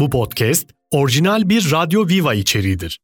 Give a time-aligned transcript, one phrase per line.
[0.00, 3.00] Bu podcast orijinal bir Radyo Viva içeriğidir.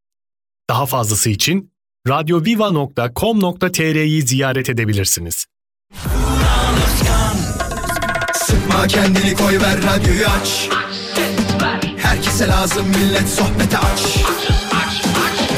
[0.70, 1.72] Daha fazlası için
[2.08, 5.46] radyoviva.com.tr'yi ziyaret edebilirsiniz.
[8.32, 10.68] Sıkma kendini koy ver radyoyu aç
[11.96, 14.16] Herkese lazım millet sohbete aç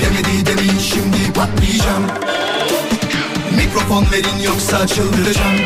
[0.02, 2.06] Demedi demin şimdi patlayacağım
[3.56, 5.56] Mikrofon verin yoksa çıldıracağım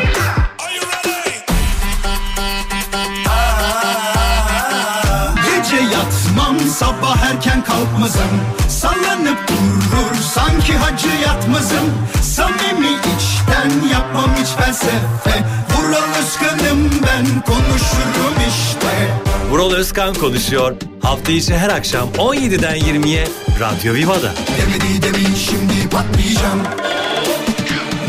[7.67, 8.41] kalkmazım.
[8.69, 11.93] Sallanıp durur sanki hacı yatmazım.
[12.21, 15.43] Samimi içten yapmam hiç felsefe.
[15.73, 19.11] Vural Özkan'ım ben konuşurum işte.
[19.51, 20.75] Vural Özkan konuşuyor.
[21.01, 23.27] Hafta içi her akşam 17'den 20'ye
[23.59, 24.31] Radyo Viva'da.
[24.57, 26.61] Demedi demin şimdi patlayacağım.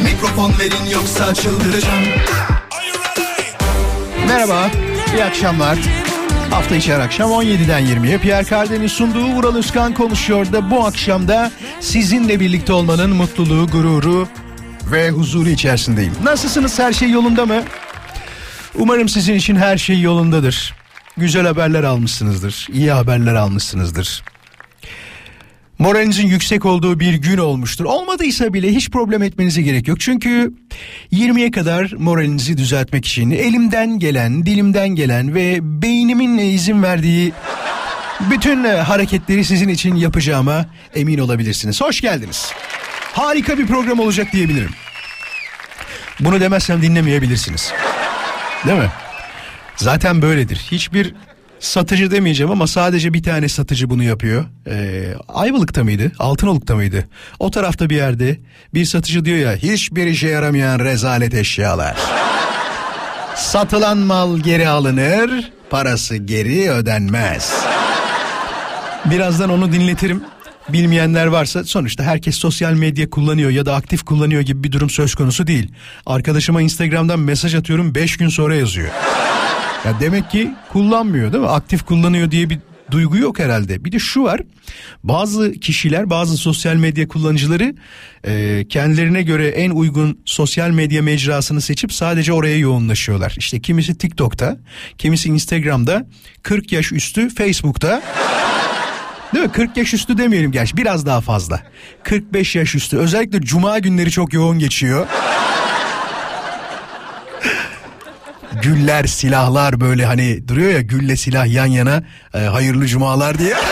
[0.05, 2.05] Mikrofon verin yoksa çıldıracağım.
[4.29, 4.71] Merhaba,
[5.15, 5.79] iyi akşamlar.
[6.51, 11.51] Hafta içi her akşam 17'den 20'ye Pierre Cardin'in sunduğu Vural Özkan konuşuyor da bu akşamda
[11.81, 14.29] sizinle birlikte olmanın mutluluğu, gururu
[14.93, 16.13] ve huzuru içerisindeyim.
[16.23, 16.79] Nasılsınız?
[16.79, 17.63] Her şey yolunda mı?
[18.75, 20.75] Umarım sizin için her şey yolundadır.
[21.17, 22.67] Güzel haberler almışsınızdır.
[22.73, 24.23] iyi haberler almışsınızdır.
[25.79, 27.85] Moralinizin yüksek olduğu bir gün olmuştur.
[27.85, 30.01] Olmadıysa bile hiç problem etmenize gerek yok.
[30.01, 30.53] Çünkü
[31.13, 37.33] 20'ye kadar moralinizi düzeltmek için elimden gelen, dilimden gelen ve beynimin izin verdiği
[38.21, 41.81] bütün hareketleri sizin için yapacağıma emin olabilirsiniz.
[41.81, 42.53] Hoş geldiniz.
[43.13, 44.71] Harika bir program olacak diyebilirim.
[46.21, 47.73] Bunu demezsem dinlemeyebilirsiniz.
[48.67, 48.91] Değil mi?
[49.77, 50.67] Zaten böyledir.
[50.71, 51.15] Hiçbir
[51.61, 54.45] satıcı demeyeceğim ama sadece bir tane satıcı bunu yapıyor.
[54.67, 56.13] Ee, Ayvalık'ta mıydı?
[56.19, 57.09] Altınoluk'ta mıydı?
[57.39, 58.39] O tarafta bir yerde
[58.75, 61.97] bir satıcı diyor ya hiçbir işe yaramayan rezalet eşyalar.
[63.37, 67.53] Satılan mal geri alınır, parası geri ödenmez.
[69.05, 70.23] Birazdan onu dinletirim.
[70.69, 75.15] Bilmeyenler varsa sonuçta herkes sosyal medya kullanıyor ya da aktif kullanıyor gibi bir durum söz
[75.15, 75.73] konusu değil.
[76.07, 78.89] Arkadaşıma Instagram'dan mesaj atıyorum 5 gün sonra yazıyor.
[79.85, 81.51] Ya demek ki kullanmıyor değil mi?
[81.51, 82.59] Aktif kullanıyor diye bir
[82.91, 83.85] duygu yok herhalde.
[83.85, 84.41] Bir de şu var.
[85.05, 87.75] Bazı kişiler, bazı sosyal medya kullanıcıları
[88.25, 93.35] e, kendilerine göre en uygun sosyal medya mecrasını seçip sadece oraya yoğunlaşıyorlar.
[93.39, 94.57] İşte kimisi TikTok'ta,
[94.99, 96.07] kimisi Instagram'da,
[96.43, 98.03] 40 yaş üstü Facebook'ta.
[99.35, 99.53] Değil mi?
[99.53, 101.63] 40 yaş üstü demeyelim gerçi biraz daha fazla.
[102.03, 105.07] 45 yaş üstü özellikle cuma günleri çok yoğun geçiyor.
[108.63, 112.03] Güller, silahlar böyle hani duruyor ya gülle silah yan yana
[112.35, 113.55] e, hayırlı cumalar diye.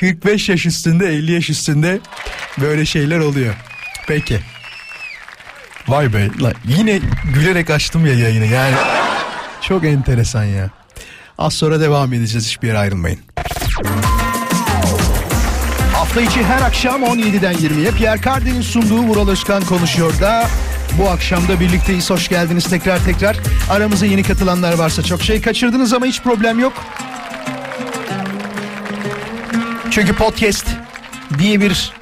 [0.00, 2.00] 45 yaş üstünde 50 yaş üstünde
[2.60, 3.54] böyle şeyler oluyor.
[4.06, 4.40] Peki.
[5.88, 7.00] Vay be lan yine
[7.34, 8.74] gülerek açtım ya yayını yani.
[9.60, 10.70] Çok enteresan ya.
[11.38, 13.18] Az sonra devam edeceğiz hiçbir yere ayrılmayın.
[15.92, 20.48] Hafta içi her akşam 17'den 20'ye Pierre Cardin'in sunduğu Vural Özkan konuşuyor da
[20.98, 22.10] bu akşam da birlikteyiz.
[22.10, 23.36] Hoş geldiniz tekrar tekrar.
[23.70, 26.72] Aramıza yeni katılanlar varsa çok şey kaçırdınız ama hiç problem yok.
[29.90, 30.66] Çünkü podcast
[31.38, 31.92] diye bir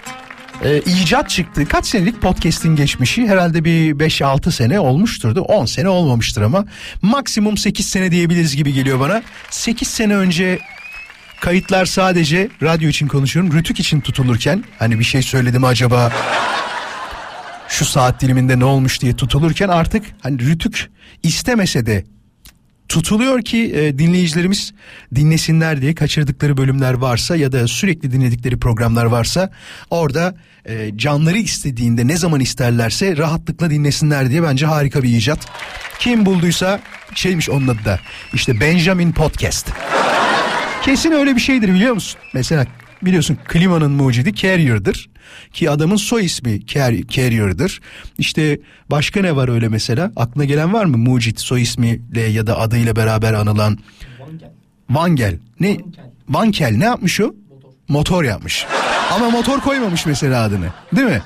[0.65, 1.69] e, icat çıktı.
[1.69, 3.29] Kaç senelik podcast'in geçmişi?
[3.29, 6.65] Herhalde bir 5-6 sene olmuştur da 10 sene olmamıştır ama
[7.03, 9.23] maksimum 8 sene diyebiliriz gibi geliyor bana.
[9.51, 10.59] 8 sene önce
[11.41, 13.53] kayıtlar sadece radyo için konuşuyorum.
[13.53, 16.13] Rütük için tutulurken hani bir şey söyledim acaba
[17.73, 20.91] şu saat diliminde ne olmuş diye tutulurken artık hani Rütük
[21.23, 22.05] istemese de
[22.89, 24.73] tutuluyor ki e, dinleyicilerimiz
[25.15, 29.51] dinlesinler diye kaçırdıkları bölümler varsa ya da sürekli dinledikleri programlar varsa
[29.91, 30.35] orada
[30.65, 35.47] e, canları istediğinde ne zaman isterlerse rahatlıkla dinlesinler diye bence harika bir icat.
[35.99, 36.81] Kim bulduysa
[37.15, 38.01] şeymiş onun adı da
[38.35, 39.69] işte Benjamin Podcast.
[40.83, 42.21] Kesin öyle bir şeydir biliyor musun?
[42.35, 42.67] Mesela
[43.03, 45.12] biliyorsun klimanın mucidi Carrier'dır.
[45.53, 47.81] Ki adamın soy ismi Car- Carrier'dır.
[48.19, 48.59] İşte
[48.91, 50.13] başka ne var öyle mesela?
[50.17, 53.79] Aklına gelen var mı mucit soy ismiyle ya da adıyla beraber anılan?
[54.91, 55.39] Vangel.
[55.61, 55.77] Ne?
[56.29, 57.35] Vankel ne yapmış o?
[57.89, 58.67] Motor yapmış.
[59.13, 60.67] Ama motor koymamış mesela adını.
[60.97, 61.23] Değil mi?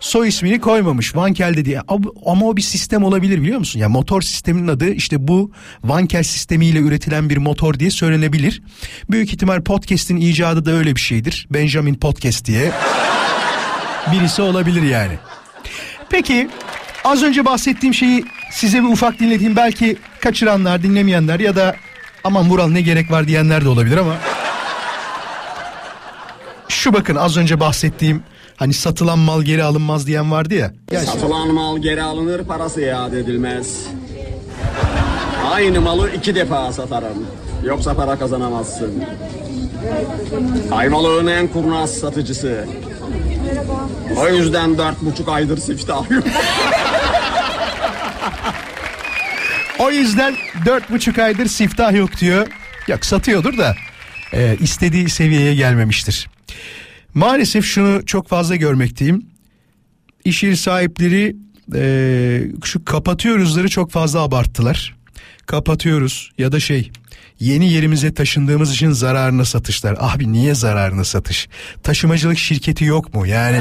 [0.00, 1.70] Soy ismini koymamış Vankel dedi.
[1.88, 3.80] Ab- Ama o bir sistem olabilir biliyor musun?
[3.80, 5.52] Ya motor sisteminin adı işte bu
[5.84, 8.62] Vankel sistemiyle üretilen bir motor diye söylenebilir.
[9.10, 11.46] Büyük ihtimal podcast'in icadı da öyle bir şeydir.
[11.50, 12.72] Benjamin Podcast diye.
[14.12, 15.18] Birisi olabilir yani.
[16.10, 16.48] Peki
[17.04, 19.56] az önce bahsettiğim şeyi size bir ufak dinleteyim.
[19.56, 21.76] Belki kaçıranlar, dinlemeyenler ya da
[22.24, 24.14] aman Vural ne gerek var diyenler de olabilir ama.
[26.68, 28.22] Şu bakın az önce bahsettiğim
[28.56, 30.72] hani satılan mal geri alınmaz diyen vardı ya.
[30.92, 33.78] Ya Satılan mal geri alınır parası iade edilmez.
[35.52, 37.26] Aynı malı iki defa satarım.
[37.64, 39.04] Yoksa para kazanamazsın.
[40.70, 42.64] Ayvalık'ın en kurnaz satıcısı.
[44.16, 46.24] O yüzden dört buçuk aydır siftah yok.
[49.78, 50.36] O yüzden
[50.66, 52.46] dört buçuk aydır siftah yok diyor.
[52.88, 53.76] Yok satıyordur da
[54.32, 56.28] e, istediği seviyeye gelmemiştir.
[57.14, 59.26] Maalesef şunu çok fazla görmekteyim.
[60.24, 61.36] İş yeri sahipleri
[61.74, 64.96] e, şu kapatıyoruzları çok fazla abarttılar.
[65.46, 66.90] Kapatıyoruz ya da şey
[67.40, 69.96] yeni yerimize taşındığımız için zararına satışlar.
[70.00, 71.48] Abi niye zararına satış?
[71.82, 73.26] Taşımacılık şirketi yok mu?
[73.26, 73.56] Yani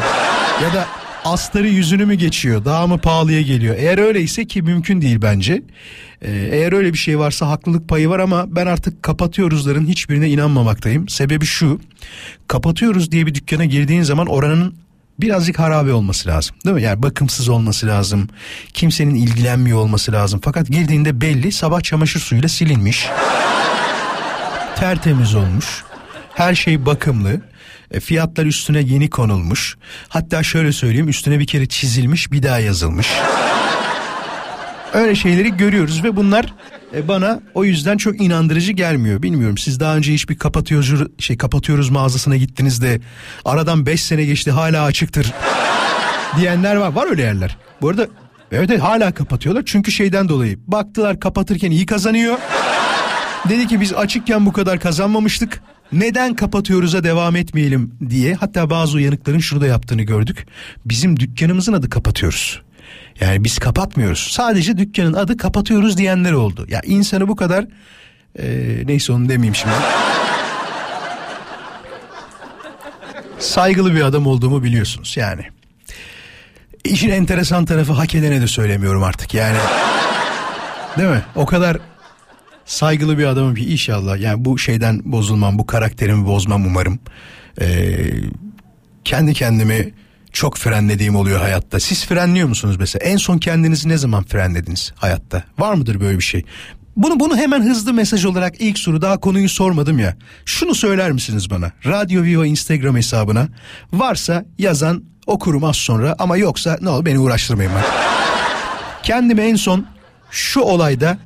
[0.63, 0.87] ya da
[1.25, 2.65] astarı yüzünü mü geçiyor?
[2.65, 3.75] Daha mı pahalıya geliyor?
[3.79, 5.63] Eğer öyleyse ki mümkün değil bence.
[6.21, 11.09] Ee, eğer öyle bir şey varsa haklılık payı var ama ben artık kapatıyoruzların hiçbirine inanmamaktayım.
[11.09, 11.79] Sebebi şu.
[12.47, 14.75] Kapatıyoruz diye bir dükkana girdiğin zaman oranın
[15.21, 16.55] birazcık harabe olması lazım.
[16.65, 16.81] Değil mi?
[16.81, 18.27] Yani bakımsız olması lazım.
[18.73, 20.41] Kimsenin ilgilenmiyor olması lazım.
[20.43, 23.07] Fakat girdiğinde belli sabah çamaşır suyuyla silinmiş.
[24.75, 25.83] tertemiz olmuş.
[26.33, 27.41] Her şey bakımlı.
[27.91, 29.77] E, fiyatlar üstüne yeni konulmuş.
[30.09, 33.07] Hatta şöyle söyleyeyim üstüne bir kere çizilmiş bir daha yazılmış.
[34.93, 36.53] Öyle şeyleri görüyoruz ve bunlar
[36.95, 39.21] e, bana o yüzden çok inandırıcı gelmiyor.
[39.21, 43.01] Bilmiyorum siz daha önce hiçbir kapatıyoruz şey kapatıyoruz mağazasına gittiniz de
[43.45, 45.33] aradan 5 sene geçti hala açıktır
[46.37, 46.91] diyenler var.
[46.93, 47.57] Var öyle yerler.
[47.81, 48.07] Bu arada
[48.51, 52.37] evet evet, hala kapatıyorlar çünkü şeyden dolayı baktılar kapatırken iyi kazanıyor.
[53.49, 55.61] Dedi ki biz açıkken bu kadar kazanmamıştık.
[55.91, 60.47] Neden kapatıyoruz'a devam etmeyelim diye hatta bazı uyanıkların şunu da yaptığını gördük.
[60.85, 62.61] Bizim dükkanımızın adı kapatıyoruz.
[63.21, 64.27] Yani biz kapatmıyoruz.
[64.31, 66.65] Sadece dükkanın adı kapatıyoruz diyenler oldu.
[66.69, 67.65] Ya insanı bu kadar
[68.39, 68.47] e,
[68.85, 69.73] neyse onu demeyeyim şimdi.
[73.39, 75.41] Saygılı bir adam olduğumu biliyorsunuz yani.
[76.83, 79.57] İşin enteresan tarafı hak edene de söylemiyorum artık yani.
[80.97, 81.21] Değil mi?
[81.35, 81.77] O kadar
[82.65, 86.99] saygılı bir adamım ki inşallah yani bu şeyden bozulmam bu karakterimi bozmam umarım.
[87.61, 87.95] Ee,
[89.05, 89.93] kendi kendimi
[90.31, 91.79] çok frenlediğim oluyor hayatta.
[91.79, 93.05] Siz frenliyor musunuz mesela?
[93.05, 95.43] En son kendinizi ne zaman frenlediniz hayatta?
[95.59, 96.45] Var mıdır böyle bir şey?
[96.95, 100.17] Bunu bunu hemen hızlı mesaj olarak ilk soru daha konuyu sormadım ya.
[100.45, 101.71] Şunu söyler misiniz bana?
[101.85, 103.47] Radyo Viva Instagram hesabına
[103.93, 107.83] varsa yazan okurum az sonra ama yoksa ne olur beni uğraştırmayın ben.
[109.03, 109.85] Kendimi en son
[110.31, 111.17] şu olayda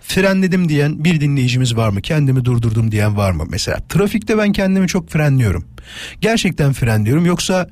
[0.00, 2.02] frenledim diyen bir dinleyicimiz var mı?
[2.02, 3.44] Kendimi durdurdum diyen var mı?
[3.48, 5.64] Mesela trafikte ben kendimi çok frenliyorum.
[6.20, 7.68] Gerçekten frenliyorum yoksa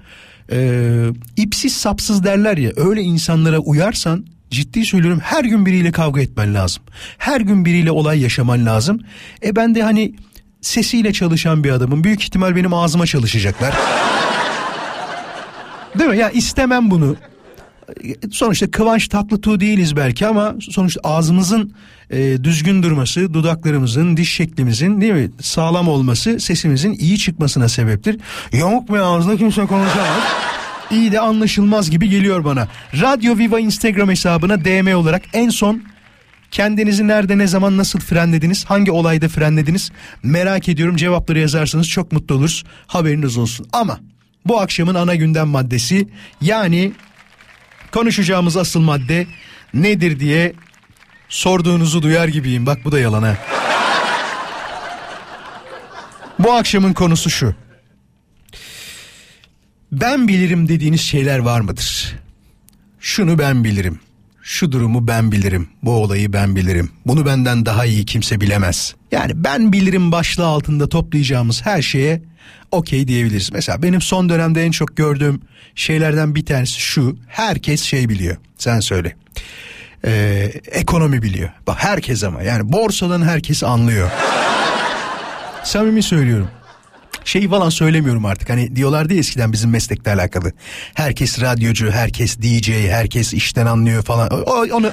[0.52, 0.90] e,
[1.36, 6.82] ipsiz sapsız derler ya öyle insanlara uyarsan ciddi söylüyorum her gün biriyle kavga etmen lazım.
[7.18, 9.00] Her gün biriyle olay yaşaman lazım.
[9.44, 10.14] E ben de hani
[10.60, 12.04] sesiyle çalışan bir adamım.
[12.04, 13.74] Büyük ihtimal benim ağzıma çalışacaklar.
[15.98, 16.18] Değil mi?
[16.18, 17.16] Ya istemem bunu.
[18.30, 21.72] Sonuçta Kıvanç Tatlıtuğ değiliz belki ama sonuçta ağzımızın
[22.10, 28.20] e, düzgün durması, dudaklarımızın, diş şeklimizin değil mi sağlam olması sesimizin iyi çıkmasına sebeptir.
[28.52, 30.22] Yamuk bir ağızla kimse konuşamaz.
[30.90, 32.68] İyi de anlaşılmaz gibi geliyor bana.
[33.00, 35.82] Radyo Viva Instagram hesabına DM olarak en son
[36.50, 38.64] kendinizi nerede ne zaman nasıl frenlediniz?
[38.64, 39.90] Hangi olayda frenlediniz?
[40.22, 42.64] Merak ediyorum cevapları yazarsanız çok mutlu oluruz.
[42.86, 43.66] Haberiniz olsun.
[43.72, 44.00] Ama
[44.44, 46.08] bu akşamın ana gündem maddesi
[46.40, 46.92] yani
[47.96, 49.26] konuşacağımız asıl madde
[49.74, 50.52] nedir diye
[51.28, 52.66] sorduğunuzu duyar gibiyim.
[52.66, 53.36] Bak bu da yalan ha.
[56.38, 57.54] Bu akşamın konusu şu.
[59.92, 62.14] Ben bilirim dediğiniz şeyler var mıdır?
[63.00, 64.00] Şunu ben bilirim.
[64.48, 65.68] Şu durumu ben bilirim.
[65.82, 66.90] Bu olayı ben bilirim.
[67.06, 68.94] Bunu benden daha iyi kimse bilemez.
[69.12, 72.22] Yani ben bilirim başlığı altında toplayacağımız her şeye
[72.70, 73.52] okey diyebiliriz.
[73.52, 75.40] Mesela benim son dönemde en çok gördüğüm
[75.74, 77.16] şeylerden bir tanesi şu.
[77.26, 78.36] Herkes şey biliyor.
[78.58, 79.16] Sen söyle.
[80.04, 81.50] Ee, ekonomi biliyor.
[81.66, 84.10] Bak herkes ama yani borsadan herkes anlıyor.
[85.64, 86.48] Samimi söylüyorum
[87.24, 88.50] şey falan söylemiyorum artık.
[88.50, 90.52] Hani diyorlardı ya eskiden bizim meslekle alakalı.
[90.94, 94.30] Herkes radyocu, herkes DJ, herkes işten anlıyor falan.
[94.30, 94.90] O, onu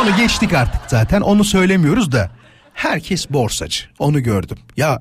[0.00, 1.20] onu geçtik artık zaten.
[1.20, 2.30] Onu söylemiyoruz da
[2.74, 3.84] herkes borsacı.
[3.98, 4.58] Onu gördüm.
[4.76, 5.00] Ya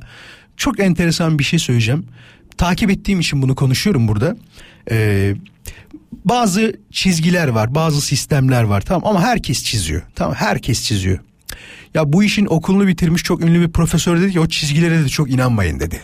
[0.57, 2.05] çok enteresan bir şey söyleyeceğim.
[2.57, 4.35] Takip ettiğim için bunu konuşuyorum burada.
[4.91, 5.35] Ee,
[6.25, 10.01] bazı çizgiler var, bazı sistemler var tamam ama herkes çiziyor.
[10.15, 11.19] Tamam herkes çiziyor.
[11.93, 15.31] Ya bu işin okulunu bitirmiş çok ünlü bir profesör dedi ki o çizgilere de çok
[15.31, 16.01] inanmayın dedi.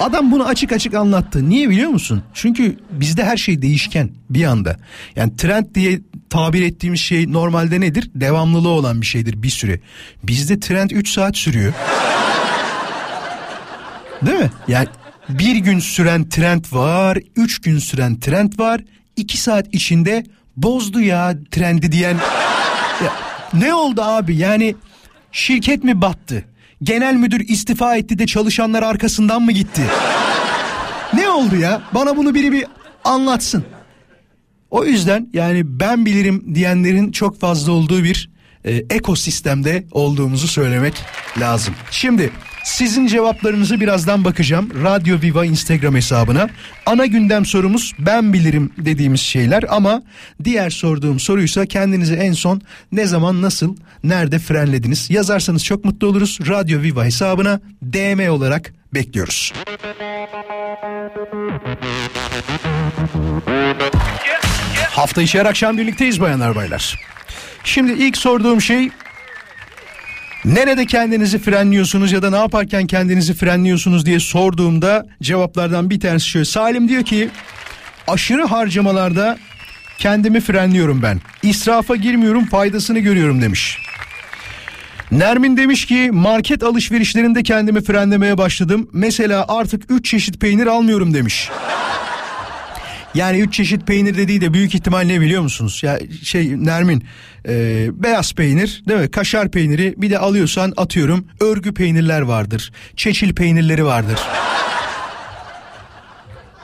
[0.00, 1.48] Adam bunu açık açık anlattı.
[1.48, 2.22] Niye biliyor musun?
[2.34, 4.76] Çünkü bizde her şey değişken bir anda.
[5.16, 6.00] Yani trend diye
[6.30, 8.10] tabir ettiğimiz şey normalde nedir?
[8.14, 9.80] Devamlılığı olan bir şeydir bir süre.
[10.22, 11.72] Bizde trend 3 saat sürüyor.
[14.26, 14.50] Değil mi?
[14.68, 14.88] Yani
[15.28, 18.80] bir gün süren trend var, üç gün süren trend var.
[19.16, 20.24] iki saat içinde
[20.56, 22.16] bozdu ya trendi diyen...
[23.04, 23.12] Ya,
[23.54, 24.74] Ne oldu abi yani
[25.32, 26.44] şirket mi battı?
[26.82, 29.82] Genel müdür istifa etti de çalışanlar arkasından mı gitti?
[31.14, 31.82] ne oldu ya?
[31.94, 32.64] Bana bunu biri bir
[33.04, 33.64] anlatsın.
[34.70, 38.30] O yüzden yani ben bilirim diyenlerin çok fazla olduğu bir
[38.64, 40.94] e, ekosistemde olduğumuzu söylemek
[41.40, 41.74] lazım.
[41.90, 42.30] Şimdi
[42.64, 44.70] sizin cevaplarınızı birazdan bakacağım.
[44.84, 46.48] Radyo Viva Instagram hesabına.
[46.86, 50.02] Ana gündem sorumuz ben bilirim dediğimiz şeyler ama
[50.44, 56.38] diğer sorduğum soruysa kendinizi en son ne zaman nasıl nerede frenlediniz yazarsanız çok mutlu oluruz.
[56.48, 59.52] Radyo Viva hesabına DM olarak bekliyoruz.
[64.90, 67.00] Hafta içi her akşam birlikteyiz bayanlar baylar.
[67.64, 68.90] Şimdi ilk sorduğum şey
[70.44, 76.44] nerede kendinizi frenliyorsunuz ya da ne yaparken kendinizi frenliyorsunuz diye sorduğumda cevaplardan bir tanesi şöyle.
[76.44, 77.30] Salim diyor ki
[78.08, 79.38] aşırı harcamalarda
[79.98, 81.20] kendimi frenliyorum ben.
[81.42, 83.78] İsrafa girmiyorum faydasını görüyorum demiş.
[85.10, 88.88] Nermin demiş ki market alışverişlerinde kendimi frenlemeye başladım.
[88.92, 91.50] Mesela artık 3 çeşit peynir almıyorum demiş.
[93.14, 95.80] Yani üç çeşit peynir dediği de büyük ihtimal ne biliyor musunuz?
[95.82, 97.04] Ya şey Nermin
[97.48, 99.10] e, beyaz peynir değil mi?
[99.10, 102.72] Kaşar peyniri bir de alıyorsan atıyorum örgü peynirler vardır.
[102.96, 104.18] Çeçil peynirleri vardır.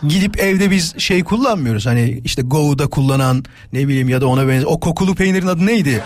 [0.09, 1.87] Gidip evde biz şey kullanmıyoruz.
[1.87, 4.67] Hani işte Go'da kullanan ne bileyim ya da ona benzer.
[4.67, 6.03] O kokulu peynirin adı neydi?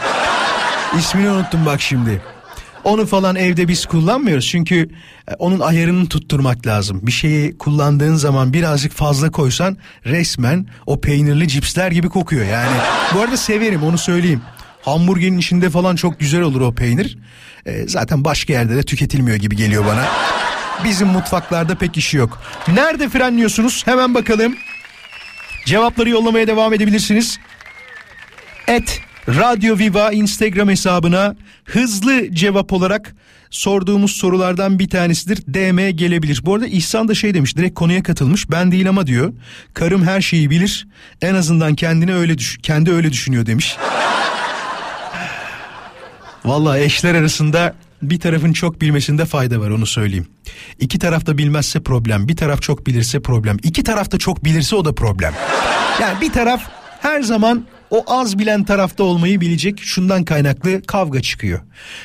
[0.99, 2.23] İsmini unuttum bak şimdi.
[2.85, 4.91] Onu falan evde biz kullanmıyoruz çünkü
[5.29, 7.01] e, onun ayarını tutturmak lazım.
[7.03, 9.77] Bir şeyi kullandığın zaman birazcık fazla koysan
[10.07, 12.77] resmen o peynirli cipsler gibi kokuyor yani.
[13.15, 14.41] Bu arada severim onu söyleyeyim.
[14.85, 17.19] Hamburgerin içinde falan çok güzel olur o peynir.
[17.67, 20.05] E, zaten başka yerde de tüketilmiyor gibi geliyor bana.
[20.85, 22.43] Bizim mutfaklarda pek işi yok.
[22.69, 23.83] Nerede frenliyorsunuz?
[23.87, 24.57] Hemen bakalım.
[25.67, 27.39] Cevapları yollamaya devam edebilirsiniz.
[28.69, 33.15] Et Radyo Viva Instagram hesabına hızlı cevap olarak
[33.51, 35.37] sorduğumuz sorulardan bir tanesidir.
[35.37, 36.41] DM gelebilir.
[36.45, 38.51] Bu arada İhsan da şey demiş direkt konuya katılmış.
[38.51, 39.33] Ben değil ama diyor.
[39.75, 40.87] Karım her şeyi bilir.
[41.23, 43.77] En azından kendini öyle düş kendi öyle düşünüyor demiş.
[46.45, 50.27] Vallahi eşler arasında bir tarafın çok bilmesinde fayda var onu söyleyeyim.
[50.79, 52.29] İki taraf da bilmezse problem.
[52.29, 53.57] Bir taraf çok bilirse problem.
[53.63, 55.35] İki taraf da çok bilirse o da problem.
[56.01, 56.63] Yani bir taraf
[57.01, 61.61] her zaman o az bilen tarafta olmayı bilecek şundan kaynaklı kavga çıkıyor.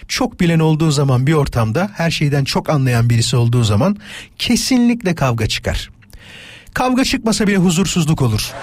[0.08, 3.98] Çok bilen olduğu zaman bir ortamda her şeyden çok anlayan birisi olduğu zaman
[4.38, 5.90] kesinlikle kavga çıkar.
[6.74, 8.54] Kavga çıkmasa bile huzursuzluk olur.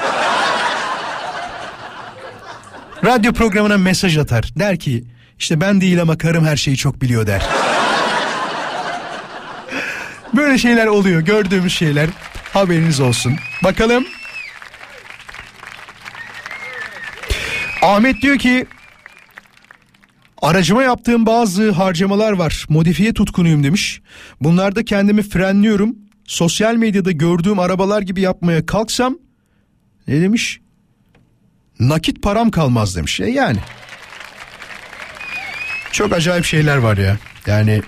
[3.05, 4.53] Radyo programına mesaj atar.
[4.59, 5.05] Der ki
[5.39, 7.47] işte ben değil ama karım her şeyi çok biliyor der.
[10.37, 12.09] Böyle şeyler oluyor gördüğümüz şeyler
[12.53, 13.35] haberiniz olsun.
[13.65, 14.05] Bakalım
[17.83, 18.67] Ahmet diyor ki
[20.43, 22.67] aracıma yaptığım bazı harcamalar var.
[22.69, 24.01] Modifiye tutkunuyum demiş.
[24.41, 25.97] Bunlarda kendimi frenliyorum.
[26.25, 29.19] Sosyal medyada gördüğüm arabalar gibi yapmaya kalksam
[30.09, 30.61] ne demiş?
[31.81, 33.21] Nakit param kalmaz demiş.
[33.21, 33.59] E yani.
[35.97, 37.17] Çok acayip şeyler var ya.
[37.47, 37.83] Yani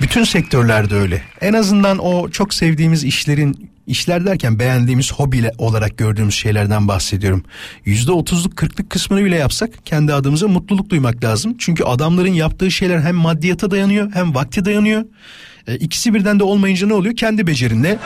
[0.00, 1.22] bütün sektörlerde öyle.
[1.40, 7.44] En azından o çok sevdiğimiz işlerin işler derken beğendiğimiz hobi olarak gördüğümüz şeylerden bahsediyorum.
[7.84, 11.56] Yüzde otuzluk kırklık kısmını bile yapsak kendi adımıza mutluluk duymak lazım.
[11.58, 15.04] Çünkü adamların yaptığı şeyler hem maddiyata dayanıyor hem vakti dayanıyor.
[15.66, 17.16] E, ikisi birden de olmayınca ne oluyor?
[17.16, 17.98] Kendi becerinle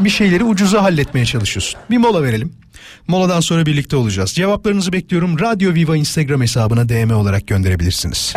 [0.00, 1.80] bir şeyleri ucuza halletmeye çalışıyorsun.
[1.90, 2.61] Bir mola verelim.
[3.08, 4.30] Moladan sonra birlikte olacağız.
[4.30, 5.38] Cevaplarınızı bekliyorum.
[5.40, 8.34] Radyo Viva Instagram hesabına DM olarak gönderebilirsiniz.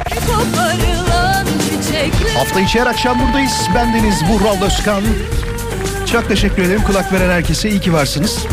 [2.37, 3.67] Hafta içi her akşam buradayız.
[3.75, 5.03] Bendeniz Vural Özkan.
[6.11, 6.81] Çok teşekkür ederim.
[6.87, 8.45] Kulak veren herkese iyi ki varsınız.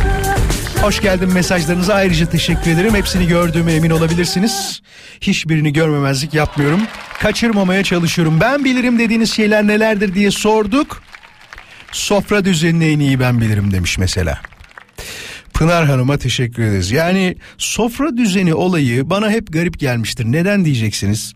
[0.82, 2.94] Hoş geldin mesajlarınıza ayrıca teşekkür ederim.
[2.94, 4.82] Hepsini gördüğüme emin olabilirsiniz.
[5.20, 6.80] Hiçbirini görmemezlik yapmıyorum.
[7.20, 8.40] Kaçırmamaya çalışıyorum.
[8.40, 11.02] Ben bilirim dediğiniz şeyler nelerdir diye sorduk.
[11.92, 14.40] Sofra düzenini en iyi ben bilirim demiş mesela.
[15.54, 16.90] Pınar Hanım'a teşekkür ederiz.
[16.90, 20.24] Yani sofra düzeni olayı bana hep garip gelmiştir.
[20.24, 21.34] Neden diyeceksiniz?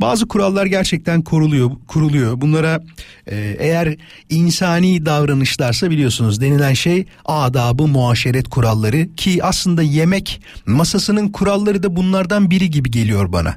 [0.00, 2.40] Bazı kurallar gerçekten kuruluyor, kuruluyor.
[2.40, 2.82] Bunlara
[3.26, 3.96] e, eğer
[4.30, 12.50] insani davranışlarsa biliyorsunuz denilen şey adabı muaşeret kuralları ki aslında yemek masasının kuralları da bunlardan
[12.50, 13.56] biri gibi geliyor bana.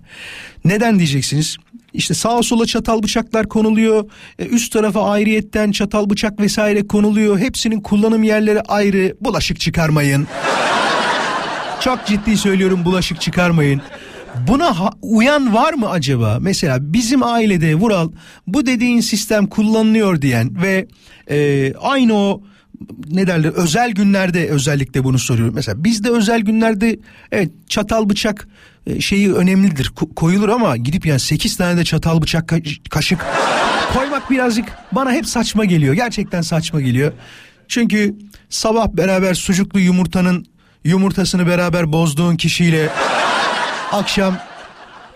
[0.65, 1.57] Neden diyeceksiniz?
[1.97, 4.09] İşte sağa sola çatal bıçaklar konuluyor.
[4.39, 7.39] E, üst tarafa ayrıyetten çatal bıçak vesaire konuluyor.
[7.39, 9.15] Hepsinin kullanım yerleri ayrı.
[9.21, 10.27] Bulaşık çıkarmayın.
[11.81, 13.81] Çok ciddi söylüyorum bulaşık çıkarmayın.
[14.47, 16.37] Buna ha- uyan var mı acaba?
[16.41, 18.11] Mesela bizim ailede Vural
[18.47, 20.87] bu dediğin sistem kullanılıyor diyen ve
[21.29, 22.41] e, aynı o
[23.11, 25.55] ne derler özel günlerde özellikle bunu soruyorum.
[25.55, 26.99] Mesela bizde özel günlerde
[27.31, 28.47] evet çatal bıçak
[28.87, 33.25] e, şeyi önemlidir ko- koyulur ama gidip yani 8 tane de çatal bıçak ka- kaşık
[33.93, 35.93] koymak birazcık bana hep saçma geliyor.
[35.93, 37.11] Gerçekten saçma geliyor.
[37.67, 38.15] Çünkü
[38.49, 40.45] sabah beraber sucuklu yumurtanın
[40.83, 42.89] yumurtasını beraber bozduğun kişiyle
[43.91, 44.37] akşam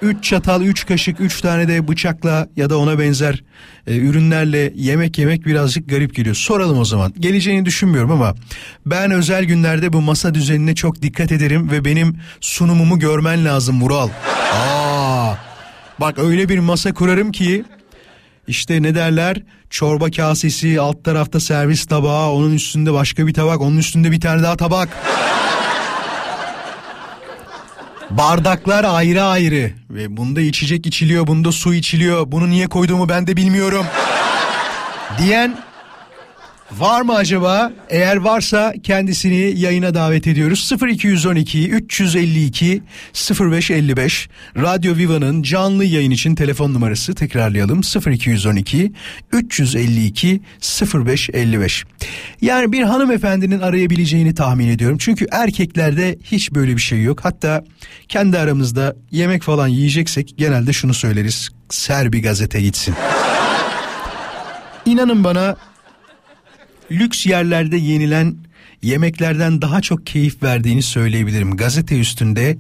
[0.02, 3.44] 3 çatal, 3 kaşık, 3 tane de bıçakla ya da ona benzer
[3.88, 6.36] e, ürünlerle yemek yemek birazcık garip geliyor.
[6.36, 7.14] Soralım o zaman.
[7.20, 8.36] Geleceğini düşünmüyorum ama
[8.86, 14.10] ben özel günlerde bu masa düzenine çok dikkat ederim ve benim sunumumu görmen lazım Vural.
[14.54, 15.34] Aa,
[16.00, 17.64] bak öyle bir masa kurarım ki
[18.48, 19.38] işte ne derler
[19.70, 24.44] çorba kasesi alt tarafta servis tabağı onun üstünde başka bir tabak onun üstünde bir tane
[24.44, 24.90] daha tabak.
[28.18, 32.32] Bardaklar ayrı ayrı ve bunda içecek içiliyor, bunda su içiliyor.
[32.32, 33.86] Bunu niye koyduğumu ben de bilmiyorum.
[35.18, 35.58] Diyen
[36.78, 37.72] var mı acaba?
[37.90, 40.72] Eğer varsa kendisini yayına davet ediyoruz.
[40.88, 42.84] 0212 352
[43.40, 47.82] 0555 Radyo Viva'nın canlı yayın için telefon numarası tekrarlayalım.
[48.08, 48.92] 0212
[49.32, 50.42] 352
[50.94, 51.84] 0555.
[52.42, 54.98] Yani bir hanımefendinin arayabileceğini tahmin ediyorum.
[54.98, 57.20] Çünkü erkeklerde hiç böyle bir şey yok.
[57.26, 57.64] Hatta
[58.08, 61.50] kendi aramızda yemek falan yiyeceksek genelde şunu söyleriz.
[61.70, 62.96] Ser bir gazete gitsin.
[64.86, 65.56] İnanın bana
[66.92, 68.36] lüks yerlerde yenilen
[68.82, 71.58] yemeklerden daha çok keyif verdiğini söyleyebilirim.
[71.58, 72.58] Gazete üstünde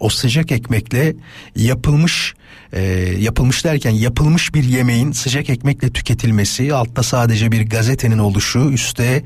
[0.00, 1.14] o sıcak ekmekle
[1.56, 2.34] yapılmış
[2.72, 2.80] e,
[3.18, 9.24] yapılmış derken yapılmış bir yemeğin sıcak ekmekle tüketilmesi altta sadece bir gazetenin oluşu üstte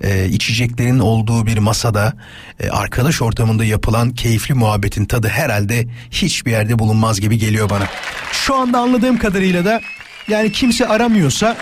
[0.00, 2.12] e, içeceklerin olduğu bir masada
[2.60, 7.86] e, arkadaş ortamında yapılan keyifli muhabbetin tadı herhalde hiçbir yerde bulunmaz gibi geliyor bana.
[8.32, 9.80] Şu anda anladığım kadarıyla da
[10.28, 11.56] yani kimse aramıyorsa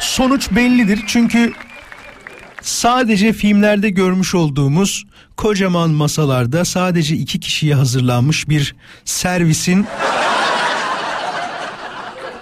[0.00, 1.00] sonuç bellidir.
[1.06, 1.52] Çünkü
[2.62, 5.04] sadece filmlerde görmüş olduğumuz
[5.36, 8.74] kocaman masalarda sadece iki kişiye hazırlanmış bir
[9.04, 9.86] servisin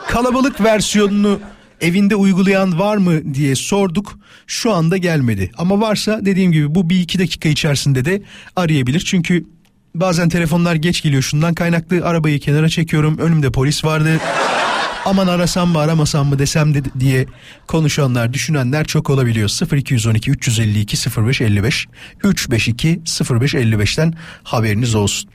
[0.09, 1.41] kalabalık versiyonunu
[1.81, 4.19] evinde uygulayan var mı diye sorduk.
[4.47, 5.51] Şu anda gelmedi.
[5.59, 8.23] Ama varsa dediğim gibi bu bir iki dakika içerisinde de
[8.57, 9.01] arayabilir.
[9.01, 9.45] Çünkü
[9.95, 13.19] bazen telefonlar geç geliyor şundan kaynaklı arabayı kenara çekiyorum.
[13.19, 14.21] Önümde polis vardı
[15.07, 17.27] aman arasam mı aramasam mı desem de diye
[17.67, 19.75] konuşanlar düşünenler çok olabiliyor.
[19.77, 21.87] 0212 352 0555
[22.25, 25.31] 352 0555'ten haberiniz olsun.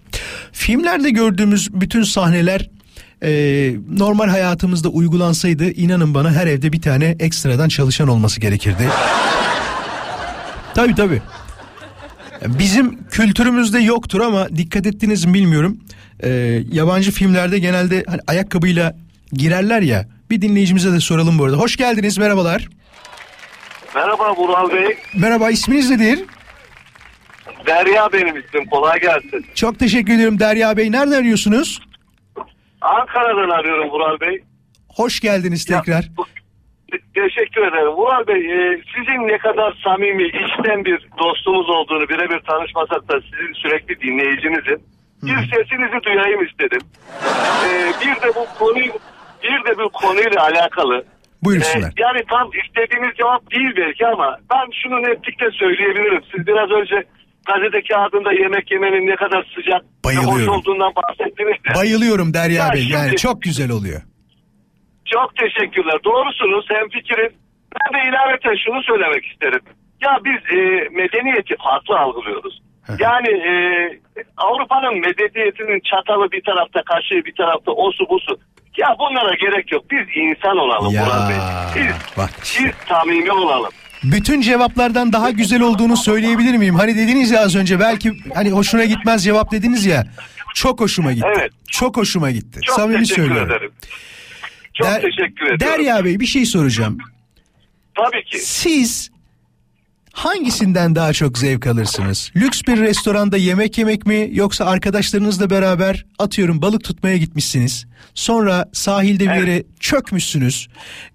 [0.52, 2.70] Filmlerde gördüğümüz bütün sahneler
[3.24, 8.90] e, normal hayatımızda uygulansaydı inanın bana her evde bir tane ekstradan çalışan olması gerekirdi.
[10.74, 11.22] tabii tabii.
[12.48, 15.78] Bizim kültürümüzde yoktur ama dikkat ettiniz mi bilmiyorum.
[16.24, 16.30] Ee,
[16.72, 18.96] yabancı filmlerde genelde hani ayakkabıyla
[19.34, 20.06] girerler ya.
[20.30, 21.58] Bir dinleyicimize de soralım bu arada.
[21.58, 22.68] Hoş geldiniz merhabalar.
[23.96, 24.98] Merhaba Vural Bey.
[25.18, 26.20] Merhaba isminiz nedir?
[27.66, 28.66] Derya benim ismim.
[28.66, 29.46] Kolay gelsin.
[29.56, 30.92] Çok teşekkür ediyorum Derya Bey.
[30.92, 31.82] Nereden arıyorsunuz?
[32.82, 34.44] Ankara'dan arıyorum Vural Bey.
[34.88, 36.04] Hoş geldiniz tekrar.
[36.04, 37.88] Ya, teşekkür ederim.
[37.88, 43.54] Vural Bey e, sizin ne kadar samimi, içten bir dostumuz olduğunu birebir tanışmasak da sizin
[43.54, 44.80] sürekli dinleyicinizim.
[45.24, 46.82] Bir sesinizi duyayım istedim.
[47.66, 48.92] E, bir de bu konuyu
[49.44, 51.06] bir de bu konuyla alakalı.
[51.44, 51.90] Buyursunlar.
[51.90, 56.22] E, yani tam istediğiniz cevap değil belki ama ben şunu netlikle söyleyebilirim.
[56.36, 56.96] Siz biraz önce
[57.48, 60.54] gazete kağıdında yemek yemenin ne kadar sıcak ve hoş Bayılıyorum.
[60.56, 61.76] olduğundan bahsettiniz ya.
[61.76, 62.88] Bayılıyorum Derya Ya Bey.
[62.94, 64.02] Yani şimdi- çok güzel oluyor.
[65.14, 65.98] Çok teşekkürler.
[66.04, 66.66] Doğrusunuz.
[66.70, 67.32] Hem fikiriz.
[67.76, 69.62] Ben de ilaveten şunu söylemek isterim.
[70.02, 70.60] Ya biz e,
[71.02, 72.62] medeniyeti farklı algılıyoruz.
[73.00, 73.52] Yani e,
[74.38, 78.40] Avrupa'nın medeniyetinin çatalı bir tarafta, kaşığı bir tarafta, o su bu su.
[78.78, 79.86] Ya bunlara gerek yok.
[79.92, 81.38] Biz insan olalım Ya, Murat Bey.
[81.84, 82.30] Biz, bak
[82.60, 83.70] biz samimi olalım.
[84.04, 86.76] Bütün cevaplardan daha güzel olduğunu söyleyebilir miyim?
[86.76, 90.04] Hani dediniz ya az önce belki hani hoşuna gitmez cevap dediniz ya.
[90.56, 91.28] Çok hoşuma gitti.
[91.38, 91.52] Evet.
[91.70, 92.60] Çok hoşuma gitti.
[92.66, 93.52] Çok Samimi teşekkür söylüyorum.
[93.52, 93.72] ederim.
[94.74, 95.60] Çok Der- teşekkür ederim.
[95.60, 96.98] Derya Bey bir şey soracağım.
[97.96, 98.40] Tabii ki.
[98.40, 99.12] Siz
[100.14, 102.32] hangisinden daha çok zevk alırsınız?
[102.36, 107.86] Lüks bir restoranda yemek yemek mi yoksa arkadaşlarınızla beraber atıyorum balık tutmaya gitmişsiniz.
[108.14, 110.68] Sonra sahilde bir yere çökmüşsünüz.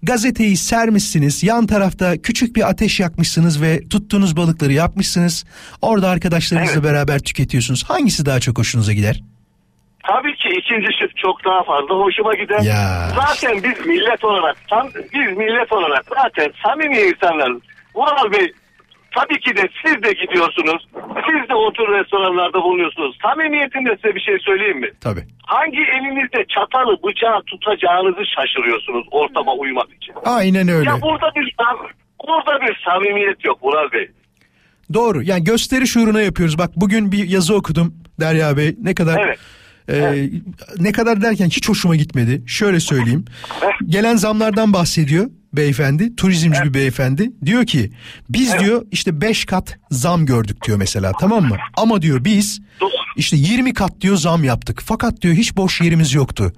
[0.03, 1.43] Gazeteyi sermişsiniz.
[1.43, 5.45] Yan tarafta küçük bir ateş yakmışsınız ve tuttuğunuz balıkları yapmışsınız.
[5.81, 6.83] Orada arkadaşlarınızla Evet.
[6.83, 7.83] beraber tüketiyorsunuz.
[7.89, 9.23] Hangisi daha çok hoşunuza gider?
[10.07, 12.59] Tabii ki ikinci şık çok daha fazla hoşuma gider.
[12.61, 13.09] Ya.
[13.15, 17.61] Zaten biz millet olarak, tam, biz millet olarak zaten samimi insanlarız.
[17.95, 18.51] Vural Bey,
[19.17, 20.81] tabii ki de siz de gidiyorsunuz.
[21.27, 23.17] Siz de otur restoranlarda bulunuyorsunuz.
[23.25, 24.89] Samimiyetinde size bir şey söyleyeyim mi?
[25.01, 25.23] Tabii.
[25.45, 30.13] Hangi elinizde çatalı bıçağı tutacağınızı şaşırıyorsunuz ortama uymak için.
[30.25, 30.89] Aynen öyle.
[30.89, 31.87] Ya burada bir sam-
[32.19, 34.09] Orada bir samimiyet yok Murat Bey.
[34.93, 35.23] Doğru.
[35.23, 36.57] Yani gösteri şuuruna yapıyoruz.
[36.57, 38.75] Bak bugün bir yazı okudum Derya Bey.
[38.83, 39.39] Ne kadar Evet.
[39.89, 40.29] e,
[40.83, 42.41] ne kadar derken hiç hoşuma gitmedi.
[42.47, 43.25] Şöyle söyleyeyim.
[43.87, 45.25] Gelen zamlardan bahsediyor
[45.57, 46.15] beyefendi.
[46.15, 47.31] Turizmci bir beyefendi.
[47.45, 47.91] Diyor ki
[48.29, 51.57] biz diyor işte 5 kat zam gördük diyor mesela tamam mı?
[51.77, 52.59] Ama diyor biz
[53.15, 54.81] işte 20 kat diyor zam yaptık.
[54.85, 56.53] Fakat diyor hiç boş yerimiz yoktu.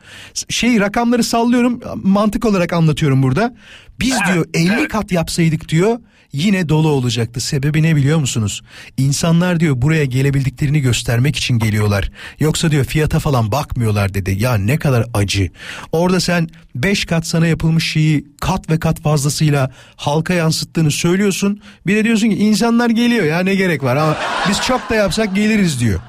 [0.50, 3.56] Şey rakamları sallıyorum mantık olarak anlatıyorum burada.
[4.00, 6.00] Biz diyor 50 kat yapsaydık diyor
[6.34, 7.40] yine dolu olacaktı.
[7.40, 8.62] Sebebi ne biliyor musunuz?
[8.98, 12.12] İnsanlar diyor buraya gelebildiklerini göstermek için geliyorlar.
[12.40, 14.36] Yoksa diyor fiyata falan bakmıyorlar dedi.
[14.44, 15.50] Ya ne kadar acı.
[15.92, 21.62] Orada sen 5 kat sana yapılmış şeyi kat ve kat fazlasıyla halka yansıttığını söylüyorsun.
[21.88, 24.18] Bir de diyorsun ki insanlar geliyor ya ne gerek var ama
[24.50, 26.00] biz çok da yapsak geliriz diyor.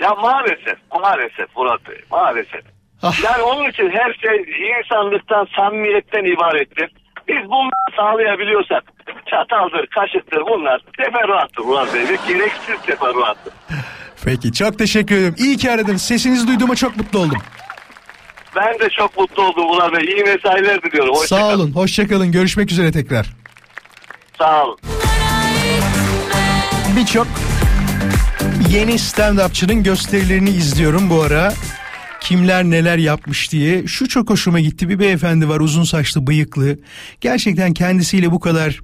[0.00, 2.62] Ya maalesef, maalesef Murat Bey, maalesef.
[3.02, 3.24] Ah.
[3.24, 4.44] Yani onun için her şey
[4.80, 6.90] insanlıktan, samimiyetten ibarettir.
[7.30, 8.82] Biz bunları sağlayabiliyorsak
[9.30, 13.52] çataldır, kaşıktır bunlar teferruattır Murat Bey ve gereksiz teferruattır.
[14.24, 15.34] Peki çok teşekkür ederim.
[15.38, 16.02] İyi ki aradınız.
[16.02, 17.38] Sesinizi duyduğuma çok mutlu oldum.
[18.56, 20.04] Ben de çok mutlu oldum Murat Bey.
[20.04, 21.14] İyi mesailer diliyorum.
[21.14, 21.72] Hoşça Sağ olun.
[21.72, 22.32] Hoşçakalın.
[22.32, 23.26] Görüşmek üzere tekrar.
[24.38, 24.78] Sağ olun.
[26.96, 27.26] Birçok
[28.68, 31.52] yeni stand-upçının gösterilerini izliyorum bu ara.
[32.20, 33.86] Kimler neler yapmış diye.
[33.86, 34.88] Şu çok hoşuma gitti.
[34.88, 36.78] Bir beyefendi var uzun saçlı bıyıklı.
[37.20, 38.80] Gerçekten kendisiyle bu kadar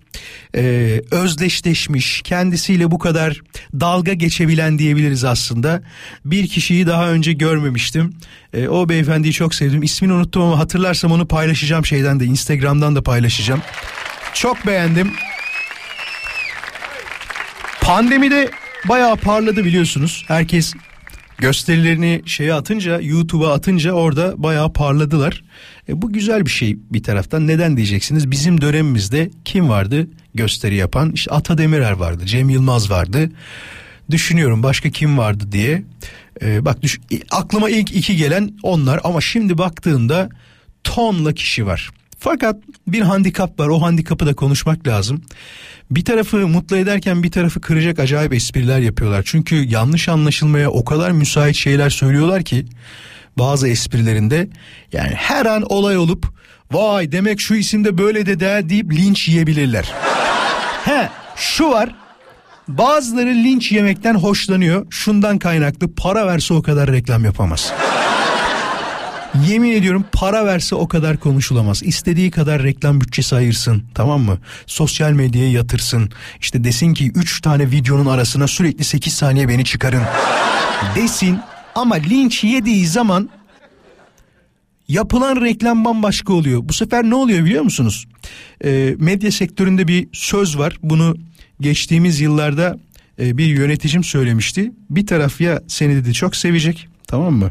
[0.55, 0.63] e,
[1.11, 2.23] özdeşleşmiş.
[2.23, 3.41] Kendisiyle bu kadar
[3.81, 5.83] dalga geçebilen diyebiliriz aslında.
[6.25, 8.15] Bir kişiyi daha önce görmemiştim.
[8.55, 9.83] E, o beyefendiyi çok sevdim.
[9.83, 13.63] İsmini unuttum ama hatırlarsam onu paylaşacağım şeyden de Instagram'dan da paylaşacağım.
[14.35, 15.13] Çok beğendim.
[17.81, 18.51] Pandemide
[18.85, 20.25] bayağı parladı biliyorsunuz.
[20.29, 20.75] Herkes
[21.39, 25.45] gösterilerini şeye atınca YouTube'a atınca orada bayağı parladılar.
[25.89, 27.47] E, bu güzel bir şey bir taraftan.
[27.47, 28.31] Neden diyeceksiniz?
[28.31, 31.13] Bizim dönemimizde kim vardı gösteri yapan?
[31.13, 33.31] İşte Ata Demirer vardı, Cem Yılmaz vardı.
[34.11, 35.83] Düşünüyorum başka kim vardı diye.
[36.43, 40.29] E, bak düş, aklıma ilk iki gelen onlar ama şimdi baktığımda
[40.85, 41.91] tonla kişi var.
[42.19, 43.69] Fakat bir handikap var.
[43.69, 45.23] O handikapı da konuşmak lazım.
[45.91, 49.23] Bir tarafı mutlu ederken bir tarafı kıracak acayip espriler yapıyorlar.
[49.27, 52.67] Çünkü yanlış anlaşılmaya o kadar müsait şeyler söylüyorlar ki
[53.39, 54.49] bazı esprilerinde
[54.93, 56.27] yani her an olay olup
[56.73, 59.93] vay demek şu isimde böyle de der deyip linç yiyebilirler.
[60.85, 61.95] He şu var
[62.69, 64.87] bazıları linç yemekten hoşlanıyor.
[64.91, 67.73] Şundan kaynaklı para verse o kadar reklam yapamaz.
[69.45, 71.83] Yemin ediyorum para verse o kadar konuşulamaz.
[71.83, 74.39] İstediği kadar reklam bütçesi ayırsın tamam mı?
[74.67, 76.11] Sosyal medyaya yatırsın.
[76.41, 80.03] İşte desin ki 3 tane videonun arasına sürekli 8 saniye beni çıkarın.
[80.97, 81.39] Desin
[81.75, 83.31] ama linç yediği zaman
[84.89, 86.61] yapılan reklam bambaşka oluyor.
[86.65, 88.07] Bu sefer ne oluyor biliyor musunuz?
[88.65, 90.79] Ee, medya sektöründe bir söz var.
[90.83, 91.17] Bunu
[91.61, 92.79] geçtiğimiz yıllarda
[93.21, 94.73] e, bir yöneticim söylemişti.
[94.91, 97.51] Bir taraf ya seni dedi çok sevecek tamam mı?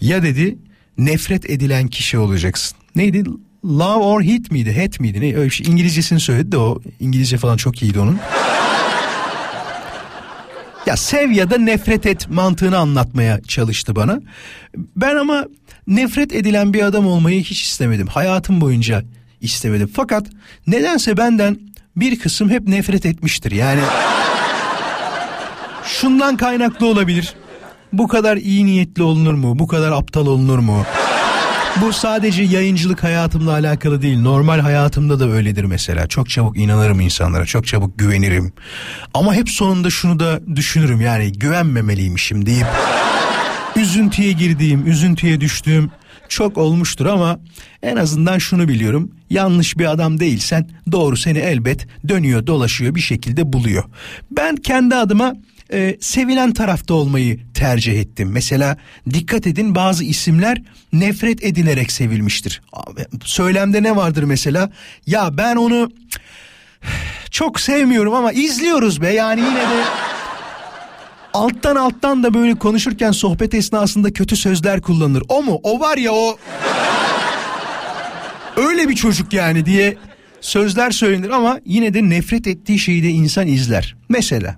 [0.00, 0.58] Ya dedi
[0.98, 2.78] nefret edilen kişi olacaksın.
[2.96, 3.24] Neydi?
[3.64, 4.82] Love or hate miydi?
[4.82, 5.20] Hate miydi?
[5.20, 5.36] Ne?
[5.36, 5.66] Öyle şey.
[5.66, 8.18] İngilizcesini söyledi de o İngilizce falan çok iyiydi onun.
[10.86, 14.20] Ya sev ya da nefret et mantığını anlatmaya çalıştı bana.
[14.76, 15.44] Ben ama
[15.86, 18.06] nefret edilen bir adam olmayı hiç istemedim.
[18.06, 19.02] Hayatım boyunca
[19.40, 19.90] istemedim.
[19.94, 20.26] Fakat
[20.66, 21.58] nedense benden
[21.96, 23.52] bir kısım hep nefret etmiştir.
[23.52, 23.80] Yani
[25.84, 27.34] şundan kaynaklı olabilir.
[27.92, 29.58] Bu kadar iyi niyetli olunur mu?
[29.58, 30.84] Bu kadar aptal olunur mu?
[31.82, 34.20] Bu sadece yayıncılık hayatımla alakalı değil.
[34.20, 36.06] Normal hayatımda da öyledir mesela.
[36.06, 37.46] Çok çabuk inanırım insanlara.
[37.46, 38.52] Çok çabuk güvenirim.
[39.14, 41.00] Ama hep sonunda şunu da düşünürüm.
[41.00, 42.66] Yani güvenmemeliymişim deyip
[43.76, 45.90] üzüntüye girdiğim, üzüntüye düştüğüm
[46.28, 47.38] çok olmuştur ama
[47.82, 49.10] en azından şunu biliyorum.
[49.30, 53.84] Yanlış bir adam değilsen doğru seni elbet dönüyor, dolaşıyor bir şekilde buluyor.
[54.30, 55.34] Ben kendi adıma
[55.72, 58.30] e, sevilen tarafta olmayı tercih ettim.
[58.32, 58.76] Mesela
[59.10, 62.62] dikkat edin bazı isimler nefret edilerek sevilmiştir.
[63.24, 64.70] Söylemde ne vardır mesela?
[65.06, 65.90] Ya ben onu
[67.30, 69.84] çok sevmiyorum ama izliyoruz be yani yine de
[71.34, 75.22] alttan alttan da böyle konuşurken sohbet esnasında kötü sözler kullanır.
[75.28, 75.60] O mu?
[75.62, 76.38] O var ya o
[78.56, 79.96] öyle bir çocuk yani diye
[80.40, 83.96] sözler söylenir ama yine de nefret ettiği şeyi de insan izler.
[84.08, 84.56] Mesela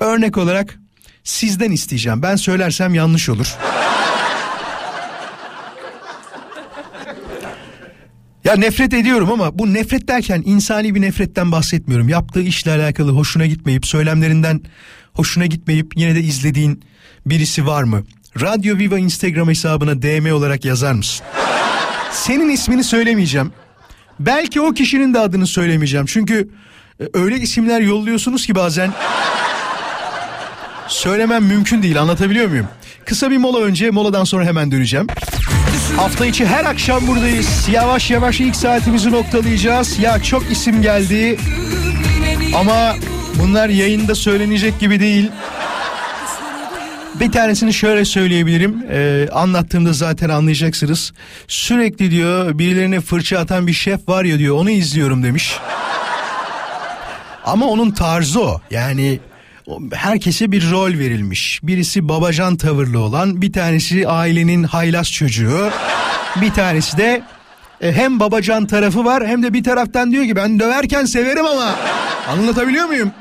[0.00, 0.78] örnek olarak
[1.24, 2.22] sizden isteyeceğim.
[2.22, 3.56] Ben söylersem yanlış olur.
[8.44, 12.08] Ya nefret ediyorum ama bu nefret derken insani bir nefretten bahsetmiyorum.
[12.08, 14.60] Yaptığı işle alakalı hoşuna gitmeyip söylemlerinden
[15.12, 16.82] hoşuna gitmeyip yine de izlediğin
[17.26, 18.02] birisi var mı?
[18.40, 21.26] Radyo Viva Instagram hesabına DM olarak yazar mısın?
[22.12, 23.52] Senin ismini söylemeyeceğim.
[24.20, 26.06] Belki o kişinin de adını söylemeyeceğim.
[26.06, 26.48] Çünkü
[27.00, 28.92] e, öyle isimler yolluyorsunuz ki bazen
[30.88, 32.66] söylemem mümkün değil anlatabiliyor muyum?
[33.04, 35.06] Kısa bir mola önce moladan sonra hemen döneceğim.
[35.96, 37.68] Hafta içi her akşam buradayız.
[37.72, 39.98] Yavaş yavaş ilk saatimizi noktalayacağız.
[39.98, 41.38] Ya çok isim geldi.
[42.56, 42.94] Ama
[43.42, 45.30] bunlar yayında söylenecek gibi değil.
[47.20, 48.84] Bir tanesini şöyle söyleyebilirim.
[48.90, 51.12] Ee, anlattığımda zaten anlayacaksınız.
[51.48, 55.58] Sürekli diyor birilerine fırça atan bir şef var ya diyor onu izliyorum demiş.
[57.44, 58.60] Ama onun tarzı o.
[58.70, 59.20] Yani
[59.92, 61.60] herkese bir rol verilmiş.
[61.62, 65.70] Birisi babacan tavırlı olan, bir tanesi ailenin haylaz çocuğu,
[66.40, 67.22] bir tanesi de
[67.80, 71.74] e, hem babacan tarafı var hem de bir taraftan diyor ki ben döverken severim ama
[72.28, 73.12] anlatabiliyor muyum?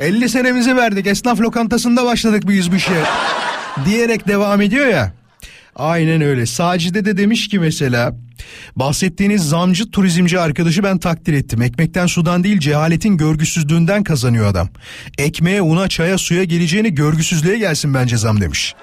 [0.00, 3.02] 50 senemizi verdik esnaf lokantasında başladık biz bu işe
[3.84, 5.12] diyerek devam ediyor ya.
[5.76, 6.46] Aynen öyle.
[6.46, 8.14] Sacide de demiş ki mesela
[8.76, 11.62] bahsettiğiniz zamcı turizmci arkadaşı ben takdir ettim.
[11.62, 14.68] Ekmekten sudan değil cehaletin görgüsüzlüğünden kazanıyor adam.
[15.18, 18.74] Ekmeğe, una, çaya, suya geleceğini görgüsüzlüğe gelsin bence zam demiş.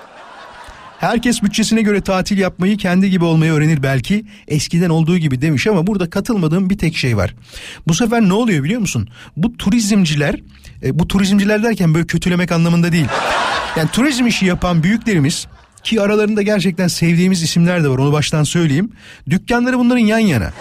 [1.01, 4.25] Herkes bütçesine göre tatil yapmayı kendi gibi olmayı öğrenir belki.
[4.47, 7.35] Eskiden olduğu gibi demiş ama burada katılmadığım bir tek şey var.
[7.87, 9.09] Bu sefer ne oluyor biliyor musun?
[9.37, 10.35] Bu turizmciler,
[10.83, 13.07] e, bu turizmciler derken böyle kötülemek anlamında değil.
[13.77, 15.47] Yani turizm işi yapan büyüklerimiz
[15.83, 18.91] ki aralarında gerçekten sevdiğimiz isimler de var onu baştan söyleyeyim.
[19.29, 20.51] Dükkanları bunların yan yana.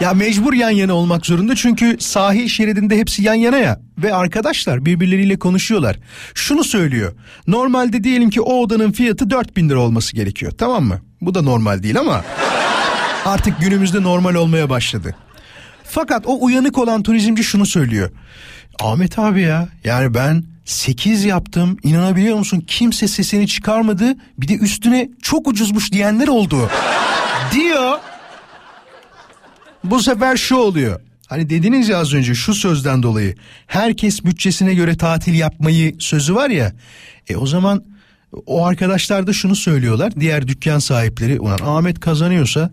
[0.00, 4.86] Ya mecbur yan yana olmak zorunda çünkü sahil şeridinde hepsi yan yana ya ve arkadaşlar
[4.86, 5.96] birbirleriyle konuşuyorlar.
[6.34, 7.12] Şunu söylüyor.
[7.46, 11.00] Normalde diyelim ki o odanın fiyatı 4000 lira olması gerekiyor tamam mı?
[11.20, 12.24] Bu da normal değil ama
[13.24, 15.14] artık günümüzde normal olmaya başladı.
[15.84, 18.10] Fakat o uyanık olan turizmci şunu söylüyor.
[18.80, 25.08] Ahmet abi ya yani ben 8 yaptım inanabiliyor musun kimse sesini çıkarmadı bir de üstüne
[25.22, 26.70] çok ucuzmuş diyenler oldu
[27.52, 27.98] diyor.
[29.84, 31.00] Bu sefer şu oluyor.
[31.26, 33.34] Hani dediniz ya az önce şu sözden dolayı
[33.66, 36.72] herkes bütçesine göre tatil yapmayı sözü var ya.
[37.28, 37.84] E o zaman
[38.46, 40.12] o arkadaşlar da şunu söylüyorlar.
[40.20, 42.70] Diğer dükkan sahipleri ulan Ahmet kazanıyorsa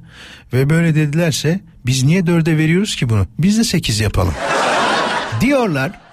[0.53, 3.27] ve böyle dedilerse biz niye dörde veriyoruz ki bunu?
[3.39, 4.33] Biz de sekiz yapalım.
[5.41, 6.04] diyorlar.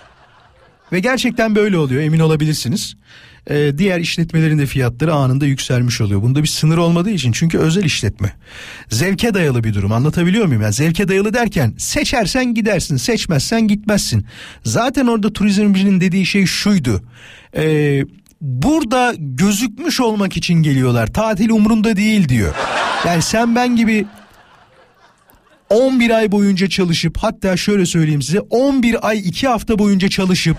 [0.93, 2.97] Ve gerçekten böyle oluyor emin olabilirsiniz.
[3.51, 6.23] Ee, diğer işletmelerin de fiyatları anında yükselmiş oluyor.
[6.23, 8.33] Bunda bir sınır olmadığı için çünkü özel işletme.
[8.91, 10.63] Zevke dayalı bir durum anlatabiliyor muyum?
[10.63, 14.27] Yani zevke dayalı derken seçersen gidersin seçmezsen gitmezsin.
[14.65, 17.03] Zaten orada turizmcinin dediği şey şuydu.
[17.57, 18.05] Ee,
[18.41, 21.07] burada gözükmüş olmak için geliyorlar.
[21.07, 22.55] Tatil umrunda değil diyor.
[23.07, 24.07] Yani sen ben gibi
[25.73, 30.57] 11 ay boyunca çalışıp hatta şöyle söyleyeyim size 11 ay 2 hafta boyunca çalışıp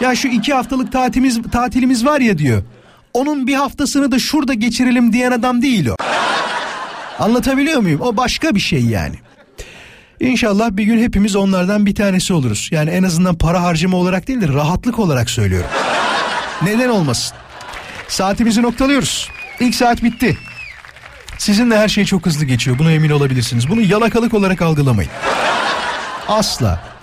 [0.00, 2.62] ya şu 2 haftalık tatilimiz, tatilimiz var ya diyor.
[3.14, 5.96] Onun bir haftasını da şurada geçirelim diyen adam değil o.
[7.18, 8.00] Anlatabiliyor muyum?
[8.00, 9.16] O başka bir şey yani.
[10.20, 12.68] İnşallah bir gün hepimiz onlardan bir tanesi oluruz.
[12.72, 15.70] Yani en azından para harcama olarak değil de rahatlık olarak söylüyorum.
[16.62, 17.36] Neden olmasın?
[18.08, 19.28] Saatimizi noktalıyoruz.
[19.60, 20.38] İlk saat bitti.
[21.38, 22.78] Sizinle her şey çok hızlı geçiyor.
[22.78, 23.68] Buna emin olabilirsiniz.
[23.68, 25.10] Bunu yalakalık olarak algılamayın.
[26.28, 26.94] Asla.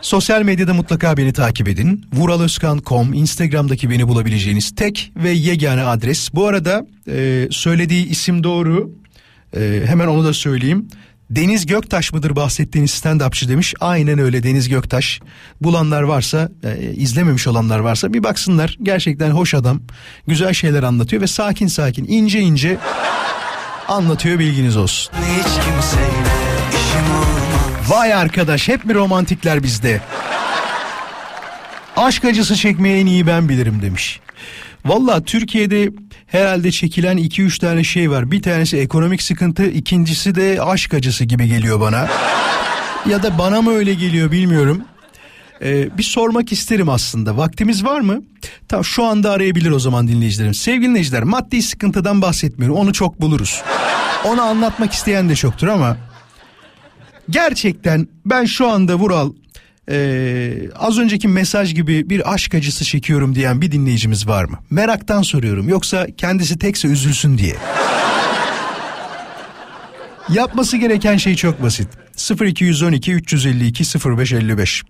[0.00, 2.04] Sosyal medyada mutlaka beni takip edin.
[2.12, 6.34] Vuraloskan.com Instagram'daki beni bulabileceğiniz tek ve yegane adres.
[6.34, 8.90] Bu arada e, söylediği isim doğru.
[9.56, 10.88] E, hemen onu da söyleyeyim.
[11.36, 13.74] Deniz Göktaş mıdır bahsettiğiniz stand-upçı demiş.
[13.80, 15.20] Aynen öyle Deniz Göktaş.
[15.60, 18.78] Bulanlar varsa, e, izlememiş olanlar varsa bir baksınlar.
[18.82, 19.80] Gerçekten hoş adam.
[20.26, 22.78] Güzel şeyler anlatıyor ve sakin sakin, ince ince
[23.88, 25.12] anlatıyor bilginiz olsun.
[25.14, 26.32] Hiç kimseyle
[26.70, 30.00] işim olmaz Vay arkadaş hep mi romantikler bizde?
[31.96, 34.20] Aşk acısı çekmeyi en iyi ben bilirim demiş.
[34.84, 35.90] Valla Türkiye'de
[36.26, 38.30] herhalde çekilen 2-3 tane şey var.
[38.30, 42.08] Bir tanesi ekonomik sıkıntı, ikincisi de aşk acısı gibi geliyor bana.
[43.06, 44.82] ya da bana mı öyle geliyor bilmiyorum.
[45.62, 47.36] Ee, bir sormak isterim aslında.
[47.36, 48.22] Vaktimiz var mı?
[48.68, 50.54] Tamam şu anda arayabilir o zaman dinleyicilerim.
[50.54, 52.76] Sevgili dinleyiciler maddi sıkıntıdan bahsetmiyorum.
[52.76, 53.62] Onu çok buluruz.
[54.24, 55.96] Onu anlatmak isteyen de çoktur ama
[57.30, 59.32] gerçekten ben şu anda Vural
[59.90, 64.58] ee, az önceki mesaj gibi bir aşk acısı çekiyorum diyen bir dinleyicimiz var mı?
[64.70, 67.56] Meraktan soruyorum yoksa kendisi tekse üzülsün diye.
[70.28, 71.88] Yapması gereken şey çok basit.
[72.40, 73.84] 0212 352
[74.18, 74.82] 0555.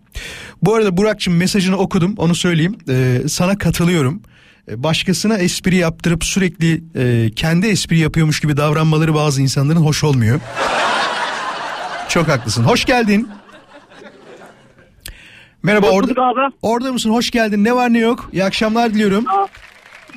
[0.62, 2.78] Bu arada Burak'cığım mesajını okudum onu söyleyeyim.
[2.88, 4.22] Ee, sana katılıyorum.
[4.70, 10.40] Ee, Başkasına espri yaptırıp sürekli e, kendi espri yapıyormuş gibi davranmaları bazı insanların hoş olmuyor.
[12.08, 12.64] Çok haklısın.
[12.64, 13.28] Hoş geldin.
[15.62, 16.54] Merhaba Hoş orada, abi.
[16.62, 17.10] orada mısın?
[17.10, 17.64] Hoş geldin.
[17.64, 18.30] Ne var ne yok?
[18.32, 19.24] İyi akşamlar diliyorum.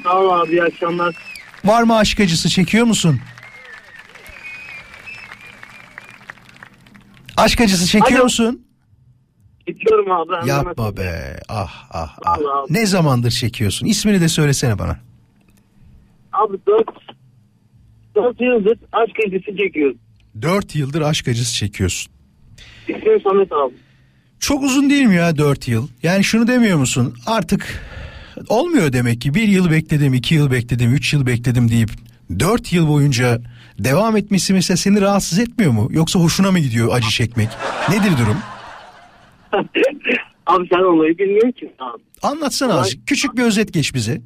[0.03, 1.15] Tamam abi iyi akşamlar.
[1.65, 3.19] Var mı aşk acısı çekiyor musun?
[7.37, 8.23] Aşk acısı çekiyor Alo.
[8.23, 8.65] musun?
[9.67, 10.49] Gidiyorum abi.
[10.49, 11.39] Yapma be.
[11.49, 12.37] Ah ah ah.
[12.69, 13.85] Ne zamandır çekiyorsun?
[13.85, 14.99] İsmini de söylesene bana.
[16.33, 16.87] Abi 4
[18.15, 19.97] 4 yıldır aşk acısı çekiyorum.
[20.41, 22.11] 4 yıldır aşk acısı çekiyorsun.
[22.87, 23.73] İsmim Samet abi.
[24.39, 25.87] Çok uzun değil mi ya 4 yıl?
[26.03, 27.15] Yani şunu demiyor musun?
[27.25, 27.81] Artık
[28.49, 29.33] olmuyor demek ki.
[29.33, 31.89] Bir yıl bekledim, iki yıl bekledim, üç yıl bekledim deyip
[32.39, 33.41] 4 yıl boyunca
[33.79, 35.87] devam etmesi mesela seni rahatsız etmiyor mu?
[35.91, 37.49] Yoksa hoşuna mı gidiyor acı çekmek?
[37.89, 38.37] Nedir durum?
[40.45, 42.01] abi sen olayı bilmiyorsun ki abi.
[42.21, 43.07] Anlatsana Ay- azıcık.
[43.07, 44.21] Küçük bir özet geç bize.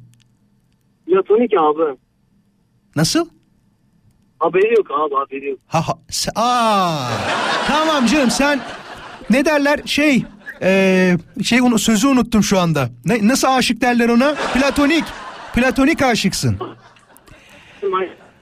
[1.06, 1.96] Platonik abi.
[2.96, 3.28] Nasıl?
[4.38, 5.58] Haberi yok abi haberi yok.
[5.66, 5.94] Ha, ha
[6.34, 7.10] aa,
[7.66, 8.60] tamam canım sen
[9.30, 10.24] ne derler şey
[10.62, 12.88] e, şey unu- sözü unuttum şu anda.
[13.04, 14.34] Ne, nasıl aşık derler ona?
[14.54, 15.04] Platonik.
[15.54, 16.58] Platonik aşıksın.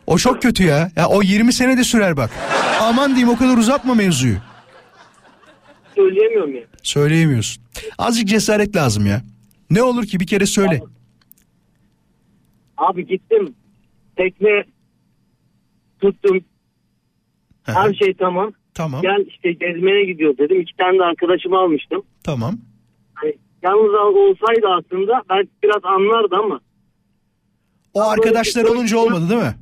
[0.06, 0.90] O çok kötü ya.
[0.96, 2.30] Ya o 20 sene de sürer bak.
[2.80, 4.36] Aman diyeyim o kadar uzatma mevzuyu.
[5.94, 6.62] Söyleyemiyorum ya.
[6.82, 7.62] Söyleyemiyorsun.
[7.98, 9.22] Azıcık cesaret lazım ya.
[9.70, 10.80] Ne olur ki bir kere söyle.
[12.76, 13.54] Abi gittim.
[14.16, 14.64] Tekne
[16.00, 16.40] tuttum.
[17.64, 18.52] Her şey tamam.
[18.78, 19.02] Tamam.
[19.02, 20.60] Gel işte gezmeye gidiyor dedim.
[20.60, 22.02] İki tane de arkadaşımı almıştım.
[22.24, 22.54] Tamam.
[23.14, 26.60] Hani yalnız olsaydı aslında belki biraz anlardı ama
[27.94, 29.54] O arkadaşlar olunca olmadı değil mi?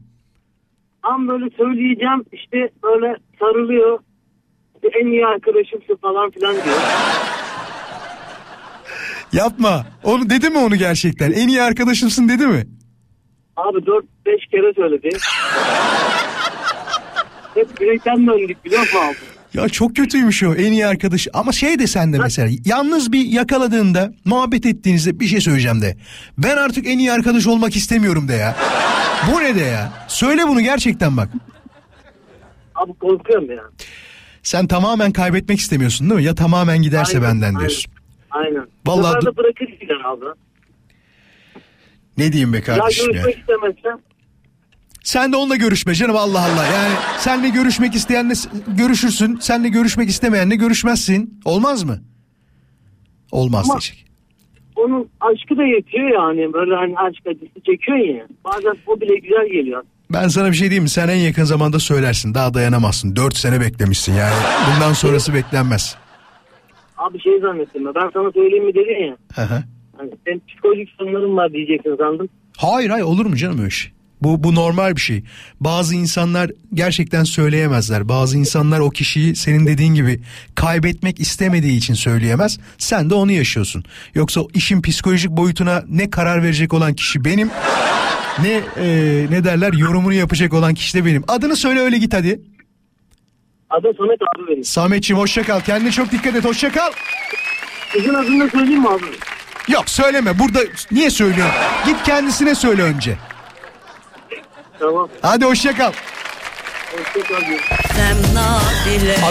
[1.02, 3.98] tam böyle söyleyeceğim işte böyle sarılıyor.
[4.74, 6.64] İşte en iyi arkadaşımsın falan filan diyor.
[9.32, 9.86] Yapma.
[10.04, 11.32] Onu dedi mi onu gerçekten?
[11.32, 12.66] En iyi arkadaşımsın dedi mi?
[13.56, 14.02] Abi 4-5
[14.50, 15.08] kere söyledi.
[17.56, 19.16] Hep yürekten döndük biliyor musun abi?
[19.54, 21.28] Ya çok kötüymüş o en iyi arkadaş.
[21.34, 25.96] Ama şey de sende mesela yalnız bir yakaladığında muhabbet ettiğinizde bir şey söyleyeceğim de.
[26.38, 28.56] Ben artık en iyi arkadaş olmak istemiyorum de ya.
[29.32, 29.92] Bu ne de ya?
[30.08, 31.28] Söyle bunu gerçekten bak.
[32.74, 33.62] Abi korkuyorum ya.
[34.42, 36.26] Sen tamamen kaybetmek istemiyorsun değil mi?
[36.26, 37.60] Ya tamamen giderse Aynen, benden aynen.
[37.60, 37.92] diyorsun.
[38.30, 38.66] Aynen.
[38.86, 40.24] Vallahi da bırakır gider abi.
[42.18, 43.22] Ne diyeyim be Ya kardeşim ya.
[43.22, 43.98] görüşmek istemezsem
[45.06, 46.66] Sen de onunla görüşme canım Allah Allah.
[46.66, 48.32] Yani senle görüşmek isteyenle
[48.76, 49.36] görüşürsün.
[49.40, 51.40] Senle görüşmek istemeyenle görüşmezsin.
[51.44, 51.98] Olmaz mı?
[53.32, 54.06] Olmaz Ama- diyecek.
[54.76, 56.52] onun aşkı da yetiyor yani.
[56.52, 58.26] Böyle hani aşk acısı çekiyor ya.
[58.44, 59.82] Bazen o bile güzel geliyor.
[60.12, 60.88] Ben sana bir şey diyeyim mi?
[60.88, 62.34] Sen en yakın zamanda söylersin.
[62.34, 63.16] Daha dayanamazsın.
[63.16, 64.34] Dört sene beklemişsin yani.
[64.74, 65.96] Bundan sonrası beklenmez.
[66.98, 67.94] Abi şey zannettim ben.
[67.94, 69.16] Ben sana söyleyeyim mi dedin ya.
[69.34, 69.62] Hı hı.
[69.96, 72.28] Hani psikolojik sorunların var diyeceksin sandım.
[72.56, 73.92] hayır hayır olur mu canım öyle şey?
[74.22, 75.22] Bu, bu normal bir şey.
[75.60, 78.08] Bazı insanlar gerçekten söyleyemezler.
[78.08, 80.20] Bazı insanlar o kişiyi senin dediğin gibi
[80.54, 82.58] kaybetmek istemediği için söyleyemez.
[82.78, 83.84] Sen de onu yaşıyorsun.
[84.14, 87.50] Yoksa işin psikolojik boyutuna ne karar verecek olan kişi benim.
[88.42, 91.24] Ne e, ne derler yorumunu yapacak olan kişi de benim.
[91.28, 92.40] Adını söyle öyle git hadi.
[93.70, 94.64] Adım Samet abi benim.
[94.64, 95.60] Sametçiğim hoşça kal.
[95.60, 96.44] Kendine çok dikkat et.
[96.44, 96.90] Hoşça kal.
[97.92, 99.04] Kızın adını söyleyeyim mi abi?
[99.68, 100.38] Yok söyleme.
[100.38, 100.60] Burada
[100.92, 101.54] niye söylüyorsun?
[101.86, 103.16] Git kendisine söyle önce.
[104.78, 105.08] Tamam.
[105.22, 105.92] Hadi hoşça kal.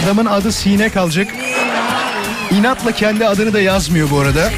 [0.04, 1.28] Adamın adı Sine kalacak.
[2.52, 4.52] İnatla kendi adını da yazmıyor bu arada.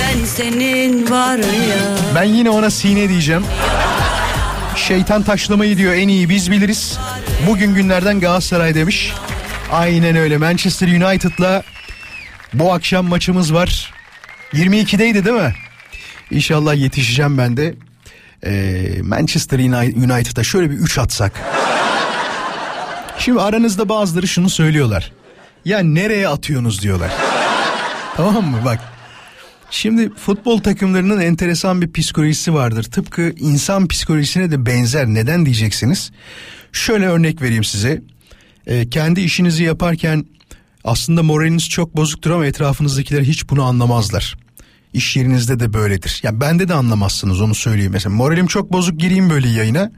[0.00, 1.44] Ben senin var ya
[2.14, 3.44] Ben yine ona Sine diyeceğim.
[4.76, 6.98] Şeytan taşlamayı diyor en iyi biz biliriz.
[7.46, 9.12] Bugün günlerden Galatasaray demiş.
[9.72, 11.62] Aynen öyle Manchester United'la
[12.54, 13.92] bu akşam maçımız var.
[14.52, 15.54] 22'deydi değil mi?
[16.30, 17.74] İnşallah yetişeceğim ben de.
[18.46, 21.32] Ee, Manchester Uni- United'a şöyle bir 3 atsak.
[23.18, 25.12] Şimdi aranızda bazıları şunu söylüyorlar.
[25.64, 27.10] Ya nereye atıyorsunuz diyorlar.
[28.16, 28.80] tamam mı bak.
[29.70, 32.82] Şimdi futbol takımlarının enteresan bir psikolojisi vardır.
[32.82, 35.06] Tıpkı insan psikolojisine de benzer.
[35.06, 36.10] Neden diyeceksiniz?
[36.72, 38.02] Şöyle örnek vereyim size.
[38.66, 40.24] Ee, kendi işinizi yaparken
[40.84, 44.36] aslında moraliniz çok bozuktur ama etrafınızdakiler hiç bunu anlamazlar.
[44.92, 46.20] İş yerinizde de böyledir.
[46.22, 47.92] Ya bende de anlamazsınız onu söyleyeyim.
[47.92, 49.90] Mesela moralim çok bozuk gireyim böyle yayına.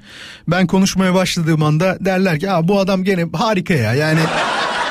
[0.49, 3.95] Ben konuşmaya başladığım anda derler ki bu adam gene harika ya.
[3.95, 4.21] Yani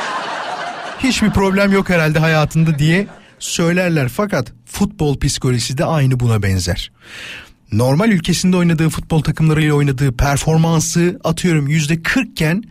[0.99, 3.07] hiçbir problem yok herhalde hayatında diye
[3.39, 4.09] söylerler.
[4.09, 6.91] Fakat futbol psikolojisi de aynı buna benzer.
[7.71, 12.63] Normal ülkesinde oynadığı futbol takımlarıyla oynadığı performansı atıyorum yüzde 40 iken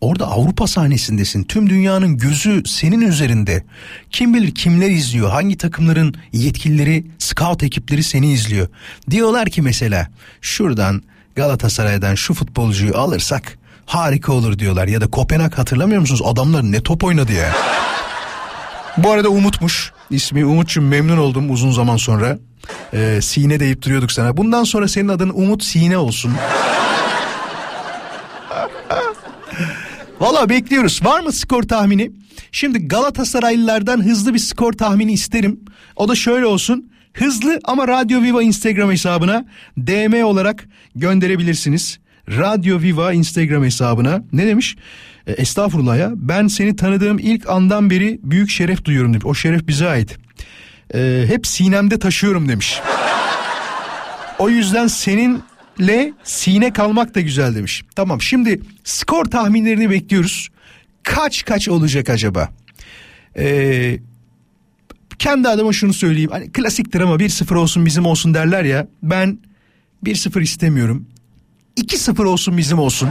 [0.00, 1.42] orada Avrupa sahnesindesin.
[1.44, 3.64] Tüm dünyanın gözü senin üzerinde.
[4.10, 5.30] Kim bilir kimler izliyor?
[5.30, 8.68] Hangi takımların yetkilileri, scout ekipleri seni izliyor?
[9.10, 10.08] Diyorlar ki mesela
[10.40, 11.02] şuradan
[11.34, 14.86] Galatasaray'dan şu futbolcuyu alırsak harika olur diyorlar.
[14.86, 16.22] Ya da Kopenhag hatırlamıyor musunuz?
[16.24, 17.52] Adamlar ne top oynadı ya.
[18.96, 19.92] Bu arada Umut'muş.
[20.10, 22.38] İsmi Umut'cum memnun oldum uzun zaman sonra.
[22.96, 24.36] Ee, Sine deyip duruyorduk sana.
[24.36, 26.32] Bundan sonra senin adın Umut Sine olsun.
[30.20, 31.00] Valla bekliyoruz.
[31.04, 32.10] Var mı skor tahmini?
[32.52, 35.60] Şimdi Galatasaraylılardan hızlı bir skor tahmini isterim.
[35.96, 36.90] O da şöyle olsun.
[37.12, 39.44] Hızlı ama Radyo Viva Instagram hesabına
[39.78, 41.98] DM olarak gönderebilirsiniz.
[42.28, 44.22] Radyo Viva Instagram hesabına.
[44.32, 44.76] Ne demiş?
[45.26, 46.10] E, estağfurullah ya.
[46.14, 49.26] Ben seni tanıdığım ilk andan beri büyük şeref duyuyorum demiş.
[49.26, 50.18] O şeref bize ait.
[50.94, 52.80] E, hep sinemde taşıyorum demiş.
[54.38, 57.84] O yüzden seninle sine kalmak da güzel demiş.
[57.96, 60.48] Tamam şimdi skor tahminlerini bekliyoruz.
[61.02, 62.48] Kaç kaç olacak acaba?
[63.38, 63.98] Ee,
[65.18, 66.30] kendi adıma şunu söyleyeyim.
[66.32, 68.86] Hani klasiktir ama 1-0 olsun bizim olsun derler ya.
[69.02, 69.38] Ben
[70.04, 71.06] 1-0 istemiyorum.
[71.76, 73.08] 2-0 olsun bizim olsun.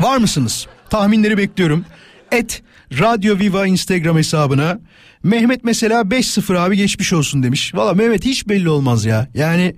[0.00, 0.66] Var mısınız?
[0.90, 1.84] Tahminleri bekliyorum.
[2.32, 2.62] Et
[2.92, 4.78] Radyo Viva Instagram hesabına.
[5.22, 7.74] Mehmet mesela 5-0 abi geçmiş olsun demiş.
[7.74, 9.28] Valla Mehmet hiç belli olmaz ya.
[9.34, 9.74] Yani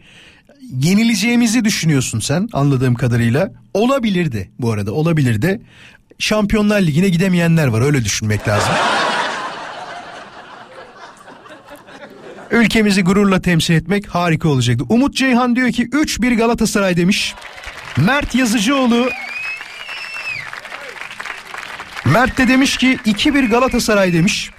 [0.72, 3.52] yenileceğimizi düşünüyorsun sen anladığım kadarıyla.
[3.74, 5.60] Olabilir de bu arada olabilir de.
[6.18, 8.72] Şampiyonlar Ligi'ne gidemeyenler var öyle düşünmek lazım.
[12.50, 14.84] Ülkemizi gururla temsil etmek harika olacaktı.
[14.88, 17.34] Umut Ceyhan diyor ki 3-1 Galatasaray demiş.
[17.96, 19.10] Mert Yazıcıoğlu
[22.12, 24.50] Mert de demiş ki 2-1 Galatasaray demiş.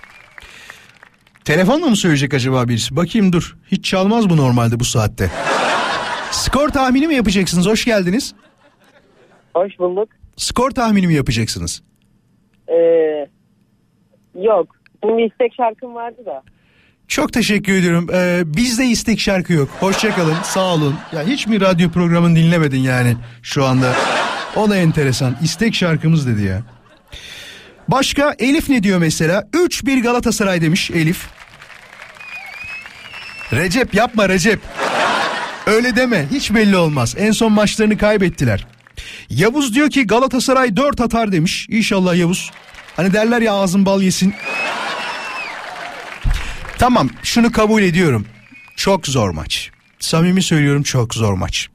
[1.45, 2.95] Telefonla mı söyleyecek acaba birisi?
[2.95, 3.57] Bakayım dur.
[3.71, 5.31] Hiç çalmaz bu normalde bu saatte.
[6.31, 7.67] Skor tahmini mi yapacaksınız?
[7.67, 8.35] Hoş geldiniz.
[9.53, 10.09] Hoş bulduk.
[10.37, 11.81] Skor tahmini mi yapacaksınız?
[12.67, 13.27] Ee,
[14.35, 14.75] yok.
[15.03, 16.43] Şimdi istek şarkım vardı da.
[17.07, 18.07] Çok teşekkür ediyorum.
[18.13, 19.69] Ee, bizde istek şarkı yok.
[19.79, 20.95] Hoşçakalın, sağ olun.
[21.13, 23.93] Ya hiç mi radyo programını dinlemedin yani şu anda?
[24.55, 25.35] O da enteresan.
[25.43, 26.61] İstek şarkımız dedi ya.
[27.91, 29.47] Başka Elif ne diyor mesela?
[29.53, 31.27] 3-1 Galatasaray demiş Elif.
[33.53, 34.59] Recep yapma Recep.
[35.65, 37.15] Öyle deme hiç belli olmaz.
[37.17, 38.67] En son maçlarını kaybettiler.
[39.29, 41.67] Yavuz diyor ki Galatasaray 4 atar demiş.
[41.69, 42.51] İnşallah Yavuz.
[42.95, 44.33] Hani derler ya ağzın bal yesin.
[46.77, 48.25] Tamam şunu kabul ediyorum.
[48.75, 49.69] Çok zor maç.
[49.99, 51.67] Samimi söylüyorum çok zor maç.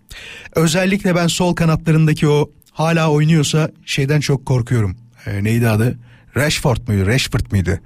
[0.55, 4.97] Özellikle ben sol kanatlarındaki o hala oynuyorsa şeyden çok korkuyorum.
[5.27, 5.99] Ee, neydi adı?
[6.37, 7.07] Rashford muydu?
[7.07, 7.81] Rashford mıydı?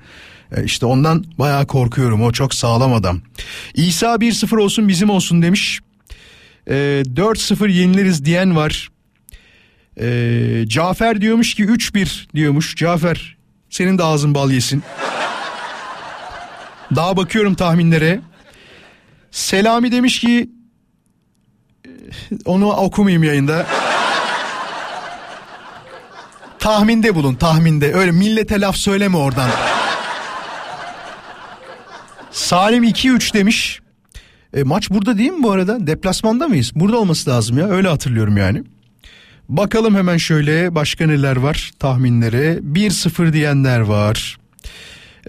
[0.56, 2.22] Ee, işte ondan bayağı korkuyorum.
[2.22, 3.20] O çok sağlam adam.
[3.74, 5.80] İsa 1-0 olsun bizim olsun demiş.
[6.70, 8.88] Ee, 4-0 yeniliriz diyen var.
[10.00, 12.76] Ee, Cafer diyormuş ki 3-1 diyormuş.
[12.76, 13.36] Cafer
[13.70, 14.82] senin de ağzın bal yesin.
[16.96, 18.20] Daha bakıyorum tahminlere.
[19.30, 20.50] Selami demiş ki
[22.44, 23.66] onu okumayayım yayında.
[26.68, 27.94] Tahminde bulun tahminde.
[27.94, 29.50] Öyle millete laf söyleme oradan.
[32.30, 33.80] Salim 2-3 demiş.
[34.54, 35.86] E, maç burada değil mi bu arada?
[35.86, 36.72] Deplasmanda mıyız?
[36.74, 37.68] Burada olması lazım ya.
[37.68, 38.62] Öyle hatırlıyorum yani.
[39.48, 42.58] Bakalım hemen şöyle başka neler var tahminlere.
[42.58, 44.38] 1-0 diyenler var.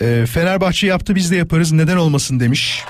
[0.02, 2.84] E, Fenerbahçe yaptı biz de yaparız neden olmasın demiş.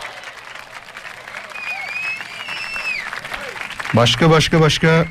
[3.93, 5.05] Başka başka başka.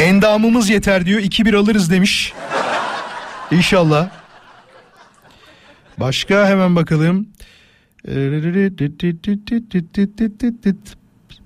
[0.00, 2.32] Endamımız yeter diyor 2-1 alırız demiş.
[3.50, 4.08] İnşallah.
[5.98, 7.26] Başka hemen bakalım.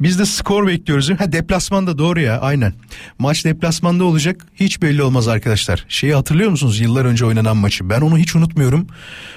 [0.00, 1.10] Biz de skor bekliyoruz.
[1.10, 2.74] Ha deplasmanda doğru ya aynen.
[3.18, 4.46] Maç deplasmanda olacak.
[4.54, 5.84] Hiç belli olmaz arkadaşlar.
[5.88, 7.90] Şeyi hatırlıyor musunuz yıllar önce oynanan maçı?
[7.90, 8.86] Ben onu hiç unutmuyorum.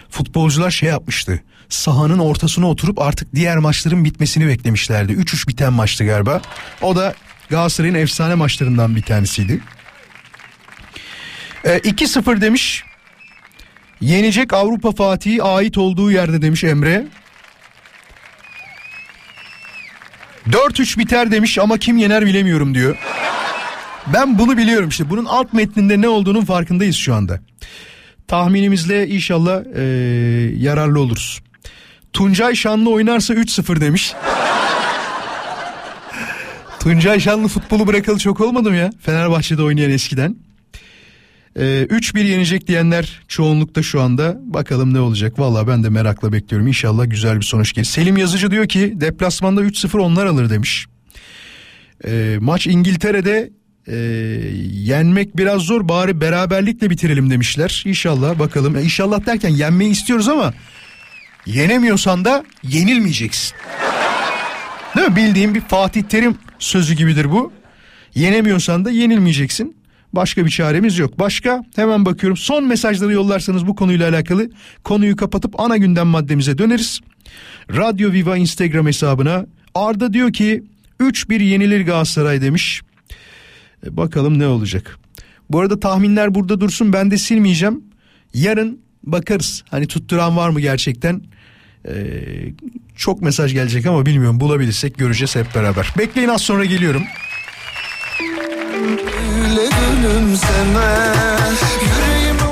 [0.10, 1.42] Futbolcular şey yapmıştı.
[1.70, 5.14] Sahanın ortasına oturup artık diğer maçların bitmesini beklemişlerdi.
[5.14, 6.42] 3-3 biten maçtı galiba.
[6.82, 7.14] O da
[7.50, 9.62] Galatasaray'ın efsane maçlarından bir tanesiydi.
[11.64, 12.84] E, 2-0 demiş.
[14.02, 17.06] Yenecek Avrupa Fatih'i ait olduğu yerde demiş Emre.
[20.50, 22.98] 4-3 biter demiş ama kim yener bilemiyorum diyor.
[24.14, 25.10] Ben bunu biliyorum işte.
[25.10, 27.40] Bunun alt metninde ne olduğunun farkındayız şu anda.
[28.28, 29.82] Tahminimizle inşallah ee,
[30.58, 31.42] yararlı oluruz.
[32.14, 34.14] Tuncay Şanlı oynarsa 3-0 demiş.
[36.88, 38.90] Tuncay Şanlı futbolu bırakalı çok olmadı mı ya?
[39.02, 40.36] Fenerbahçe'de oynayan eskiden.
[41.56, 44.38] Ee, 3-1 yenecek diyenler çoğunlukta şu anda.
[44.42, 45.40] Bakalım ne olacak.
[45.40, 46.68] Valla ben de merakla bekliyorum.
[46.68, 47.86] İnşallah güzel bir sonuç gelir.
[47.86, 50.86] Selim Yazıcı diyor ki deplasmanda 3-0 onlar alır demiş.
[52.06, 53.50] Ee, maç İngiltere'de
[53.88, 53.96] e,
[54.72, 57.84] yenmek biraz zor bari beraberlikle bitirelim demişler.
[57.86, 58.76] İnşallah bakalım.
[58.78, 60.54] E, inşallah derken yenmeyi istiyoruz ama
[61.46, 63.56] yenemiyorsan da yenilmeyeceksin.
[64.96, 65.16] Değil mi?
[65.16, 67.52] Bildiğim bir Fatih Terim sözü gibidir bu.
[68.16, 69.78] Yenemiyorsan da yenilmeyeceksin.
[70.14, 71.20] Başka bir çaremiz yok.
[71.20, 72.38] Başka hemen bakıyorum.
[72.38, 74.50] Son mesajları yollarsanız bu konuyla alakalı
[74.84, 77.00] konuyu kapatıp ana gündem maddemize döneriz.
[77.70, 79.46] Radyo Viva Instagram hesabına
[79.76, 80.64] Arda diyor ki
[81.00, 82.82] 3-1 yenilir Galatasaray demiş.
[83.86, 85.00] E, bakalım ne olacak.
[85.50, 87.84] Bu arada tahminler burada dursun ben de silmeyeceğim.
[88.34, 89.64] Yarın bakarız.
[89.70, 91.22] Hani tutturan var mı gerçekten?
[91.88, 91.94] Ee,
[92.96, 95.94] çok mesaj gelecek ama bilmiyorum bulabilirsek göreceğiz hep beraber.
[95.98, 97.04] Bekleyin az sonra geliyorum.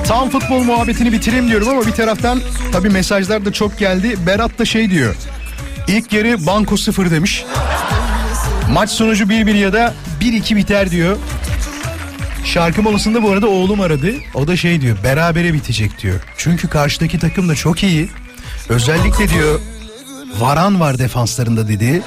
[0.08, 4.16] Tam futbol muhabbetini bitireyim diyorum ama bir taraftan tabi mesajlar da çok geldi.
[4.28, 5.16] Berat da şey diyor.
[5.88, 7.46] İlk yarı banko sıfır demiş.
[8.72, 11.18] Maç sonucu 1-1 ya da 1-2 biter diyor.
[12.46, 14.14] Şarkı molasında bu arada oğlum aradı.
[14.34, 16.20] O da şey diyor berabere bitecek diyor.
[16.38, 18.10] Çünkü karşıdaki takım da çok iyi.
[18.70, 19.60] Özellikle diyor
[20.40, 22.02] Varan var defanslarında dedi.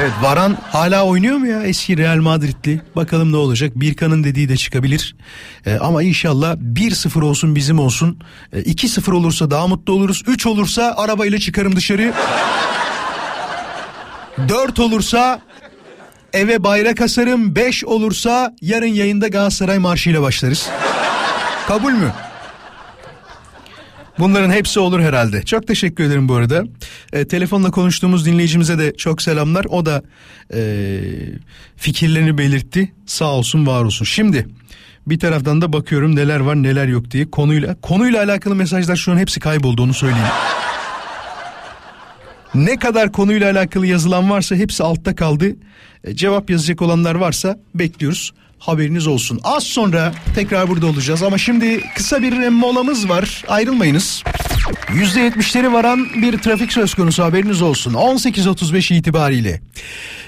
[0.00, 2.80] Evet Varan hala oynuyor mu ya eski Real Madridli?
[2.96, 3.72] Bakalım ne olacak.
[3.74, 5.16] Birkan'ın dediği de çıkabilir.
[5.66, 8.18] Ee, ama inşallah 1-0 olsun bizim olsun.
[8.52, 10.22] Ee, 2-0 olursa daha mutlu oluruz.
[10.26, 12.14] 3 olursa arabayla çıkarım dışarı.
[14.48, 15.40] 4 olursa
[16.32, 17.56] eve bayrak asarım.
[17.56, 20.68] 5 olursa yarın yayında Galatasaray marşıyla başlarız.
[21.68, 22.12] Kabul mü?
[24.18, 25.42] Bunların hepsi olur herhalde.
[25.42, 26.64] Çok teşekkür ederim bu arada.
[27.12, 29.64] E, telefonla konuştuğumuz dinleyicimize de çok selamlar.
[29.64, 30.02] O da
[30.54, 31.00] e,
[31.76, 32.92] fikirlerini belirtti.
[33.06, 34.04] Sağ olsun var olsun.
[34.04, 34.46] Şimdi
[35.06, 39.18] bir taraftan da bakıyorum neler var neler yok diye konuyla konuyla alakalı mesajlar şu an
[39.18, 40.26] hepsi kayboldu onu söyleyeyim.
[42.54, 45.56] Ne kadar konuyla alakalı yazılan varsa hepsi altta kaldı.
[46.04, 48.32] E, cevap yazacak olanlar varsa bekliyoruz.
[48.58, 49.40] Haberiniz olsun.
[49.44, 53.44] Az sonra tekrar burada olacağız ama şimdi kısa bir molamız var.
[53.48, 54.22] Ayrılmayınız.
[54.88, 57.94] %70'leri varan bir trafik söz konusu haberiniz olsun.
[57.94, 59.60] 18.35 itibariyle.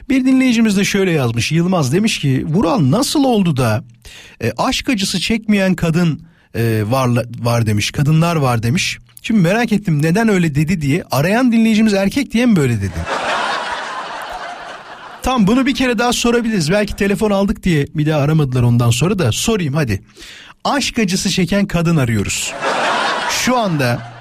[0.09, 1.53] Bir dinleyicimiz de şöyle yazmış.
[1.53, 3.85] Yılmaz demiş ki Vural nasıl oldu da
[4.43, 6.23] e, aşk acısı çekmeyen kadın
[6.55, 7.09] e, var,
[7.39, 7.91] var demiş.
[7.91, 8.99] Kadınlar var demiş.
[9.23, 11.05] Şimdi merak ettim neden öyle dedi diye.
[11.11, 13.30] Arayan dinleyicimiz erkek diye mi böyle dedi?
[15.23, 16.71] Tam bunu bir kere daha sorabiliriz.
[16.71, 20.03] Belki telefon aldık diye bir daha aramadılar ondan sonra da sorayım hadi.
[20.65, 22.53] Aşk acısı çeken kadın arıyoruz.
[23.31, 24.13] Şu anda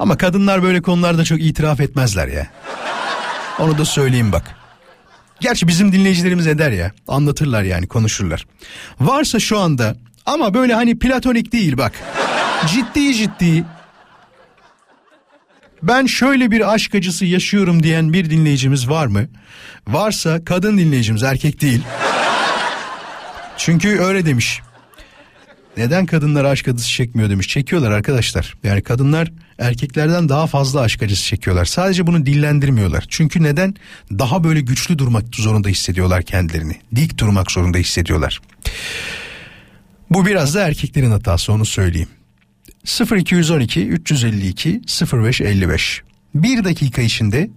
[0.00, 2.46] ama kadınlar böyle konularda çok itiraf etmezler ya.
[3.58, 4.56] Onu da söyleyeyim bak.
[5.40, 6.92] Gerçi bizim dinleyicilerimiz eder ya.
[7.08, 8.46] Anlatırlar yani konuşurlar.
[9.00, 11.92] Varsa şu anda ama böyle hani platonik değil bak.
[12.66, 13.64] Ciddi ciddi
[15.82, 19.28] ben şöyle bir aşk acısı yaşıyorum diyen bir dinleyicimiz var mı?
[19.88, 21.82] Varsa kadın dinleyicimiz erkek değil.
[23.56, 24.60] Çünkü öyle demiş.
[25.76, 27.48] Neden kadınlar aşk acısı çekmiyor demiş.
[27.48, 28.54] Çekiyorlar arkadaşlar.
[28.64, 31.64] Yani kadınlar erkeklerden daha fazla aşk acısı çekiyorlar.
[31.64, 33.04] Sadece bunu dillendirmiyorlar.
[33.08, 33.74] Çünkü neden?
[34.10, 36.76] Daha böyle güçlü durmak zorunda hissediyorlar kendilerini.
[36.94, 38.40] Dik durmak zorunda hissediyorlar.
[40.10, 42.08] Bu biraz da erkeklerin hatası onu söyleyeyim.
[42.84, 44.80] 0212 352
[45.12, 46.02] 0555
[46.34, 47.50] Bir dakika içinde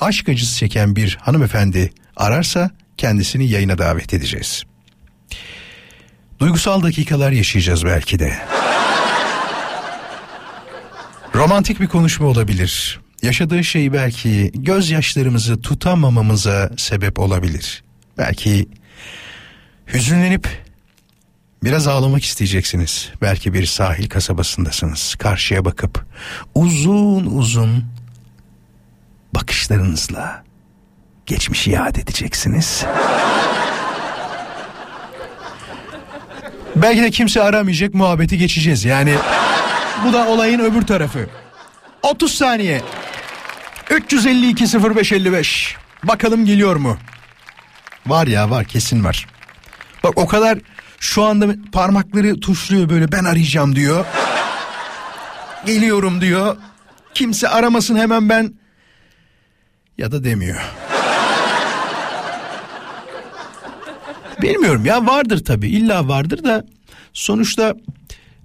[0.00, 4.62] aşk acısı çeken bir hanımefendi ararsa kendisini yayına davet edeceğiz.
[6.38, 8.38] Duygusal dakikalar yaşayacağız belki de.
[11.34, 13.00] Romantik bir konuşma olabilir.
[13.22, 17.84] Yaşadığı şey belki gözyaşlarımızı tutamamamıza sebep olabilir.
[18.18, 18.68] Belki
[19.92, 20.48] hüzünlenip
[21.64, 23.10] biraz ağlamak isteyeceksiniz.
[23.22, 25.14] Belki bir sahil kasabasındasınız.
[25.14, 26.04] Karşıya bakıp
[26.54, 27.84] uzun uzun
[29.34, 30.44] bakışlarınızla
[31.26, 32.84] geçmişi yad edeceksiniz.
[36.76, 38.84] Belki de kimse aramayacak muhabbeti geçeceğiz.
[38.84, 39.14] Yani
[40.06, 41.26] bu da olayın öbür tarafı.
[42.02, 42.82] 30 saniye.
[43.90, 44.64] 352
[44.96, 45.76] 0555.
[46.04, 46.98] Bakalım geliyor mu?
[48.06, 49.26] Var ya var kesin var.
[50.04, 50.58] Bak o kadar
[51.02, 54.06] şu anda parmakları tuşluyor böyle ben arayacağım diyor.
[55.66, 56.56] Geliyorum diyor.
[57.14, 58.54] Kimse aramasın hemen ben
[59.98, 60.60] ya da demiyor.
[64.42, 66.66] Bilmiyorum ya vardır tabii illa vardır da
[67.12, 67.74] sonuçta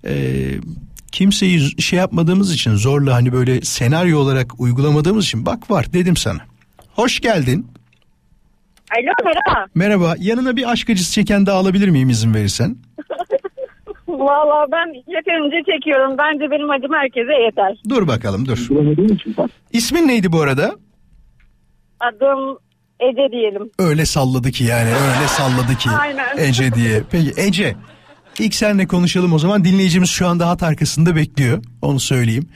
[0.05, 0.45] e,
[1.11, 6.39] kimseyi şey yapmadığımız için zorla hani böyle senaryo olarak uygulamadığımız için bak var dedim sana.
[6.95, 7.67] Hoş geldin.
[8.91, 9.65] Alo merhaba.
[9.75, 12.77] Merhaba yanına bir aşk acısı çeken daha alabilir miyim izin verirsen?
[14.07, 16.17] Valla ben yeterince çekiyorum.
[16.17, 17.77] Bence benim acım herkese yeter.
[17.89, 18.67] Dur bakalım dur.
[19.73, 20.75] İsmin neydi bu arada?
[21.99, 22.57] Adım
[22.99, 23.69] Ece diyelim.
[23.79, 26.37] Öyle salladı ki yani öyle salladı ki Aynen.
[26.37, 27.03] Ece diye.
[27.11, 27.75] Peki Ece
[28.39, 32.49] ilk seninle konuşalım o zaman dinleyicimiz şu anda hat arkasında bekliyor onu söyleyeyim.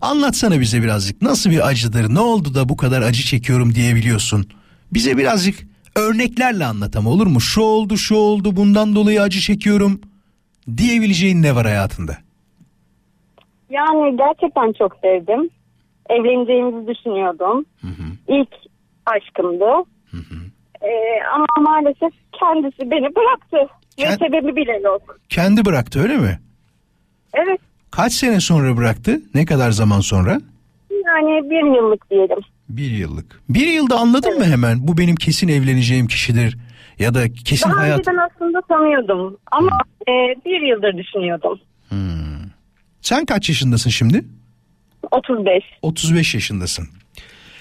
[0.00, 4.46] Anlatsana bize birazcık nasıl bir acıdır ne oldu da bu kadar acı çekiyorum diyebiliyorsun.
[4.94, 7.40] Bize birazcık örneklerle anlat ama olur mu?
[7.40, 10.00] Şu oldu şu oldu bundan dolayı acı çekiyorum
[10.76, 12.16] diyebileceğin ne var hayatında?
[13.70, 15.50] Yani gerçekten çok sevdim.
[16.10, 17.64] Evleneceğimizi düşünüyordum.
[18.28, 18.48] İlk
[19.06, 19.64] aşkımdı.
[20.82, 20.88] Ee,
[21.34, 23.74] ama maalesef kendisi beni bıraktı.
[23.98, 25.18] Ve Kend- sebebi bile yok.
[25.28, 26.40] Kendi bıraktı öyle mi?
[27.34, 27.60] Evet.
[27.90, 29.20] Kaç sene sonra bıraktı?
[29.34, 30.40] Ne kadar zaman sonra?
[31.06, 32.38] Yani bir yıllık diyelim.
[32.68, 33.40] Bir yıllık.
[33.48, 34.88] Bir yılda anladın mı hemen?
[34.88, 36.56] Bu benim kesin evleneceğim kişidir.
[36.98, 37.98] Ya da kesin Daha hayat...
[37.98, 39.36] önceden aslında tanıyordum.
[39.52, 40.12] Ama e,
[40.44, 41.58] bir yıldır düşünüyordum.
[43.00, 44.24] Sen kaç yaşındasın şimdi?
[45.10, 45.62] 35.
[45.82, 46.88] 35 yaşındasın.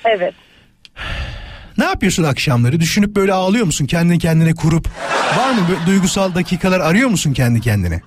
[0.06, 0.34] Evet.
[1.78, 2.80] Ne yapıyorsun akşamları?
[2.80, 3.86] Düşünüp böyle ağlıyor musun?
[3.86, 4.88] Kendini kendine kurup.
[5.38, 8.02] Var mı böyle duygusal dakikalar arıyor musun kendi kendine?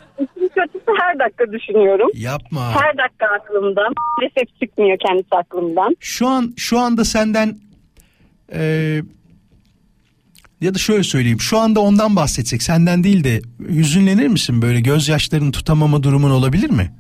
[1.21, 2.09] Her dakika düşünüyorum.
[2.15, 2.71] Yapma.
[2.71, 3.95] Her dakika aklımdan.
[4.19, 5.97] Maalesef çıkmıyor kendisi aklımdan.
[6.01, 7.57] Şu an şu anda senden
[8.53, 9.03] eee,
[10.61, 11.41] ya da şöyle söyleyeyim.
[11.41, 16.93] Şu anda ondan bahsetsek senden değil de hüzünlenir misin böyle gözyaşlarını tutamama durumun olabilir mi?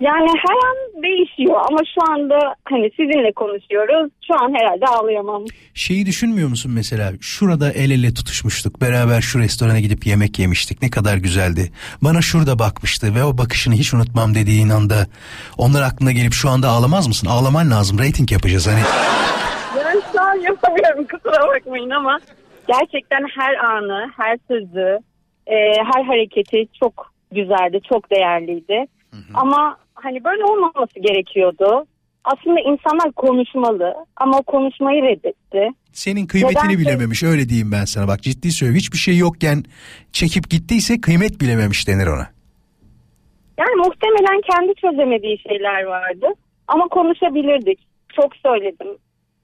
[0.00, 4.12] Yani her an değişiyor ama şu anda hani sizinle konuşuyoruz.
[4.26, 5.44] Şu an herhalde ağlayamam.
[5.74, 10.90] Şeyi düşünmüyor musun mesela şurada el ele tutuşmuştuk beraber şu restorana gidip yemek yemiştik ne
[10.90, 11.72] kadar güzeldi.
[12.02, 15.06] Bana şurada bakmıştı ve o bakışını hiç unutmam dediğin anda
[15.58, 17.28] onlar aklına gelip şu anda ağlamaz mısın?
[17.30, 18.82] Ağlaman lazım rating yapacağız hani.
[19.76, 22.20] Ben şu an yapamıyorum kusura bakmayın ama
[22.68, 24.98] gerçekten her anı, her sözü,
[25.46, 25.56] e,
[25.92, 28.86] her hareketi çok güzeldi, çok değerliydi.
[29.34, 31.86] Ama hani böyle olmaması gerekiyordu.
[32.24, 35.68] Aslında insanlar konuşmalı ama o konuşmayı reddetti.
[35.92, 39.64] Senin kıymetini Nedense- bilememiş öyle diyeyim ben sana bak ciddi söylüyorum hiçbir şey yokken
[40.12, 42.26] çekip gittiyse kıymet bilememiş denir ona.
[43.58, 46.26] Yani muhtemelen kendi çözemediği şeyler vardı.
[46.68, 47.78] Ama konuşabilirdik.
[48.20, 48.88] Çok söyledim.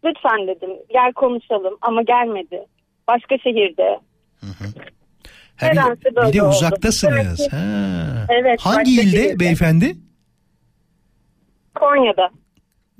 [0.05, 2.65] Lütfen dedim gel konuşalım ama gelmedi.
[3.09, 3.99] Başka şehirde.
[4.41, 6.51] Ha, bir, Nedense bir böyle de oldu.
[6.51, 7.41] uzaktasınız.
[7.41, 7.53] Evet.
[7.53, 8.27] Ha.
[8.29, 9.41] Evet, Hangi ilde şehirde.
[9.41, 9.97] beyefendi?
[11.81, 12.31] Konya'da.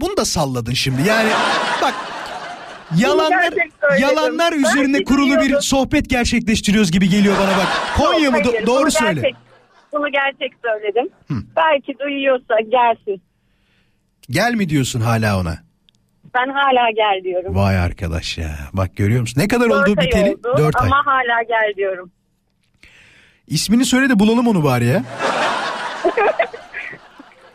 [0.01, 1.09] Bunu da salladın şimdi.
[1.09, 1.29] Yani
[1.83, 1.95] bak
[2.97, 3.53] yalanlar
[4.01, 7.67] yalanlar Ben üzerine kurulu bir sohbet gerçekleştiriyoruz gibi geliyor bana bak.
[7.97, 8.37] Konya mı?
[8.43, 9.21] Hayır, Do- doğru söyle.
[9.21, 9.37] Gerçek,
[9.93, 11.09] bunu gerçek söyledim.
[11.57, 13.23] Belki duyuyorsa gelsin.
[14.31, 15.59] Gel mi diyorsun hala ona?
[16.35, 17.55] Ben hala gel diyorum.
[17.57, 18.59] Vay arkadaş ya.
[18.73, 19.41] Bak görüyor musun?
[19.41, 20.31] Ne kadar Dört oldu ay biteli?
[20.31, 20.87] oldu 4 ay.
[20.87, 22.11] ama hala gel diyorum.
[23.47, 25.03] İsmini söyle de bulalım onu bari ya.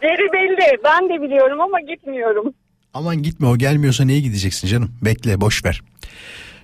[0.04, 0.78] Yeri belli.
[0.84, 2.54] Ben de biliyorum ama gitmiyorum.
[2.94, 4.92] Aman gitme o gelmiyorsa niye gideceksin canım?
[5.02, 5.82] Bekle boş ver.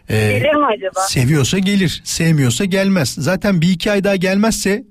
[0.10, 1.00] Ee, Gelir mi acaba?
[1.00, 2.02] seviyorsa gelir.
[2.04, 3.10] Sevmiyorsa gelmez.
[3.20, 4.84] Zaten bir iki ay daha gelmezse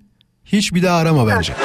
[0.45, 1.53] hiç bir daha arama bence.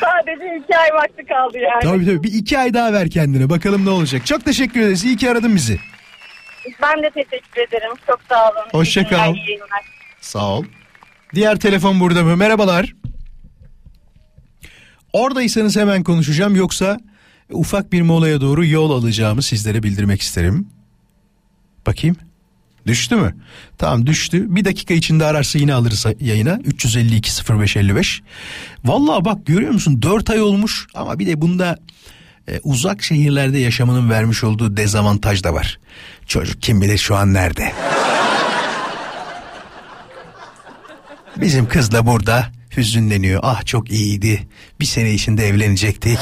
[0.00, 1.80] Sadece iki ay vakti kaldı yani.
[1.82, 4.26] tabii tabii bir iki ay daha ver kendine bakalım ne olacak.
[4.26, 5.04] Çok teşekkür ederiz.
[5.04, 5.78] İyi ki aradın bizi.
[6.82, 7.92] Ben de teşekkür ederim.
[8.06, 8.68] Çok sağ olun.
[8.72, 9.34] Hoşça İyi günler, kal.
[9.34, 9.82] iyi yayınlar.
[10.20, 10.64] Sağ ol.
[11.34, 12.36] Diğer telefon burada mı?
[12.36, 12.94] Merhabalar.
[15.12, 17.00] Oradaysanız hemen konuşacağım yoksa
[17.50, 20.68] ufak bir molaya doğru yol alacağımı sizlere bildirmek isterim.
[21.86, 22.16] Bakayım.
[22.86, 23.34] Düştü mü?
[23.78, 24.56] Tamam düştü.
[24.56, 26.58] Bir dakika içinde ararsa yine alırız yayına.
[26.64, 28.22] 352 0555.
[28.84, 30.02] Vallahi bak görüyor musun?
[30.02, 31.78] 4 ay olmuş ama bir de bunda
[32.48, 35.78] e, uzak şehirlerde yaşamanın vermiş olduğu dezavantaj da var.
[36.26, 37.72] Çocuk kim bilir şu an nerede?
[41.36, 42.46] Bizim kız da burada
[42.76, 43.40] hüzünleniyor.
[43.42, 44.48] Ah çok iyiydi.
[44.80, 46.18] Bir sene içinde evlenecektik.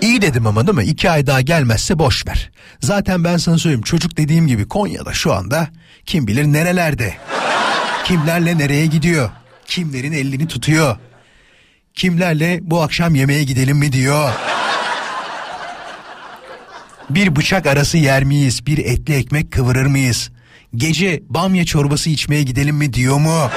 [0.00, 0.84] İyi dedim ama değil mi?
[0.84, 2.50] İki ay daha gelmezse boş ver.
[2.80, 5.68] Zaten ben sana söyleyeyim çocuk dediğim gibi Konya'da şu anda
[6.06, 7.14] kim bilir nerelerde.
[8.04, 9.30] Kimlerle nereye gidiyor?
[9.66, 10.96] Kimlerin elini tutuyor?
[11.94, 14.32] Kimlerle bu akşam yemeğe gidelim mi diyor?
[17.10, 18.66] Bir bıçak arası yer miyiz?
[18.66, 20.30] Bir etli ekmek kıvırır mıyız?
[20.74, 23.50] Gece bamya çorbası içmeye gidelim mi diyor mu?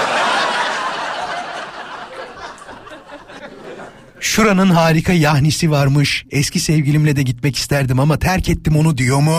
[4.19, 6.25] Şuranın harika yahnisi varmış.
[6.31, 9.37] Eski sevgilimle de gitmek isterdim ama terk ettim onu diyor mu?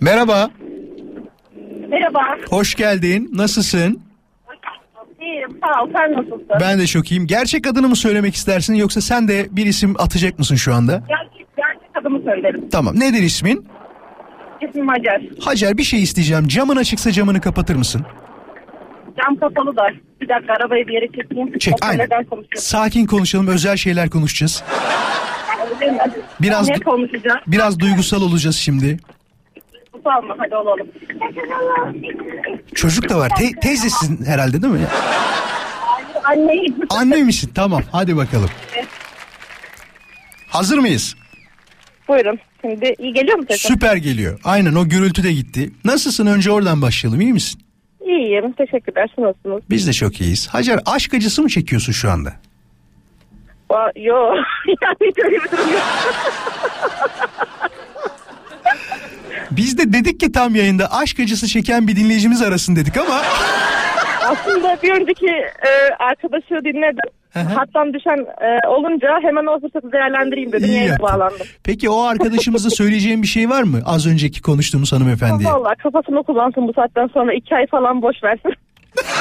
[0.00, 0.50] Merhaba,
[1.88, 2.20] Merhaba.
[2.50, 3.30] hoş geldin.
[3.34, 4.00] Nasılsın?
[5.20, 5.48] İyiyim.
[5.64, 5.88] Sağ ol.
[5.96, 6.46] Sen nasılsın?
[6.60, 7.26] Ben de çok iyiyim.
[7.26, 11.02] Gerçek adını mı söylemek istersin yoksa sen de bir isim atacak mısın şu anda?
[11.08, 11.53] Gerçek,
[12.04, 12.68] adımı söylerim.
[12.72, 13.00] Tamam.
[13.00, 13.66] Nedir ismin?
[14.68, 15.22] İsmim Hacer.
[15.44, 16.48] Hacer bir şey isteyeceğim.
[16.48, 18.06] Camın açıksa camını kapatır mısın?
[19.22, 19.88] Cam kapalı da.
[20.20, 21.58] Bir dakika arabayı bir yere çekeyim.
[21.58, 22.04] Çek O aynen.
[22.06, 22.60] neden konuşuyorsun?
[22.78, 23.46] Sakin konuşalım.
[23.46, 24.64] Özel şeyler konuşacağız.
[26.40, 27.38] Biraz Ne konuşacağız?
[27.46, 28.96] biraz duygusal olacağız şimdi.
[29.92, 30.86] Utanma hadi olalım.
[32.74, 33.30] Çocuk da var.
[33.38, 34.80] Te- teyzesin herhalde değil mi?
[36.24, 36.74] Anneyim.
[36.90, 37.50] Anne misin?
[37.54, 37.82] Tamam.
[37.92, 38.50] Hadi bakalım.
[40.48, 41.16] Hazır mıyız?
[42.08, 42.38] Buyurun.
[42.60, 43.70] Şimdi iyi geliyor mu sesim?
[43.74, 44.40] Süper geliyor.
[44.44, 45.70] Aynen o gürültü de gitti.
[45.84, 46.26] Nasılsın?
[46.26, 47.20] Önce oradan başlayalım.
[47.20, 47.60] İyi misin?
[48.06, 48.52] İyiyim.
[48.52, 49.10] Teşekkürler.
[49.14, 49.62] Siz nasılsınız?
[49.70, 50.48] Biz de çok iyiyiz.
[50.48, 52.32] Hacer aşk acısı mı çekiyorsun şu anda?
[53.70, 54.34] Ba- Yo
[54.82, 55.82] yani hiç öyle bir durum yok.
[59.50, 63.22] Biz de dedik ki tam yayında aşk acısı çeken bir dinleyicimiz arasın dedik ama
[64.24, 67.10] Aslında bir önceki e, arkadaşı dinledim.
[67.34, 70.68] Hattan düşen e, olunca hemen o fırsatı değerlendireyim dedim.
[70.68, 71.06] iyi yaptın.
[71.06, 71.46] bağlandım.
[71.64, 73.80] Peki o arkadaşımıza söyleyeceğim bir şey var mı?
[73.84, 75.50] Az önceki konuştuğumuz hanımefendiye.
[75.50, 78.52] Valla kafasını kullansın bu saatten sonra iki ay falan boş versin.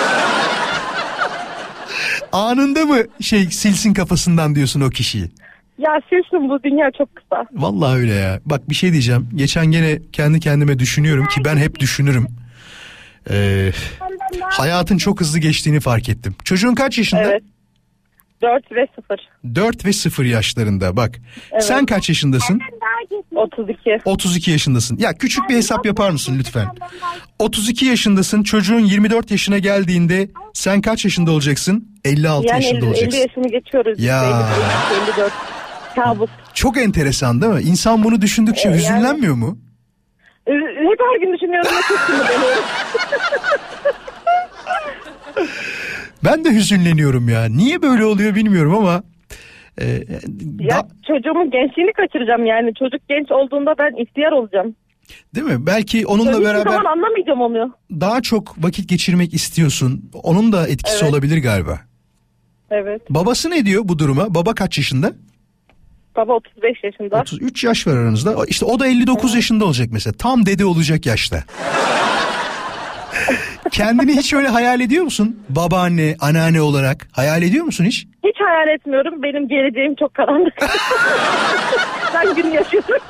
[2.32, 5.26] Anında mı şey silsin kafasından diyorsun o kişiyi?
[5.78, 7.46] ya silsin bu dünya çok kısa.
[7.54, 8.40] Vallahi öyle ya.
[8.46, 9.30] Bak bir şey diyeceğim.
[9.36, 12.28] Geçen gene kendi kendime düşünüyorum ki ben hep düşünürüm.
[13.30, 13.72] Ee,
[14.44, 16.36] hayatın çok hızlı geçtiğini fark ettim.
[16.44, 17.24] Çocuğun kaç yaşında?
[17.24, 17.44] Evet.
[18.44, 19.20] 4 ve 0.
[19.56, 21.20] 4 ve 0 yaşlarında bak.
[21.60, 22.60] Sen kaç yaşındasın?
[23.36, 23.98] 32.
[24.06, 24.98] 32 yaşındasın.
[24.98, 26.68] Ya küçük bir hesap yapar mısın lütfen?
[27.40, 28.44] 32 yaşındasın.
[28.44, 31.88] Çocuğun 24 yaşına geldiğinde sen kaç yaşında olacaksın?
[32.06, 33.20] 56 Yani yaşında 50, 50 olacaksın.
[33.20, 34.00] yaşını geçiyoruz.
[34.00, 34.24] Ya.
[34.24, 35.34] 50, 50, 54.
[35.96, 36.30] Kabus.
[36.54, 37.62] Çok enteresan değil mi?
[37.62, 39.58] İnsan bunu düşündükçe Ee, yani- hüzünlenmiyor mu?
[40.48, 41.72] Ee, Hep her gün düşünüyorum.
[46.26, 47.46] Ben de hüzünleniyorum ya.
[47.46, 49.04] Niye böyle oluyor bilmiyorum ama
[49.82, 49.86] e,
[50.60, 52.74] Ya da- çocuğumun gençliğini kaçıracağım yani.
[52.80, 54.76] Çocuk genç olduğunda ben ihtiyar olacağım.
[55.36, 55.66] değil mi?
[55.68, 57.74] Belki onunla Hiçbir beraber zaman anlamayacağım onu.
[57.92, 60.10] daha çok vakit geçirmek istiyorsun.
[60.24, 61.14] Onun da etkisi Evet.
[61.14, 61.80] olabilir galiba.
[62.72, 63.02] Evet.
[63.10, 64.36] Babası ne diyor bu duruma?
[64.36, 65.14] Baba kaç yaşında?
[66.16, 67.20] Baba 35 yaşında.
[67.22, 68.36] 33 yaş var aranızda.
[68.48, 70.14] İşte o da 59 yaşında olacak mesela.
[70.14, 71.44] Tam dede olacak yaşta.
[73.74, 75.40] Kendini hiç öyle hayal ediyor musun?
[75.50, 78.08] Babaanne, anneanne olarak hayal ediyor musun hiç?
[78.24, 79.24] Hiç hayal etmiyorum.
[79.24, 80.54] Benim geleceğim çok karanlık.
[82.14, 82.98] ben gün yaşıyorum.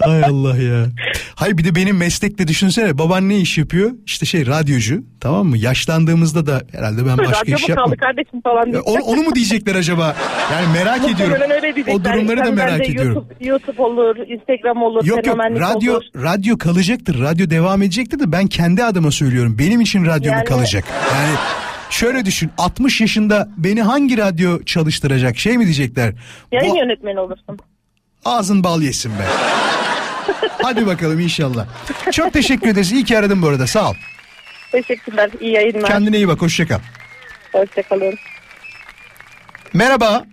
[0.00, 0.86] Ay Allah ya.
[1.34, 3.90] Hayır bir de benim meslekte düşünsene baban ne iş yapıyor?
[4.06, 5.58] İşte şey radyocu tamam mı?
[5.58, 7.86] Yaşlandığımızda da herhalde ben başka Radyo iş yapmam.
[7.86, 8.80] kaldı kardeşim falan diye.
[8.80, 10.16] Onu, onu mu diyecekler acaba?
[10.52, 11.36] Yani merak ediyorum.
[11.92, 13.14] O durumları da Ben merak de ediyorum.
[13.14, 16.02] YouTube, YouTube olur, Instagram olur, Yok yok radyo olur.
[16.16, 17.20] radyo kalacaktır.
[17.20, 19.56] Radyo devam edecektir de ben kendi adıma söylüyorum.
[19.58, 20.84] Benim için radyo mu Yani- kalacak?
[21.14, 21.34] Yani
[21.90, 25.36] şöyle düşün 60 yaşında beni hangi radyo çalıştıracak?
[25.38, 26.14] Şey mi diyecekler?
[26.52, 27.58] Yayın Bu yönetmeni olursun.
[28.24, 29.24] ağzın bal yesin be.
[30.62, 31.66] Hadi bakalım inşallah.
[32.12, 32.92] Çok teşekkür ederiz.
[32.92, 33.66] İyi ki aradın bu arada.
[33.66, 33.94] Sağ ol.
[34.72, 35.30] Teşekkürler.
[35.40, 35.88] İyi yayınlar.
[35.88, 36.42] Kendine iyi bak.
[36.42, 36.78] Hoşça kal.
[37.52, 38.14] Hoşçakalın.
[39.74, 40.24] Merhaba.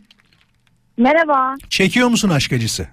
[0.98, 1.56] Merhaba.
[1.70, 2.88] Çekiyor musun aşk acısı?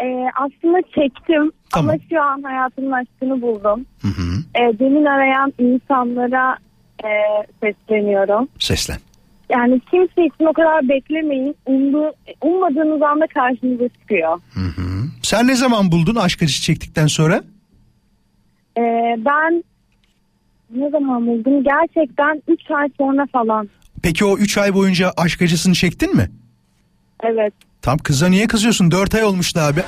[0.00, 1.88] Ee, aslında çektim Tamam.
[1.90, 3.86] ama şu an hayatımın aşkını buldum.
[4.02, 4.22] Hı hı.
[4.54, 6.56] Ee, demin arayan insanlara
[7.04, 7.08] e,
[7.62, 8.48] sesleniyorum.
[8.58, 8.98] Seslen.
[9.50, 11.56] Yani kimse için o kadar beklemeyin.
[11.66, 14.40] Umdu, ummadığınız anda karşınıza çıkıyor.
[14.54, 14.89] Hı hı.
[15.30, 17.42] Sen ne zaman buldun aşk acısı çektikten sonra?
[18.78, 19.64] Ee, ben
[20.70, 21.64] ne zaman buldum?
[21.64, 23.68] Gerçekten 3 ay sonra falan.
[24.02, 26.30] Peki o 3 ay boyunca aşk acısını çektin mi?
[27.22, 27.54] Evet.
[27.82, 28.90] Tam kıza niye kızıyorsun?
[28.90, 29.80] 4 ay olmuştu abi.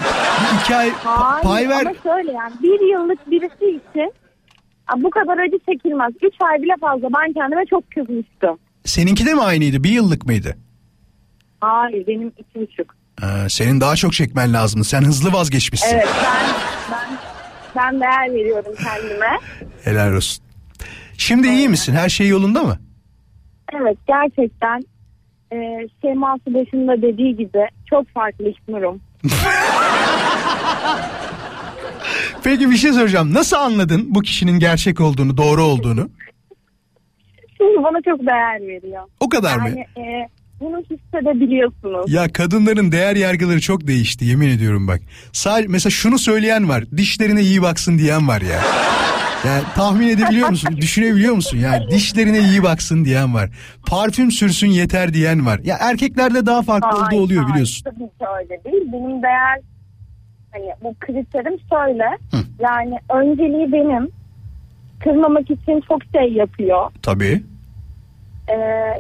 [0.64, 1.86] 2 ay Hayır pay ver.
[1.86, 4.12] ama şöyle yani bir yıllık birisi için
[4.96, 6.12] bu kadar acı çekilmez.
[6.22, 7.08] 3 ay bile fazla.
[7.20, 8.58] Ben kendime çok kızmıştım.
[8.84, 9.84] Seninki de mi aynıydı?
[9.84, 10.56] Bir yıllık mıydı?
[11.60, 13.01] Hayır benim iki buçuk.
[13.22, 14.84] Ha, senin daha çok çekmen lazım.
[14.84, 15.96] Sen hızlı vazgeçmişsin.
[15.96, 16.46] Evet ben
[16.92, 17.18] ben
[17.76, 19.38] ben değer veriyorum kendime.
[19.84, 20.44] Helal olsun.
[21.18, 21.92] Şimdi iyi misin?
[21.94, 22.78] Her şey yolunda mı?
[23.80, 24.80] Evet gerçekten
[25.52, 25.56] e,
[26.02, 29.00] Şeyma başında dediği gibi çok farklı İknur'um.
[32.44, 33.34] Peki bir şey soracağım.
[33.34, 36.10] Nasıl anladın bu kişinin gerçek olduğunu, doğru olduğunu?
[37.56, 39.02] Şimdi bana çok değer veriyor.
[39.20, 39.68] O kadar mı?
[39.68, 40.28] Yani e,
[40.62, 42.12] bunu hissedebiliyorsunuz.
[42.12, 45.00] Ya kadınların değer yargıları çok değişti yemin ediyorum bak.
[45.32, 46.84] Sadece mesela şunu söyleyen var.
[46.96, 48.60] Dişlerine iyi baksın diyen var ya.
[49.46, 50.76] Yani tahmin edebiliyor musun?
[50.76, 51.58] Düşünebiliyor musun?
[51.58, 53.50] Yani dişlerine iyi baksın diyen var.
[53.86, 55.60] Parfüm sürsün yeter diyen var.
[55.64, 57.84] Ya erkeklerde daha farklı olduğu Hayır, oluyor hayır, biliyorsun.
[57.84, 58.92] Tabii ki öyle değil.
[58.92, 59.60] Benim değer
[60.52, 62.18] hani bu kriterim şöyle.
[62.60, 64.08] Yani önceliği benim.
[65.04, 66.90] Kırmamak için çok şey yapıyor.
[67.02, 67.42] Tabii.
[68.48, 68.54] Ee,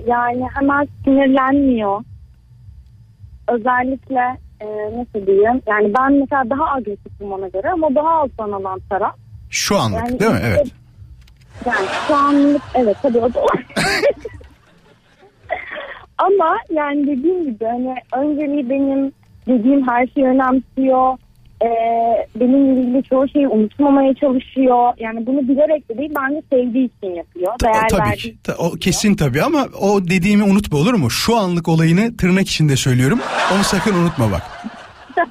[0.06, 2.02] yani hemen sinirlenmiyor.
[3.48, 5.62] Özellikle e, nasıl diyeyim?
[5.66, 9.16] Yani ben mesela daha agresifim ona göre ama daha alttan alan taraf.
[9.50, 10.40] Şu anlık Yani değil mi?
[10.44, 10.66] Evet.
[11.66, 13.40] Yani şu anlık evet tabii o da
[16.18, 19.12] Ama yani dediğim gibi hani önceliği benim
[19.48, 21.18] dediğim her şeyi önemsiyor.
[21.64, 24.92] Ee, benimle ilgili çoğu şeyi unutmamaya çalışıyor.
[24.98, 27.52] Yani bunu bilerek de değil bence sevdiği için yapıyor.
[27.58, 28.36] Ta- Değer tabii ki.
[28.44, 31.10] Ta- o kesin tabii ama o dediğimi unutma olur mu?
[31.10, 33.20] Şu anlık olayını tırnak içinde söylüyorum.
[33.54, 34.42] Onu sakın unutma bak.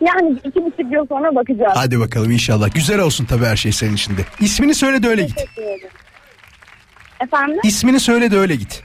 [0.00, 1.72] yani iki buçuk yıl sonra bakacağız.
[1.74, 2.74] Hadi bakalım inşallah.
[2.74, 4.20] Güzel olsun tabii her şey senin içinde.
[4.40, 5.44] İsmini söyle de öyle git.
[7.20, 7.58] Efendim?
[7.64, 8.82] İsmini söyle de öyle git.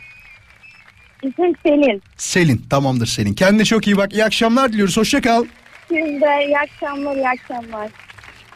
[1.24, 2.01] İsmim Selin.
[2.18, 3.34] Selin tamamdır Selin.
[3.34, 4.14] Kendine çok iyi bak.
[4.14, 4.97] İyi akşamlar diliyoruz.
[4.97, 5.45] Hoşça kal.
[5.89, 7.89] Siz de iyi akşamlar, iyi akşamlar.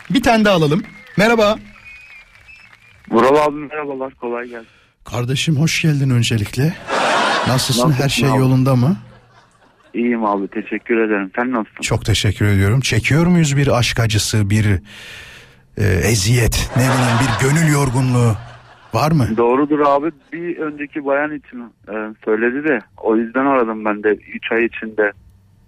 [0.10, 0.84] Bir tane daha alalım.
[1.18, 1.56] Merhaba.
[3.10, 4.68] Vural abi merhabalar kolay gelsin.
[5.06, 6.74] Kardeşim hoş geldin öncelikle.
[7.48, 7.82] Nasılsın?
[7.90, 8.38] Nasılsın Her şey abi?
[8.40, 8.98] yolunda mı?
[9.94, 11.32] İyiyim abi teşekkür ederim.
[11.36, 11.82] Sen nasılsın?
[11.82, 12.82] Çok teşekkür ediyorum.
[12.82, 14.66] Çekiyor muyuz bir aşk acısı, bir
[15.78, 18.36] e, eziyet, ne bileyim bir gönül yorgunluğu
[18.94, 19.28] var mı?
[19.38, 20.12] Doğrudur abi.
[20.34, 21.94] Bir önceki bayan için e,
[22.26, 25.12] söyledi de o yüzden aradım ben de 3 ay içinde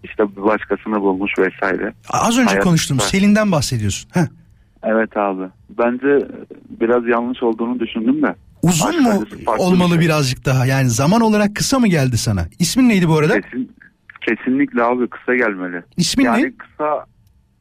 [0.04, 1.93] işte bir başkasını bulmuş vesaire.
[2.10, 2.97] Az önce Hayat- konuştum.
[2.97, 3.04] Ha.
[3.06, 4.10] Selin'den bahsediyorsun.
[4.14, 4.26] Heh.
[4.84, 5.43] Evet abi.
[5.70, 6.28] Bence
[6.82, 8.36] biraz yanlış olduğunu düşündüm de.
[8.64, 9.24] Uzun Aşk mu
[9.58, 10.06] olmalı bir şey.
[10.06, 10.66] birazcık daha?
[10.66, 12.45] Yani zaman olarak kısa mı geldi sana?
[12.60, 13.41] İsmin neydi bu arada?
[13.41, 13.72] Kesin,
[14.28, 15.84] kesinlikle abi kısa gelmeli.
[15.97, 16.51] İsmin yani ne?
[16.58, 17.06] kısa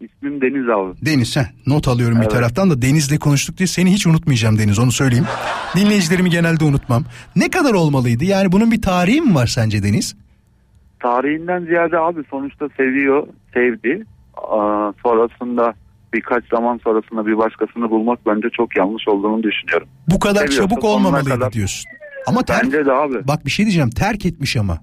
[0.01, 1.07] ismim Deniz abi.
[1.07, 2.31] Deniz heh, not alıyorum bir Evet.
[2.31, 5.27] taraftan da Deniz'le konuştuk diye seni hiç unutmayacağım Deniz onu söyleyeyim.
[5.77, 7.05] Dinleyicilerimi genelde unutmam.
[7.37, 8.25] Ne kadar olmalıydı?
[8.25, 10.15] Yani bunun bir tarihi mi var sence Deniz?
[11.03, 14.05] Tarihinden ziyade abi sonuçta seviyor, sevdi.
[14.37, 15.75] Aa, sonrasında
[16.15, 19.89] birkaç zaman sonrasında bir başkasını bulmak bence çok yanlış olduğunu düşünüyorum.
[20.09, 21.85] Bu kadar Seviyorsa çabuk olmamalıydı kadar- diyorsun.
[22.27, 23.29] Ama ter- Bence de abi.
[23.29, 24.79] bak bir şey diyeceğim terk etmiş ama.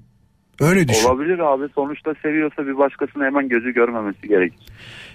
[0.62, 1.10] Öyle düşün.
[1.10, 1.64] Olabilir abi.
[1.76, 4.60] Sonuçta seviyorsa bir başkasını hemen gözü görmemesi gerekir.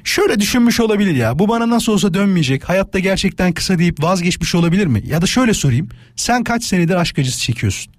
[0.05, 1.39] Şöyle düşünmüş olabilir ya.
[1.39, 2.69] Bu bana nasıl olsa dönmeyecek.
[2.69, 5.01] Hayatta gerçekten kısa deyip vazgeçmiş olabilir mi?
[5.07, 5.89] Ya da şöyle sorayım.
[6.17, 7.93] Sen kaç senedir aşk acısı çekiyorsun?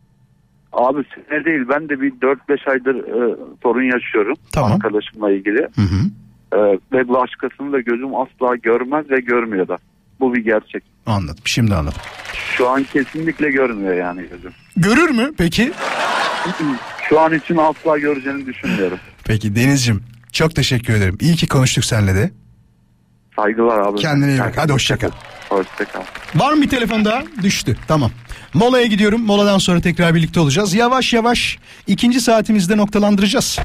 [0.76, 4.72] Abi sene değil ben de bir 4-5 aydır e, sorun yaşıyorum Tamam.
[4.72, 5.62] arkadaşımla ilgili.
[5.76, 6.02] Hı hı.
[6.54, 9.78] E, ve başkasını da gözüm asla görmez ve görmüyor da.
[10.20, 10.84] Bu bir gerçek.
[11.06, 11.44] Anladım.
[11.46, 11.98] Şimdi anladım.
[12.58, 14.52] Şu an kesinlikle görmüyor yani gözüm.
[14.78, 15.72] Görür mü peki?
[17.10, 18.98] Şu an için asla göreceğini düşünmüyorum.
[19.26, 21.18] Peki Deniz'cim çok teşekkür ederim.
[21.22, 22.32] İyi ki konuştuk seninle de.
[23.36, 23.98] Saygılar abi.
[23.98, 24.54] Kendine iyi bak.
[24.58, 25.10] Hadi hoşça kal.
[25.50, 26.02] Hoşça kal.
[26.36, 27.24] Var mı bir telefon daha?
[27.44, 27.78] Düştü.
[27.88, 28.12] Tamam.
[28.56, 29.22] Molaya gidiyorum.
[29.22, 30.74] Moladan sonra tekrar birlikte olacağız.
[30.74, 33.60] Yavaş yavaş ikinci saatimizde noktalandıracağız.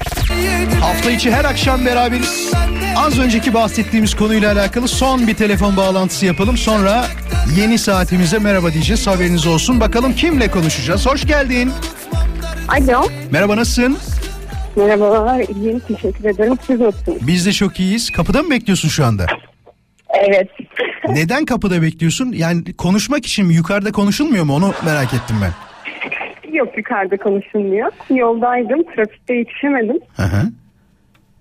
[0.81, 2.53] Hafta içi her akşam beraberiz.
[2.97, 6.57] Az önceki bahsettiğimiz konuyla alakalı son bir telefon bağlantısı yapalım.
[6.57, 7.05] Sonra
[7.59, 9.07] yeni saatimize merhaba diyeceğiz.
[9.07, 9.81] Haberiniz olsun.
[9.81, 11.07] Bakalım kimle konuşacağız.
[11.07, 11.73] Hoş geldin.
[12.69, 13.03] Alo.
[13.31, 13.99] Merhaba nasılsın?
[14.77, 15.41] Merhabalar.
[15.41, 15.81] İyiyim.
[15.89, 16.59] Teşekkür ederim.
[16.67, 17.27] Siz nasılsınız?
[17.27, 18.11] Biz de çok iyiyiz.
[18.11, 19.27] Kapıda mı bekliyorsun şu anda?
[20.15, 20.49] Evet.
[21.09, 22.33] Neden kapıda bekliyorsun?
[22.33, 23.55] Yani konuşmak için mi?
[23.55, 24.55] Yukarıda konuşulmuyor mu?
[24.55, 25.53] Onu merak ettim ben.
[26.53, 27.93] Yok yukarıda konuşulmuyor.
[28.11, 28.83] Yoldaydım.
[28.83, 29.99] Trafikte yetişemedim.
[30.17, 30.51] Hı hı.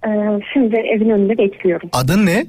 [0.08, 1.90] Ee, şimdi evin önünde bekliyorum.
[1.94, 2.46] Adın ne?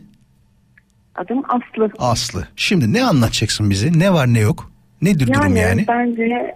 [1.15, 1.91] Adım Aslı.
[1.99, 2.49] Aslı.
[2.57, 3.99] Şimdi ne anlatacaksın bize?
[3.99, 4.73] Ne var ne yok?
[5.03, 5.85] Nedir durum yani?
[5.89, 6.55] bence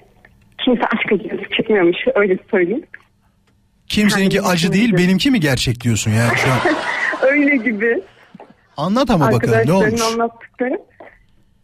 [0.65, 1.97] kimse aşk acısı çıkmıyormuş.
[2.15, 2.85] Öyle söyleyeyim.
[3.89, 6.59] Kimseninki Kendimi acı değil benimki mi gerçek diyorsun yani şu an?
[7.31, 8.01] Öyle gibi.
[8.77, 10.01] Anlat ama bakalım ne olmuş?
[10.13, 10.79] anlattıkları.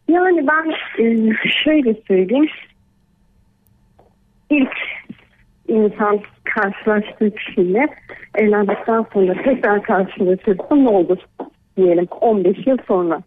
[0.07, 0.69] Yani ben
[1.03, 1.33] e,
[1.63, 2.47] şöyle söyleyeyim.
[4.49, 4.71] İlk
[5.67, 7.87] insan karşılaştığı kişiyle
[8.35, 11.17] evlendikten sonra tekrar karşılaşırsa ne olur
[11.77, 13.21] diyelim 15 yıl sonra.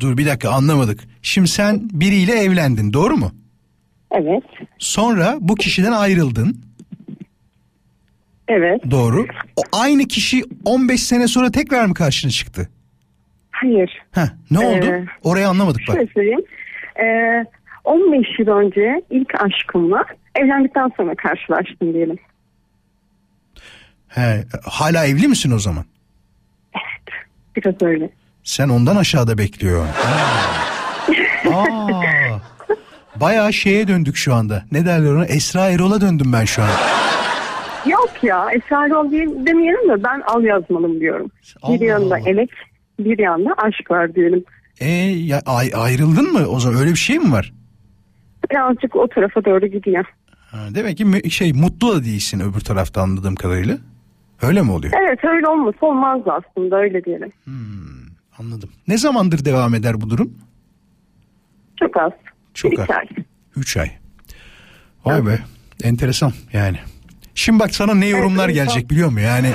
[0.00, 1.00] Dur bir dakika anlamadık.
[1.22, 3.30] Şimdi sen biriyle evlendin doğru mu?
[4.10, 4.44] Evet,
[4.78, 6.56] Sonra bu kişiden ayrıldın.
[8.48, 8.90] evet.
[8.90, 9.26] Doğru.
[9.56, 12.68] O aynı kişi 15 sene sonra tekrar mı karşına çıktı?
[13.60, 14.02] Hayır.
[14.12, 14.86] Heh, ne oldu?
[14.86, 15.96] Ee, Orayı anlamadık bak.
[15.96, 16.44] Şöyle söyleyeyim.
[17.02, 17.44] Ee,
[17.84, 20.04] 15 yıl önce ilk aşkımla
[20.34, 22.18] evlendikten sonra karşılaştım diyelim.
[24.08, 25.84] He, hala evli misin o zaman?
[27.56, 28.10] Biraz öyle.
[28.44, 29.88] Sen ondan aşağıda bekliyorsun.
[31.54, 32.38] Aa.
[33.16, 34.64] Bayağı şeye döndük şu anda.
[34.72, 35.26] Ne derler ona?
[35.26, 36.68] Esra Erol'a döndüm ben şu an.
[37.86, 41.30] Yok ya Esra Erol diye demeyelim de ben al yazmalım diyorum.
[41.62, 42.28] Allah bir yanında Allah.
[42.28, 42.50] emek
[42.98, 44.44] bir yanda aşk var diyelim.
[44.80, 46.46] E ya ay- ayrıldın mı?
[46.46, 47.52] O zaman öyle bir şey mi var?
[48.50, 50.04] Birazcık o tarafa doğru gidiyor.
[50.50, 53.78] Ha, demek ki şey mutlu da değilsin öbür tarafta anladığım kadarıyla.
[54.42, 54.92] Öyle mi oluyor?
[55.06, 57.32] Evet öyle olmasa olmazdı aslında öyle diyelim.
[58.38, 58.70] Anladım.
[58.88, 60.34] Ne zamandır devam eder bu durum?
[61.80, 62.12] Çok az.
[62.54, 62.90] Çok bir az.
[62.90, 63.06] ay.
[63.56, 63.90] 3 ay.
[65.04, 65.38] Vay be.
[65.84, 66.78] Enteresan yani.
[67.34, 69.20] Şimdi bak sana ne yorumlar Evet, gelecek biliyor musun?
[69.26, 69.52] Yani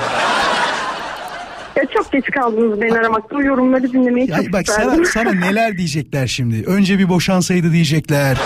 [2.12, 3.36] geç kaldınız beni aramakta.
[3.36, 6.64] O yorumları dinlemeyi ya çok bak sana, sana neler diyecekler şimdi.
[6.66, 8.38] Önce bir boşansaydı diyecekler.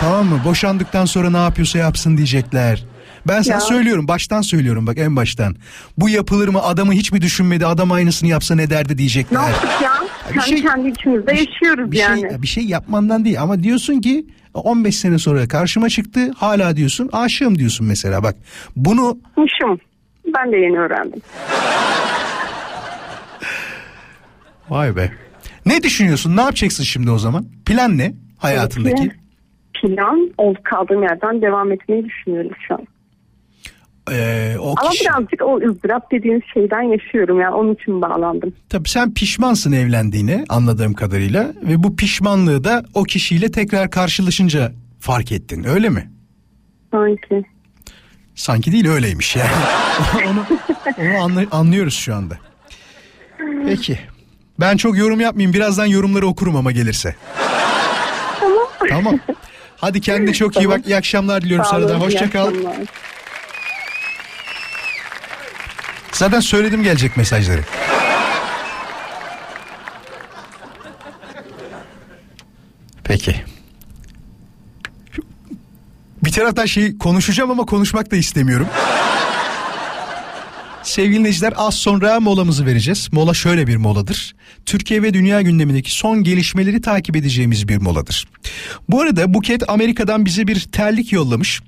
[0.00, 0.40] tamam mı?
[0.44, 2.84] Boşandıktan sonra ne yapıyorsa yapsın diyecekler.
[3.28, 3.60] Ben sana Ya.
[3.60, 5.56] söylüyorum baştan söylüyorum bak en baştan.
[5.98, 9.40] Bu yapılır mı adamı hiç mi düşünmedi adam aynısını yapsa ne derdi ne diyecekler.
[9.40, 9.92] yaptık ya?
[10.30, 12.20] bir kendi şey- kendi içimizde yaşıyoruz bir yani.
[12.20, 17.08] şey bir şey yapmandan değil ama diyorsun ki 15 sene sonra karşıma çıktı hala diyorsun
[17.12, 18.36] aşığım diyorsun mesela bak
[18.76, 19.78] bunu Muşum.
[20.34, 21.20] Ben de yeni öğrendim.
[24.70, 25.12] Vay be
[25.66, 29.14] ne düşünüyorsun ne yapacaksın şimdi o zaman plan ne hayatındaki Şimdi
[29.82, 32.86] plan ol kaldığım yerden devam etmeyi düşünüyorum şu an.
[34.12, 38.52] Ee, o Ama kişi, birazcık o ızdırap dediğiniz şeyden yaşıyorum yani onun için bağlandım.
[38.68, 45.32] tabii sen pişmansın evlendiğine anladığım kadarıyla ve bu pişmanlığı da o kişiyle tekrar karşılaşınca fark
[45.32, 46.10] ettin öyle mi?
[46.90, 47.42] Sanki.
[48.34, 49.50] Sanki değil öyleymiş yani.
[50.30, 50.44] onu
[51.22, 52.38] onu anlıyoruz şu anda.
[53.66, 53.98] Peki.
[54.60, 55.54] Ben çok yorum yapmayayım.
[55.54, 57.14] Birazdan yorumları okurum ama gelirse.
[58.40, 58.66] Tamam.
[58.88, 59.18] Tamam.
[59.76, 60.86] Hadi kendine çok iyi bak.
[60.86, 61.94] İyi akşamlar diliyorum Sağ sana da.
[62.00, 62.54] Hoşça kal.
[66.12, 67.60] Zaten söyledim gelecek mesajları.
[73.04, 73.36] Peki.
[76.24, 78.66] Bir taraftan şey konuşacağım ama konuşmak da istemiyorum.
[80.90, 83.08] Sevgili dinleyiciler az sonra molamızı vereceğiz.
[83.12, 84.34] Mola şöyle bir moladır.
[84.66, 88.28] Türkiye ve dünya gündemindeki son gelişmeleri takip edeceğimiz bir moladır.
[88.88, 91.60] Bu arada Buket Amerika'dan bize bir terlik yollamış.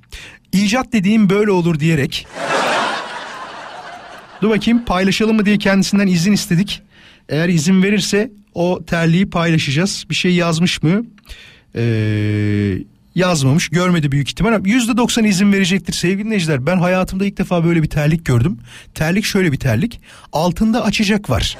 [0.52, 2.26] İcat dediğim böyle olur diyerek
[4.42, 6.82] Dur bakayım paylaşalım mı diye kendisinden izin istedik.
[7.28, 10.04] Eğer izin verirse o terliği paylaşacağız.
[10.10, 11.04] Bir şey yazmış mı?
[11.76, 12.78] Ee,
[13.14, 13.68] yazmamış.
[13.68, 14.52] Görmedi büyük ihtimal.
[14.52, 16.66] ama %90 izin verecektir sevgili dinleyiciler.
[16.66, 18.58] Ben hayatımda ilk defa böyle bir terlik gördüm.
[18.94, 20.00] Terlik şöyle bir terlik.
[20.32, 21.58] Altında açacak var.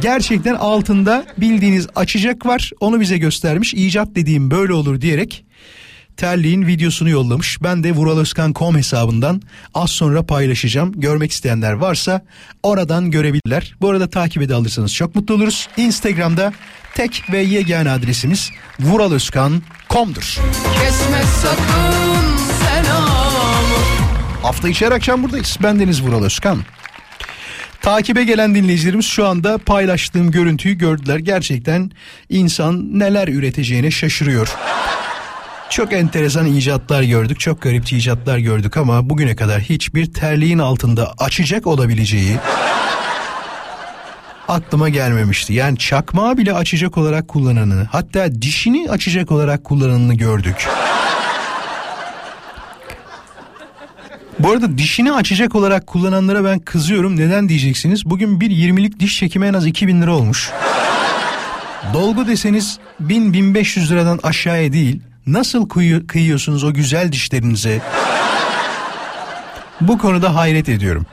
[0.00, 2.70] Gerçekten altında bildiğiniz açacak var.
[2.80, 3.74] Onu bize göstermiş.
[3.74, 5.44] İcat dediğim böyle olur diyerek
[6.16, 7.62] terliğin videosunu yollamış.
[7.62, 9.42] Ben de vuraloskan.com hesabından
[9.74, 11.00] az sonra paylaşacağım.
[11.00, 12.22] Görmek isteyenler varsa
[12.62, 13.74] oradan görebilirler.
[13.80, 15.68] Bu arada takip ede alırsanız çok mutlu oluruz.
[15.76, 16.52] Instagram'da
[16.94, 18.50] tek ve yegane adresimiz
[18.80, 20.38] vuraloskan.com'dur.
[20.82, 23.32] Kesme sakın selamı
[24.42, 25.58] Hafta içi her akşam buradayız.
[25.62, 26.58] Ben Deniz Vural Özkan.
[27.82, 31.18] Takibe gelen dinleyicilerimiz şu anda paylaştığım görüntüyü gördüler.
[31.18, 31.90] Gerçekten
[32.28, 34.56] insan neler üreteceğine şaşırıyor.
[35.72, 41.66] Çok enteresan icatlar gördük, çok garip icatlar gördük ama bugüne kadar hiçbir terliğin altında açacak
[41.66, 42.36] olabileceği
[44.48, 45.52] aklıma gelmemişti.
[45.52, 50.68] Yani çakmağı bile açacak olarak kullananını, hatta dişini açacak olarak kullananını gördük.
[54.38, 57.16] Bu arada dişini açacak olarak kullananlara ben kızıyorum.
[57.16, 58.06] Neden diyeceksiniz?
[58.06, 60.50] Bugün bir 20'lik diş çekimi en az 2000 lira olmuş.
[61.94, 65.00] Dolgu deseniz 1000-1500 liradan aşağıya değil.
[65.26, 67.80] Nasıl kıyı- kıyıyorsunuz o güzel dişlerinize?
[69.80, 71.06] Bu konuda hayret ediyorum.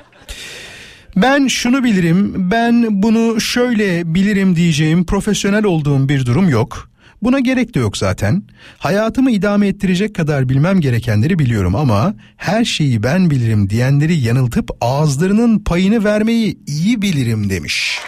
[1.16, 6.90] Ben şunu bilirim, ben bunu şöyle bilirim diyeceğim profesyonel olduğum bir durum yok.
[7.22, 8.44] Buna gerek de yok zaten.
[8.78, 15.60] Hayatımı idame ettirecek kadar bilmem gerekenleri biliyorum ama her şeyi ben bilirim diyenleri yanıltıp ağızlarının
[15.60, 18.00] payını vermeyi iyi bilirim demiş.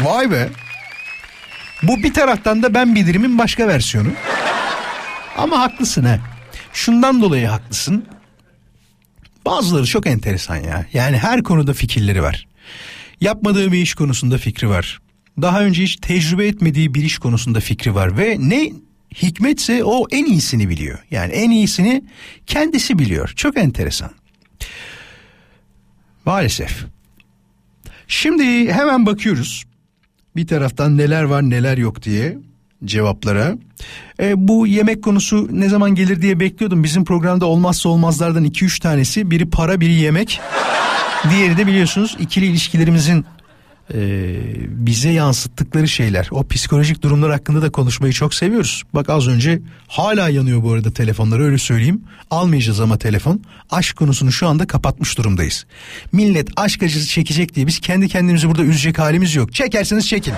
[0.00, 0.48] Vay be.
[1.82, 4.08] Bu bir taraftan da ben bilirimin başka versiyonu.
[5.42, 6.18] Ama haklısın ha.
[6.72, 8.04] Şundan dolayı haklısın.
[9.44, 10.86] Bazıları çok enteresan ya.
[10.92, 12.46] Yani her konuda fikirleri var.
[13.20, 15.00] Yapmadığı bir iş konusunda fikri var.
[15.42, 18.72] Daha önce hiç tecrübe etmediği bir iş konusunda fikri var ve ne
[19.14, 20.98] hikmetse o en iyisini biliyor.
[21.10, 22.04] Yani en iyisini
[22.46, 23.32] kendisi biliyor.
[23.36, 24.10] Çok enteresan.
[26.24, 26.84] Maalesef.
[28.08, 29.64] Şimdi hemen bakıyoruz.
[30.36, 32.38] Bir taraftan neler var neler yok diye
[32.84, 33.54] cevaplara.
[34.20, 36.84] E, bu yemek konusu ne zaman gelir diye bekliyordum.
[36.84, 39.30] Bizim programda olmazsa olmazlardan 2-3 tanesi.
[39.30, 40.40] Biri para biri yemek.
[41.30, 43.24] Diğeri de biliyorsunuz ikili ilişkilerimizin
[43.94, 43.98] e,
[44.68, 46.28] bize yansıttıkları şeyler.
[46.30, 48.82] O psikolojik durumlar hakkında da konuşmayı çok seviyoruz.
[48.94, 52.02] Bak az önce hala yanıyor bu arada telefonlar öyle söyleyeyim.
[52.30, 53.42] Almayacağız ama telefon.
[53.70, 55.66] Aşk konusunu şu anda kapatmış durumdayız.
[56.12, 59.54] Millet aşk acısı çekecek diye biz kendi kendimizi burada üzecek halimiz yok.
[59.54, 60.34] Çekerseniz çekin.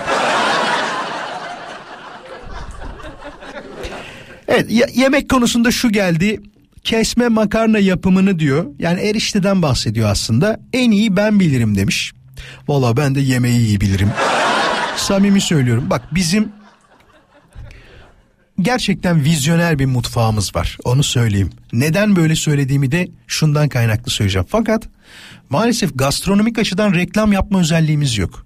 [4.47, 6.41] Evet ye- yemek konusunda şu geldi.
[6.83, 8.65] Kesme makarna yapımını diyor.
[8.79, 10.59] Yani erişteden bahsediyor aslında.
[10.73, 12.13] En iyi ben bilirim demiş.
[12.67, 14.09] Valla ben de yemeği iyi bilirim.
[14.97, 15.83] Samimi söylüyorum.
[15.89, 16.49] Bak bizim
[18.61, 20.77] gerçekten vizyoner bir mutfağımız var.
[20.83, 21.49] Onu söyleyeyim.
[21.73, 24.47] Neden böyle söylediğimi de şundan kaynaklı söyleyeceğim.
[24.49, 24.83] Fakat
[25.49, 28.45] maalesef gastronomik açıdan reklam yapma özelliğimiz yok.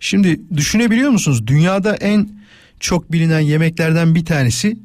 [0.00, 1.46] Şimdi düşünebiliyor musunuz?
[1.46, 2.28] Dünyada en
[2.80, 4.76] çok bilinen yemeklerden bir tanesi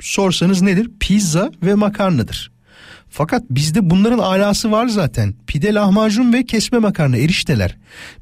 [0.00, 0.90] sorsanız nedir?
[1.00, 2.50] Pizza ve makarnadır.
[3.10, 5.34] Fakat bizde bunların alası var zaten.
[5.46, 7.76] Pide, lahmacun ve kesme makarna, erişteler.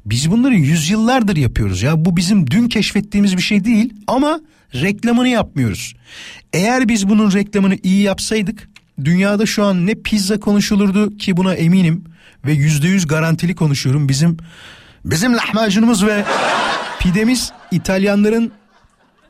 [0.05, 2.05] Biz bunları yüzyıllardır yapıyoruz ya.
[2.05, 4.39] Bu bizim dün keşfettiğimiz bir şey değil ama
[4.73, 5.93] reklamını yapmıyoruz.
[6.53, 8.69] Eğer biz bunun reklamını iyi yapsaydık
[9.05, 12.03] dünyada şu an ne pizza konuşulurdu ki buna eminim
[12.45, 14.09] ve yüzde yüz garantili konuşuyorum.
[14.09, 14.37] Bizim
[15.05, 16.25] bizim lahmacunumuz ve
[16.99, 18.51] pidemiz İtalyanların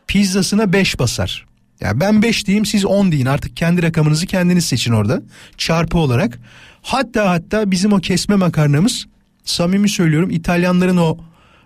[0.07, 1.48] pizzasına beş basar.
[1.81, 5.21] Ya ben 5 diyeyim siz 10 deyin artık kendi rakamınızı kendiniz seçin orada
[5.57, 6.39] çarpı olarak.
[6.81, 9.05] Hatta hatta bizim o kesme makarnamız
[9.43, 11.17] samimi söylüyorum İtalyanların o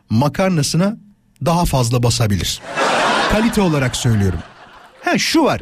[0.10, 0.98] makarnasına
[1.46, 2.62] daha fazla basabilir.
[3.32, 4.40] Kalite olarak söylüyorum.
[5.06, 5.62] Ha şu var.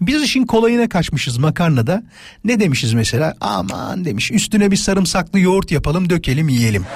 [0.00, 2.02] Biz işin kolayına kaçmışız makarnada.
[2.44, 3.34] Ne demişiz mesela?
[3.40, 6.86] Aman demiş üstüne bir sarımsaklı yoğurt yapalım dökelim yiyelim.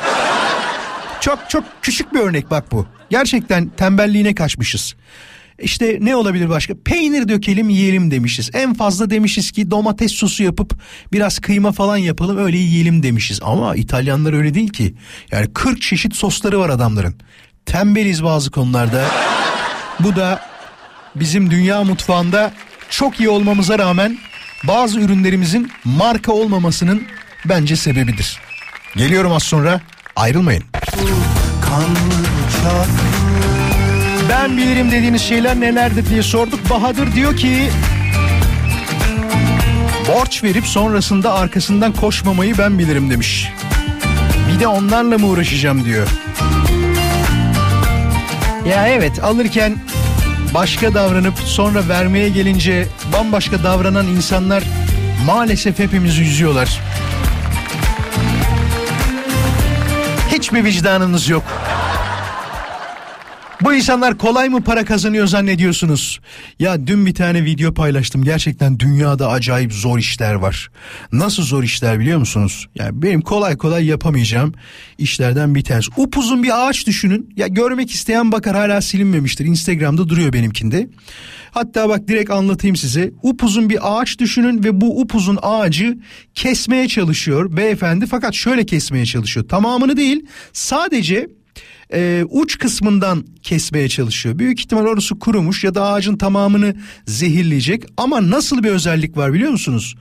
[1.21, 2.87] Çok çok küçük bir örnek bak bu.
[3.11, 4.95] Gerçekten tembelliğine kaçmışız.
[5.63, 6.75] İşte ne olabilir başka?
[6.85, 8.51] Peynir dökelim yiyelim demişiz.
[8.55, 10.75] En fazla demişiz ki domates sosu yapıp
[11.13, 13.41] biraz kıyma falan yapalım öyle yiyelim demişiz.
[13.43, 14.95] Ama İtalyanlar öyle değil ki.
[15.31, 17.15] Yani 40 çeşit sosları var adamların.
[17.67, 19.05] Tembeliz bazı konularda.
[20.01, 20.41] Bu da
[21.15, 22.53] bizim dünya mutfağında
[22.91, 24.19] çok iyi olmamıza rağmen
[24.65, 27.03] bazı ürünlerimizin marka olmamasının
[27.45, 28.41] bence sebebidir.
[28.97, 29.81] Geliyorum az sonra
[30.17, 30.65] ayrılmayın.
[34.33, 36.71] Ben bilirim dediğiniz şeyler nelerdir diye sorduk.
[36.71, 37.71] Bahadır diyor ki
[40.09, 43.49] borç verip sonrasında arkasından koşmamayı ben bilirim demiş.
[44.49, 46.09] Bir de onlarla mı uğraşacağım diyor.
[48.69, 49.79] Ya evet alırken
[50.55, 54.63] başka davranıp sonra vermeye gelince bambaşka davranan insanlar
[55.27, 56.81] maalesef hepimizi üzüyorlar.
[60.33, 61.45] Hiç mi vicdanınız yok?
[63.65, 66.21] Bu insanlar kolay mı para kazanıyor zannediyorsunuz?
[66.59, 68.25] Ya dün bir tane video paylaştım.
[68.25, 70.71] Gerçekten dünyada acayip zor işler var.
[71.13, 72.69] Nasıl zor işler biliyor musunuz?
[72.75, 74.55] Yani benim kolay kolay yapamayacağım
[74.99, 75.91] işlerden bir tanesi.
[75.97, 77.35] Upuzun bir ağaç düşünün.
[77.37, 79.45] Ya görmek isteyen bakar hala silinmemiştir.
[79.45, 80.89] Instagram'da duruyor benimkinde.
[81.51, 83.13] Hatta bak direkt anlatayım size.
[83.23, 85.99] Upuzun bir ağaç düşünün ve bu upuzun ağacı
[86.35, 88.07] kesmeye çalışıyor beyefendi.
[88.07, 89.49] Fakat şöyle kesmeye çalışıyor.
[89.49, 91.29] Tamamını değil sadece
[91.93, 94.39] e, uç kısmından kesmeye çalışıyor.
[94.39, 96.75] Büyük ihtimal orası kurumuş ya da ağacın tamamını
[97.07, 97.85] zehirleyecek.
[97.97, 99.95] Ama nasıl bir özellik var biliyor musunuz?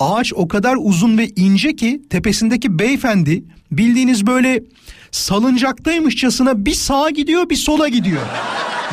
[0.00, 4.62] Ağaç o kadar uzun ve ince ki tepesindeki beyefendi bildiğiniz böyle
[5.10, 8.22] salıncaktaymışçasına bir sağa gidiyor bir sola gidiyor.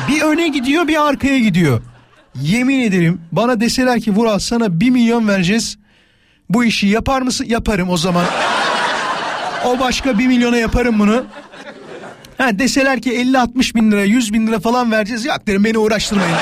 [0.08, 1.82] Bir öne gidiyor bir arkaya gidiyor.
[2.42, 5.78] Yemin ederim bana deseler ki Vural sana bir milyon vereceğiz.
[6.50, 7.44] Bu işi yapar mısın?
[7.48, 8.24] Yaparım o zaman.
[9.66, 11.24] O başka bir milyona yaparım bunu.
[12.38, 15.24] Ha deseler ki 50-60 bin lira 100 bin lira falan vereceğiz.
[15.24, 16.36] Yok derim beni uğraştırmayın.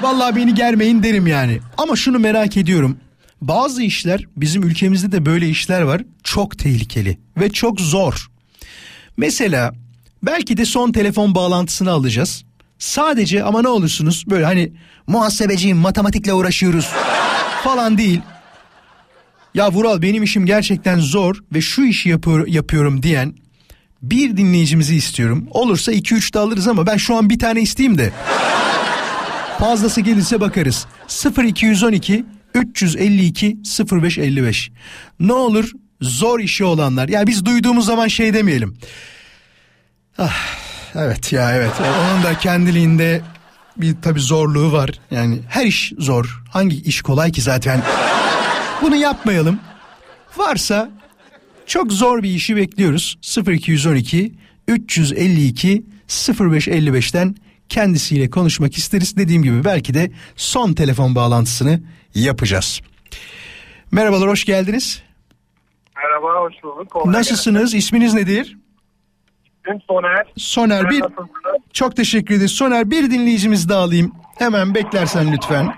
[0.00, 1.60] Vallahi beni germeyin derim yani.
[1.78, 2.96] Ama şunu merak ediyorum.
[3.40, 6.02] Bazı işler bizim ülkemizde de böyle işler var.
[6.24, 8.30] Çok tehlikeli ve çok zor.
[9.16, 9.74] Mesela
[10.22, 12.44] belki de son telefon bağlantısını alacağız.
[12.78, 14.72] Sadece ama ne olursunuz böyle hani
[15.06, 16.88] muhasebeciyim matematikle uğraşıyoruz
[17.64, 18.20] falan değil.
[19.54, 23.34] Ya Vural benim işim gerçekten zor ve şu işi yapıyor, yapıyorum diyen
[24.02, 25.46] bir dinleyicimizi istiyorum.
[25.50, 28.12] Olursa 2-3 de alırız ama ben şu an bir tane isteyeyim de.
[29.58, 30.86] Fazlası gelirse bakarız.
[31.44, 32.24] 0212
[32.54, 33.58] 352
[33.92, 34.70] 0555.
[35.20, 35.70] Ne olur
[36.00, 37.08] zor işi olanlar.
[37.08, 38.76] Ya biz duyduğumuz zaman şey demeyelim.
[40.18, 40.36] Ah,
[40.94, 41.72] evet ya evet.
[41.80, 43.20] Onun da kendiliğinde
[43.76, 44.90] bir tabii zorluğu var.
[45.10, 46.42] Yani her iş zor.
[46.50, 47.82] Hangi iş kolay ki zaten?
[48.82, 49.60] Bunu yapmayalım.
[50.36, 50.90] Varsa
[51.70, 53.18] çok zor bir işi bekliyoruz.
[53.48, 54.32] 0212
[54.68, 57.36] 352 0555'ten
[57.68, 59.16] kendisiyle konuşmak isteriz.
[59.16, 61.80] Dediğim gibi belki de son telefon bağlantısını
[62.14, 62.80] yapacağız.
[63.92, 65.02] Merhabalar hoş geldiniz.
[65.96, 66.90] Merhaba, hoş bulduk.
[66.90, 67.74] Kolay Nasılsınız?
[67.74, 68.58] İsminiz nedir?
[69.66, 69.82] gelsin.
[69.88, 70.26] Soner.
[70.36, 71.02] Soner bir
[71.72, 72.52] çok teşekkür ederiz.
[72.52, 74.12] Soner bir dinleyicimiz daha alayım.
[74.38, 75.74] Hemen beklersen lütfen.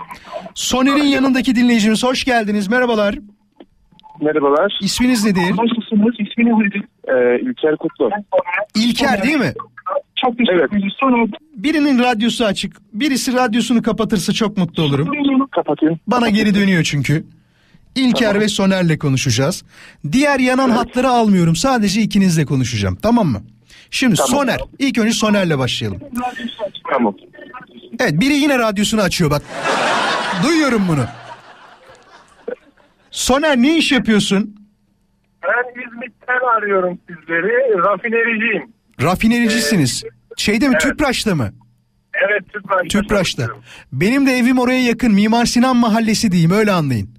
[0.55, 2.67] Soner'in yanındaki dinleyicimiz hoş geldiniz.
[2.67, 3.15] Merhabalar.
[4.21, 4.77] Merhabalar.
[4.81, 5.41] İsminiz nedir?
[5.41, 6.15] Nasılsınız?
[6.19, 6.83] İsminiz nedir?
[7.07, 8.09] Ee, İlker Kutlu.
[8.75, 9.53] İlker değil mi?
[10.25, 10.93] Çok teşekkür ederiz.
[10.99, 11.27] Soner.
[11.55, 12.77] Birinin radyosu açık.
[12.93, 15.09] Birisi radyosunu kapatırsa çok mutlu olurum.
[15.51, 15.99] Kapatayım.
[16.07, 17.25] Bana geri dönüyor çünkü.
[17.95, 19.63] İlker ve Soner'le konuşacağız.
[20.11, 21.55] Diğer yanan hatları almıyorum.
[21.55, 22.95] Sadece ikinizle konuşacağım.
[23.01, 23.41] Tamam mı?
[23.91, 24.31] Şimdi Tamam.
[24.31, 24.59] Soner.
[24.79, 25.99] İlk önce Soner'le başlayalım.
[26.91, 27.15] Tamam.
[27.99, 29.41] Evet biri yine radyosunu açıyor bak.
[30.43, 31.05] Duyuyorum bunu.
[33.13, 34.55] Soner ne iş yapıyorsun?
[35.43, 37.77] Ben İzmit'ten arıyorum sizleri.
[37.83, 38.73] Rafinericiyim.
[39.01, 40.03] Rafinericisiniz.
[40.37, 41.49] Şeyde mi Tüpraş'ta mı?
[42.27, 42.87] Evet Tüpraş'ta.
[43.01, 43.47] Tüpraş'ta.
[43.91, 45.11] Benim de evim oraya yakın.
[45.13, 47.09] Mimar Sinan Mahallesi diyeyim öyle anlayın.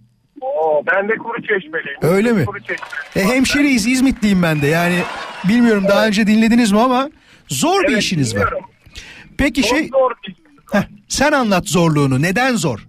[0.40, 1.98] Oo, ben de kuru çeşmeliyim.
[2.02, 2.44] Öyle mi?
[2.44, 2.86] Kuru çeşme.
[3.16, 4.98] E, hemşeriyiz İzmitliyim ben de yani
[5.48, 7.10] bilmiyorum daha önce dinlediniz mi ama
[7.48, 8.54] zor bir işiniz var.
[9.38, 10.10] Peki Çok şey zor.
[10.72, 12.86] Heh, sen anlat zorluğunu neden zor?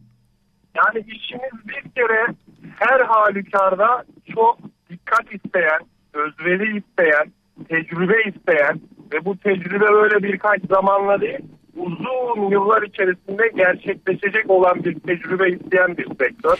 [0.77, 2.35] Yani işimiz bir kere
[2.79, 4.03] her halükarda
[4.35, 4.57] çok
[4.89, 5.79] dikkat isteyen,
[6.13, 7.31] özveri isteyen,
[7.69, 8.79] tecrübe isteyen
[9.13, 11.39] ve bu tecrübe böyle birkaç zamanla değil
[11.75, 16.57] uzun yıllar içerisinde gerçekleşecek olan bir tecrübe isteyen bir sektör.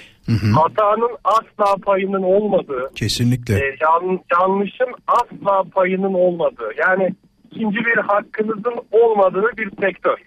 [0.55, 3.55] Hatanın asla payının olmadığı, Kesinlikle.
[3.55, 7.09] e, yan- yanlışın asla payının olmadığı yani
[7.51, 10.17] ikinci bir hakkınızın olmadığı bir sektör.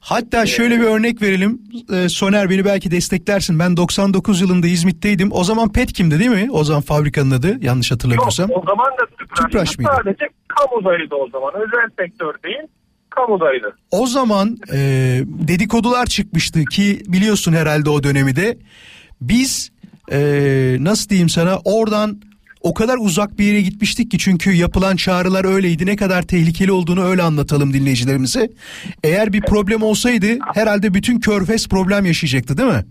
[0.00, 1.62] Hatta şöyle bir örnek verelim.
[1.92, 3.58] Ee, Soner beni belki desteklersin.
[3.58, 5.28] Ben 99 yılında İzmit'teydim.
[5.32, 6.48] O zaman Petkim'di değil mi?
[6.52, 8.50] O zaman fabrikanın adı yanlış hatırlamıyorsam.
[8.50, 9.90] Yok, o zaman da Tüpraş, Tüpraş mıydı?
[9.96, 11.52] sadece kamudaydı o zaman.
[11.54, 12.68] Özel sektör değil,
[13.10, 13.76] kamudaydı.
[13.90, 14.78] O zaman e,
[15.26, 18.58] dedikodular çıkmıştı ki biliyorsun herhalde o dönemi de.
[19.20, 19.70] Biz
[20.12, 20.18] e,
[20.80, 22.20] nasıl diyeyim sana oradan
[22.60, 25.86] o kadar uzak bir yere gitmiştik ki çünkü yapılan çağrılar öyleydi.
[25.86, 28.48] Ne kadar tehlikeli olduğunu öyle anlatalım dinleyicilerimize.
[29.04, 32.84] Eğer bir problem olsaydı herhalde bütün körfez problem yaşayacaktı değil mi?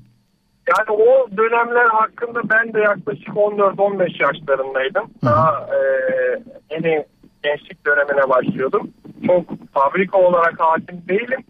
[0.68, 5.12] Yani o dönemler hakkında ben de yaklaşık 14-15 yaşlarındaydım.
[5.24, 5.80] Daha e,
[6.72, 7.06] yeni
[7.44, 8.92] gençlik dönemine başlıyordum.
[9.28, 11.44] Çok fabrika olarak hakim değilim.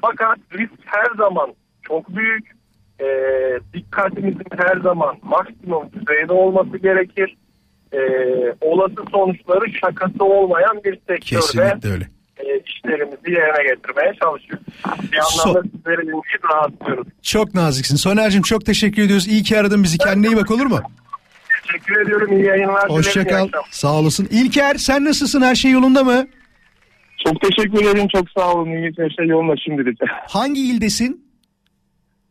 [0.00, 2.58] Fakat risk her zaman çok büyük.
[3.00, 3.06] E,
[3.74, 7.36] dikkatimizin her zaman maksimum düzeyde olması gerekir.
[7.92, 7.98] E,
[8.60, 12.08] olası sonuçları şakası olmayan bir sektörde Kesinlikle öyle.
[12.36, 14.66] e, işlerimizi yerine getirmeye çalışıyoruz.
[15.12, 17.06] Bir anlamda sizleri dinleyip rahatlıyoruz.
[17.22, 17.96] Çok naziksin.
[17.96, 19.28] Soner'cim çok teşekkür ediyoruz.
[19.28, 19.98] İyi ki aradın bizi.
[19.98, 20.80] Kendine iyi bak olur mu?
[21.66, 22.32] Teşekkür ediyorum.
[22.32, 22.80] İyi yayınlar.
[22.82, 22.94] dilerim.
[22.96, 23.34] Hoşça İyi kal.
[23.44, 23.68] akşamlar.
[23.70, 24.28] Sağ olasın.
[24.30, 25.42] İlker sen nasılsın?
[25.42, 26.26] Her şey yolunda mı?
[27.26, 28.08] Çok teşekkür ederim.
[28.16, 28.66] Çok sağ olun.
[28.70, 29.98] İyi her şey yolunda şimdilik.
[30.28, 31.24] Hangi ildesin?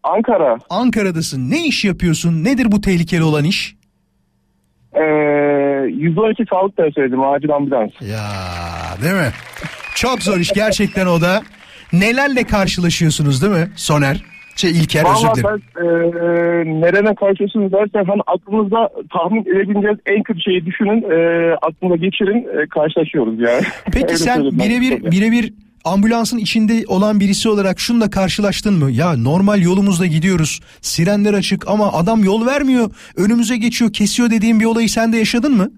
[0.04, 0.58] Ankara.
[0.70, 1.50] Ankara'dasın.
[1.50, 2.44] Ne iş yapıyorsun?
[2.44, 3.76] Nedir bu tehlikeli olan iş?
[4.94, 5.02] Ee,
[5.90, 7.24] 112 sağlık personelim.
[7.24, 7.92] Acil ambulans.
[8.02, 8.24] Ya
[9.04, 9.32] değil mi?
[9.96, 11.42] Çok zor iş gerçekten o da.
[11.94, 14.24] Nelerle karşılaşıyorsunuz değil mi Soner?
[14.56, 15.62] Şey İlker özür Vallahi dilerim.
[15.76, 21.02] ben e, nereden karşılaşıyorsunuz dersen hani aklınızda tahmin edebileceğiniz en kötü şeyi düşünün.
[21.12, 22.48] E, aklınıza geçirin.
[22.64, 23.62] E, karşılaşıyoruz yani.
[23.86, 25.54] Peki Öyle sen söyleyeyim ben birebir birebir
[25.88, 28.92] ambulansın içinde olan birisi olarak şunla karşılaştın mı?
[28.92, 30.60] Ya normal yolumuzda gidiyoruz.
[30.82, 32.90] Sirenler açık ama adam yol vermiyor.
[33.18, 35.72] Önümüze geçiyor, kesiyor dediğin bir olayı sen de yaşadın mı?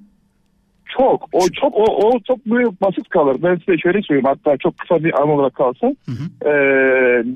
[0.97, 1.29] Çok.
[1.33, 2.45] O çok o, o çok
[2.81, 3.37] basit kalır.
[3.43, 4.27] Ben size şöyle söyleyeyim.
[4.27, 5.97] Hatta çok kısa bir an olarak kalsın.
[6.45, 6.51] Ee,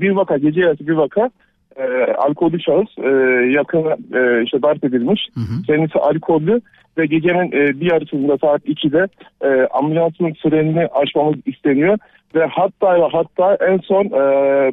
[0.02, 1.30] bir vaka gece yarısı bir vaka
[1.76, 3.10] e, alkollü şahıs e,
[3.52, 5.30] yakın e, işte darp edilmiş.
[5.68, 6.62] Kendisi alkollü
[6.98, 9.08] ve gecenin e, bir yarısında saat 2'de
[9.42, 11.98] e, ambulansın frenini açmamız isteniyor.
[12.36, 14.22] Ve hatta ve hatta en son e,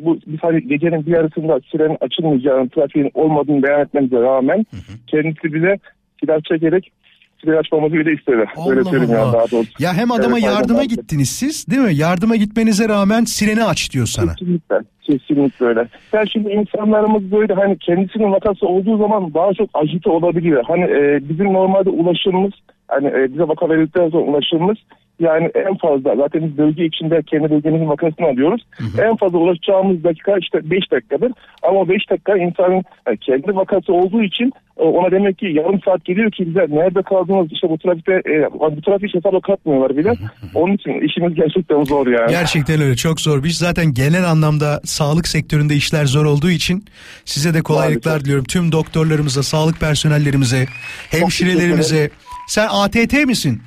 [0.05, 4.67] bu biz hani gecenin bir yarısında sirenin açılmayacağını, trafiğin olmadığını beyan etmemize rağmen
[5.07, 5.79] kendisi bize
[6.21, 6.93] silah çekerek
[7.41, 8.37] silah açmamızı bile istedi.
[8.37, 9.33] Öyle Allah söyleyeyim yani Allah.
[9.33, 9.71] daha doğrusu.
[9.79, 11.95] Ya hem adama Evet, yardıma gittiniz siz değil mi?
[11.95, 14.35] Yardıma gitmenize rağmen sireni aç diyor sana.
[14.35, 14.77] Kesinlikle.
[15.03, 15.89] Kesinlikle öyle.
[16.13, 20.65] Ya şimdi insanlarımız böyle hani kendisinin vakası olduğu zaman daha çok acıtı olabiliyor.
[20.69, 22.53] Hani e, bizim normalde ulaşımımız
[22.89, 24.77] hani e, bize vaka verildikten sonra ulaşımımız
[25.21, 28.63] yani en fazla zaten biz bölge içinde kendi bölgemizin vakasını alıyoruz.
[29.03, 31.33] En fazla ulaşacağımız dakika işte 5 dakikadır.
[31.63, 36.05] Ama 5 dakika insanın yani kendi vakası olduğu için e, ona demek ki yarım saat
[36.05, 40.15] geliyor ki bize nerede kaldınız işte bu trafikte e, bu trafik hesaba katmıyorlar bile.
[40.55, 42.31] Onun için işimiz gerçekten zor yani.
[42.31, 43.45] Gerçekten öyle çok zor.
[43.45, 46.85] Biz zaten genel anlamda sağlık sektöründe işler zor olduğu için
[47.25, 48.45] size de kolaylıklar diliyorum.
[48.45, 50.67] Tüm doktorlarımıza, sağlık personellerimize,
[51.11, 52.11] hemşirelerimize.
[52.49, 53.63] Sen ATT misin?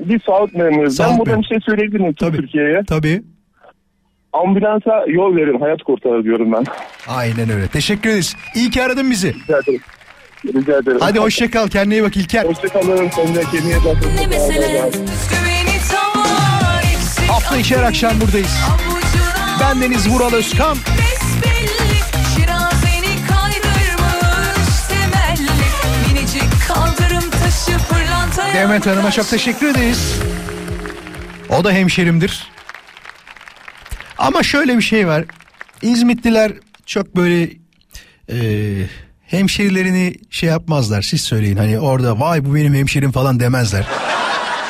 [0.00, 0.96] Bir sağlık memuruyuz.
[0.96, 2.82] Sağlık ben buradan bir şey söyleyebilir miyim tüm Türkiye'ye?
[2.88, 3.22] Tabii.
[4.32, 6.64] Ambulansa yol verin hayat kurtarır diyorum ben.
[7.08, 7.68] Aynen öyle.
[7.68, 8.36] Teşekkür ederiz.
[8.54, 9.34] İyi ki aradın bizi.
[9.34, 9.80] Rica ederim.
[10.46, 10.98] Rica ederim.
[11.00, 11.68] Hadi hoşça kal.
[11.68, 12.44] Kendine iyi bak İlker.
[12.44, 13.08] Hoşça kalın.
[13.08, 13.76] Kendine kendine iyi
[14.82, 15.96] eksik
[17.30, 18.58] Hafta içi her akşam buradayız.
[19.60, 20.76] Ben Deniz Vural Özkan.
[20.76, 21.96] Besbelli
[22.36, 25.50] Şirazeni kaydırmış temelli
[26.12, 27.05] Minicik pırlantaya
[28.54, 30.14] Demet Hanım'a çok teşekkür ederiz.
[31.48, 32.46] O da hemşerimdir.
[34.18, 35.24] Ama şöyle bir şey var.
[35.82, 36.52] İzmitliler
[36.86, 37.50] çok böyle
[38.30, 38.36] e,
[39.22, 41.02] hemşerilerini şey yapmazlar.
[41.02, 43.86] Siz söyleyin hani orada vay bu benim hemşerim falan demezler.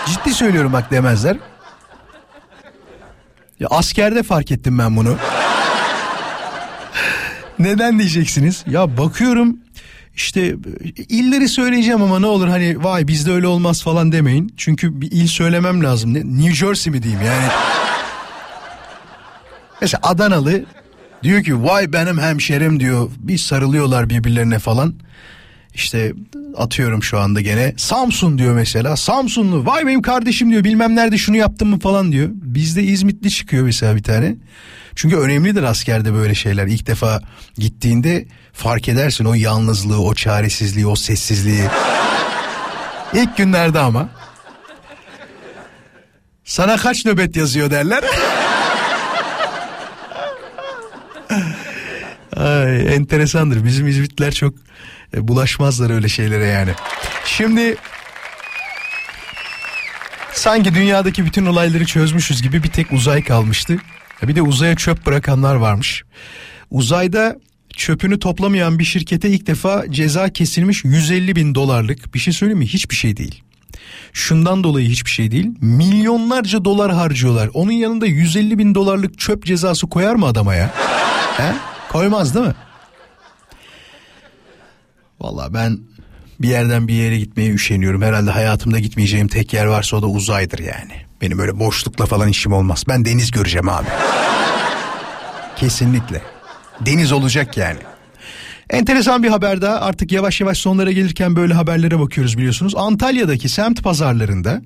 [0.07, 1.37] Ciddi söylüyorum bak demezler.
[3.61, 5.17] Ya askerde fark ettim ben bunu.
[7.59, 8.65] Neden diyeceksiniz?
[8.67, 9.57] Ya bakıyorum
[10.17, 10.55] işte
[11.09, 14.55] illeri söyleyeceğim ama ne olur hani vay bizde öyle olmaz falan demeyin.
[14.57, 16.15] Çünkü bir il söylemem lazım.
[16.15, 17.47] Ne, New Jersey mi diyeyim yani.
[19.81, 20.65] Mesela Adanalı
[21.23, 23.11] diyor ki vay benim hemşerim diyor.
[23.19, 24.95] Bir sarılıyorlar birbirlerine falan.
[25.75, 26.13] İşte
[26.57, 28.97] atıyorum şu anda gene Samsun diyor mesela.
[28.97, 32.29] Samsunlu vay benim kardeşim diyor bilmem nerede şunu yaptım mı falan diyor.
[32.33, 34.37] Bizde İzmitli çıkıyor mesela bir tane.
[34.95, 36.67] Çünkü önemlidir askerde böyle şeyler.
[36.67, 37.23] İlk defa
[37.59, 38.27] gittiğinde
[38.57, 41.65] fark edersin o yalnızlığı, o çaresizliği, o sessizliği.
[43.15, 44.09] İlk günlerde ama.
[46.45, 48.05] Sana kaç nöbet yazıyor derler.
[52.37, 53.65] Ay, enteresandır.
[53.65, 54.55] Bizim İzmitliler çok
[55.15, 56.71] e, bulaşmazlar öyle şeylere yani.
[57.25, 57.77] Şimdi
[60.33, 63.77] sanki dünyadaki bütün olayları çözmüşüz gibi bir tek uzay kalmıştı.
[64.23, 66.05] Bir de uzaya çöp bırakanlar varmış.
[66.71, 67.37] Uzayda
[67.77, 72.67] çöpünü toplamayan bir şirkete ilk defa ceza kesilmiş 150 bin dolarlık bir şey söyleyeyim mi?
[72.67, 73.43] Hiçbir şey değil.
[74.13, 75.51] Şundan dolayı hiçbir şey değil.
[75.61, 77.51] Milyonlarca dolar harcıyorlar.
[77.55, 80.75] Onun yanında 150 bin dolarlık çöp cezası koyar mı adama ya?
[81.37, 81.55] He?
[81.89, 82.55] Koymaz değil mi?
[85.21, 85.79] Valla ben
[86.41, 88.03] bir yerden bir yere gitmeye üşeniyorum.
[88.03, 90.93] Herhalde hayatımda gitmeyeceğim tek yer varsa o da uzaydır yani.
[91.23, 92.85] Benim öyle boşlukla falan işim olmaz.
[92.89, 93.87] Ben deniz göreceğim abi.
[95.57, 96.36] Kesinlikle.
[96.81, 97.79] Deniz olacak yani.
[98.71, 102.75] Enteresan bir haber daha artık yavaş yavaş sonlara gelirken böyle haberlere bakıyoruz biliyorsunuz.
[102.77, 104.63] Antalya'daki semt pazarlarında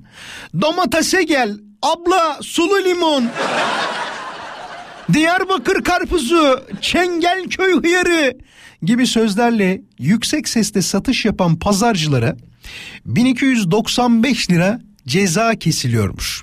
[0.60, 3.24] domatese gel abla sulu limon
[5.12, 8.38] Diyarbakır karpuzu Çengelköy hıyarı
[8.82, 12.36] gibi sözlerle yüksek sesle satış yapan pazarcılara
[13.06, 16.42] 1295 lira ceza kesiliyormuş.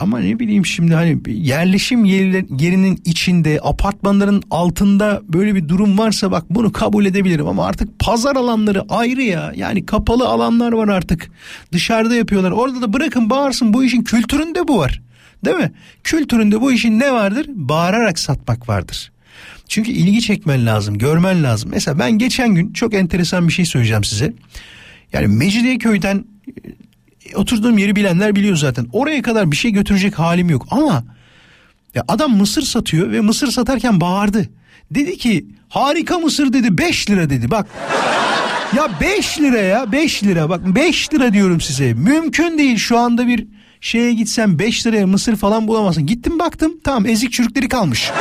[0.00, 6.44] Ama ne bileyim şimdi hani yerleşim yerinin içinde apartmanların altında böyle bir durum varsa bak
[6.50, 9.52] bunu kabul edebilirim ama artık pazar alanları ayrı ya.
[9.56, 11.30] Yani kapalı alanlar var artık.
[11.72, 12.50] Dışarıda yapıyorlar.
[12.50, 15.02] Orada da bırakın bağırsın bu işin kültüründe bu var.
[15.44, 15.72] Değil mi?
[16.04, 17.46] Kültüründe bu işin ne vardır?
[17.48, 19.12] Bağırarak satmak vardır.
[19.68, 21.70] Çünkü ilgi çekmen lazım, görmen lazım.
[21.74, 24.32] Mesela ben geçen gün çok enteresan bir şey söyleyeceğim size.
[25.12, 26.24] Yani Mecidiyeköy'den
[27.34, 28.86] oturduğum yeri bilenler biliyor zaten.
[28.92, 31.04] Oraya kadar bir şey götürecek halim yok ama
[31.94, 34.48] ya adam mısır satıyor ve mısır satarken bağırdı.
[34.90, 37.66] Dedi ki harika mısır dedi 5 lira dedi bak.
[38.76, 41.94] ya 5 lira ya 5 lira bak 5 lira diyorum size.
[41.94, 43.46] Mümkün değil şu anda bir
[43.80, 46.06] şeye gitsen 5 liraya mısır falan bulamazsın.
[46.06, 48.10] Gittim baktım tamam ezik çürükleri kalmış.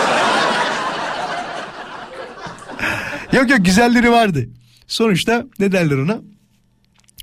[3.33, 4.49] yok yok güzelleri vardı.
[4.87, 6.17] Sonuçta ne derler ona?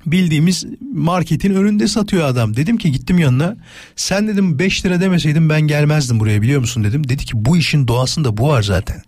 [0.05, 2.55] Bildiğimiz marketin önünde satıyor adam.
[2.55, 3.55] Dedim ki gittim yanına.
[3.95, 7.09] Sen dedim 5 lira demeseydin ben gelmezdim buraya biliyor musun dedim.
[7.09, 9.01] Dedi ki bu işin doğasında bu var zaten.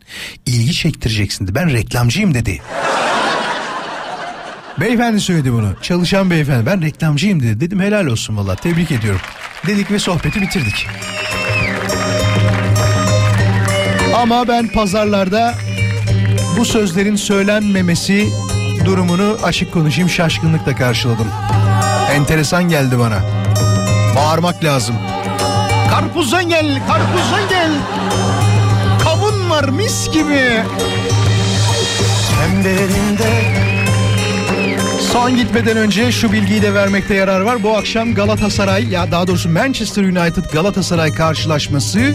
[0.45, 1.56] İlgi çektireceksin dedi.
[1.56, 2.61] Ben reklamcıyım dedi.
[4.80, 5.74] beyefendi söyledi bunu.
[5.82, 6.65] Çalışan beyefendi.
[6.65, 7.60] Ben reklamcıyım dedi.
[7.60, 9.22] Dedim helal olsun valla tebrik ediyorum.
[9.68, 10.88] Dedik ve sohbeti bitirdik.
[14.15, 15.56] Ama ben pazarlarda
[16.57, 18.28] bu sözlerin söylenmemesi
[18.86, 21.28] durumunu açık konuşayım şaşkınlıkla karşıladım.
[22.12, 23.20] Enteresan geldi bana.
[24.16, 24.95] Bağırmak lazım.
[25.90, 27.72] Karpuzdan gel, karpuzdan gel.
[29.04, 30.64] Kavun var mis gibi.
[32.30, 33.58] Çemberinde
[35.12, 37.64] Son gitmeden önce şu bilgiyi de vermekte yarar var.
[37.64, 42.14] Bu akşam Galatasaray ya daha doğrusu Manchester United Galatasaray karşılaşması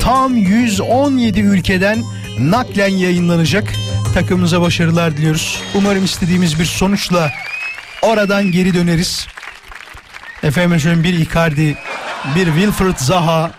[0.00, 2.04] tam 117 ülkeden
[2.38, 3.74] naklen yayınlanacak.
[4.14, 5.62] Takımımıza başarılar diliyoruz.
[5.74, 7.32] Umarım istediğimiz bir sonuçla
[8.02, 9.26] oradan geri döneriz.
[10.42, 11.76] Efendim şöyle bir Icardi,
[12.36, 13.50] bir Wilfred Zaha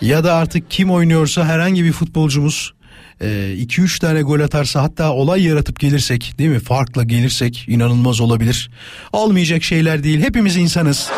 [0.00, 2.74] ya da artık kim oynuyorsa herhangi bir futbolcumuz
[3.20, 8.70] 2-3 e, tane gol atarsa hatta olay yaratıp gelirsek değil mi farkla gelirsek inanılmaz olabilir.
[9.12, 11.10] Olmayacak şeyler değil hepimiz insanız.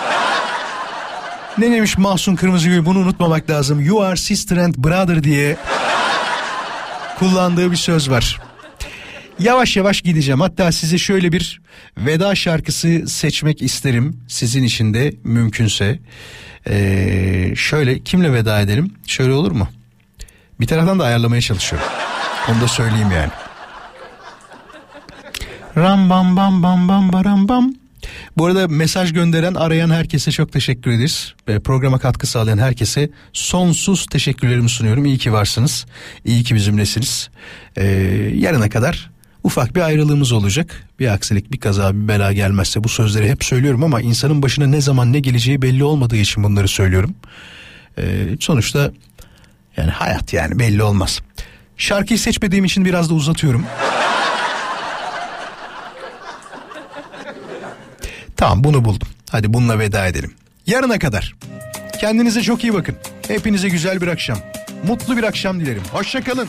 [1.59, 3.81] ne demiş Mahsun Kırmızıgül bunu unutmamak lazım.
[3.81, 5.57] You are sister and brother diye
[7.23, 8.41] kullandığı bir söz var.
[9.39, 10.41] Yavaş yavaş gideceğim.
[10.41, 11.61] Hatta size şöyle bir
[11.99, 14.21] veda şarkısı seçmek isterim.
[14.29, 15.99] Sizin için de mümkünse.
[16.69, 18.95] Ee, şöyle kimle veda edelim?
[19.07, 19.69] Şöyle olur mu?
[20.61, 21.89] Bir taraftan da ayarlamaya çalışıyorum.
[22.49, 23.31] Onu da söyleyeyim yani.
[25.77, 27.75] Ram bam bam bam bam baram bam.
[28.37, 31.35] Bu arada mesaj gönderen arayan herkese çok teşekkür ederiz.
[31.49, 35.05] Ve programa katkı sağlayan herkese sonsuz teşekkürlerimi sunuyorum.
[35.05, 35.87] İyi ki varsınız.
[36.25, 37.31] İyi ki bizimlesiniz.
[37.77, 37.85] Ee,
[38.35, 39.11] yarına kadar
[39.45, 40.89] ufak bir ayrılığımız olacak.
[40.99, 44.81] Bir aksilik, bir kaza, bir bela gelmezse bu sözleri hep söylüyorum ama insanın başına ne
[44.81, 47.15] zaman ne geleceği belli olmadığı için bunları söylüyorum.
[47.99, 48.93] Ee, sonuçta
[49.77, 51.21] yani hayat yani belli olmaz.
[51.77, 53.67] Şarkıyı seçmediğim için biraz da uzatıyorum.
[58.43, 59.09] Tamam bunu buldum.
[59.31, 60.35] Hadi bununla veda edelim.
[60.67, 61.35] Yarına kadar.
[62.01, 62.97] Kendinize çok iyi bakın.
[63.29, 64.39] Hepinize güzel bir akşam.
[64.87, 65.83] Mutlu bir akşam dilerim.
[65.93, 66.49] Hoşçakalın.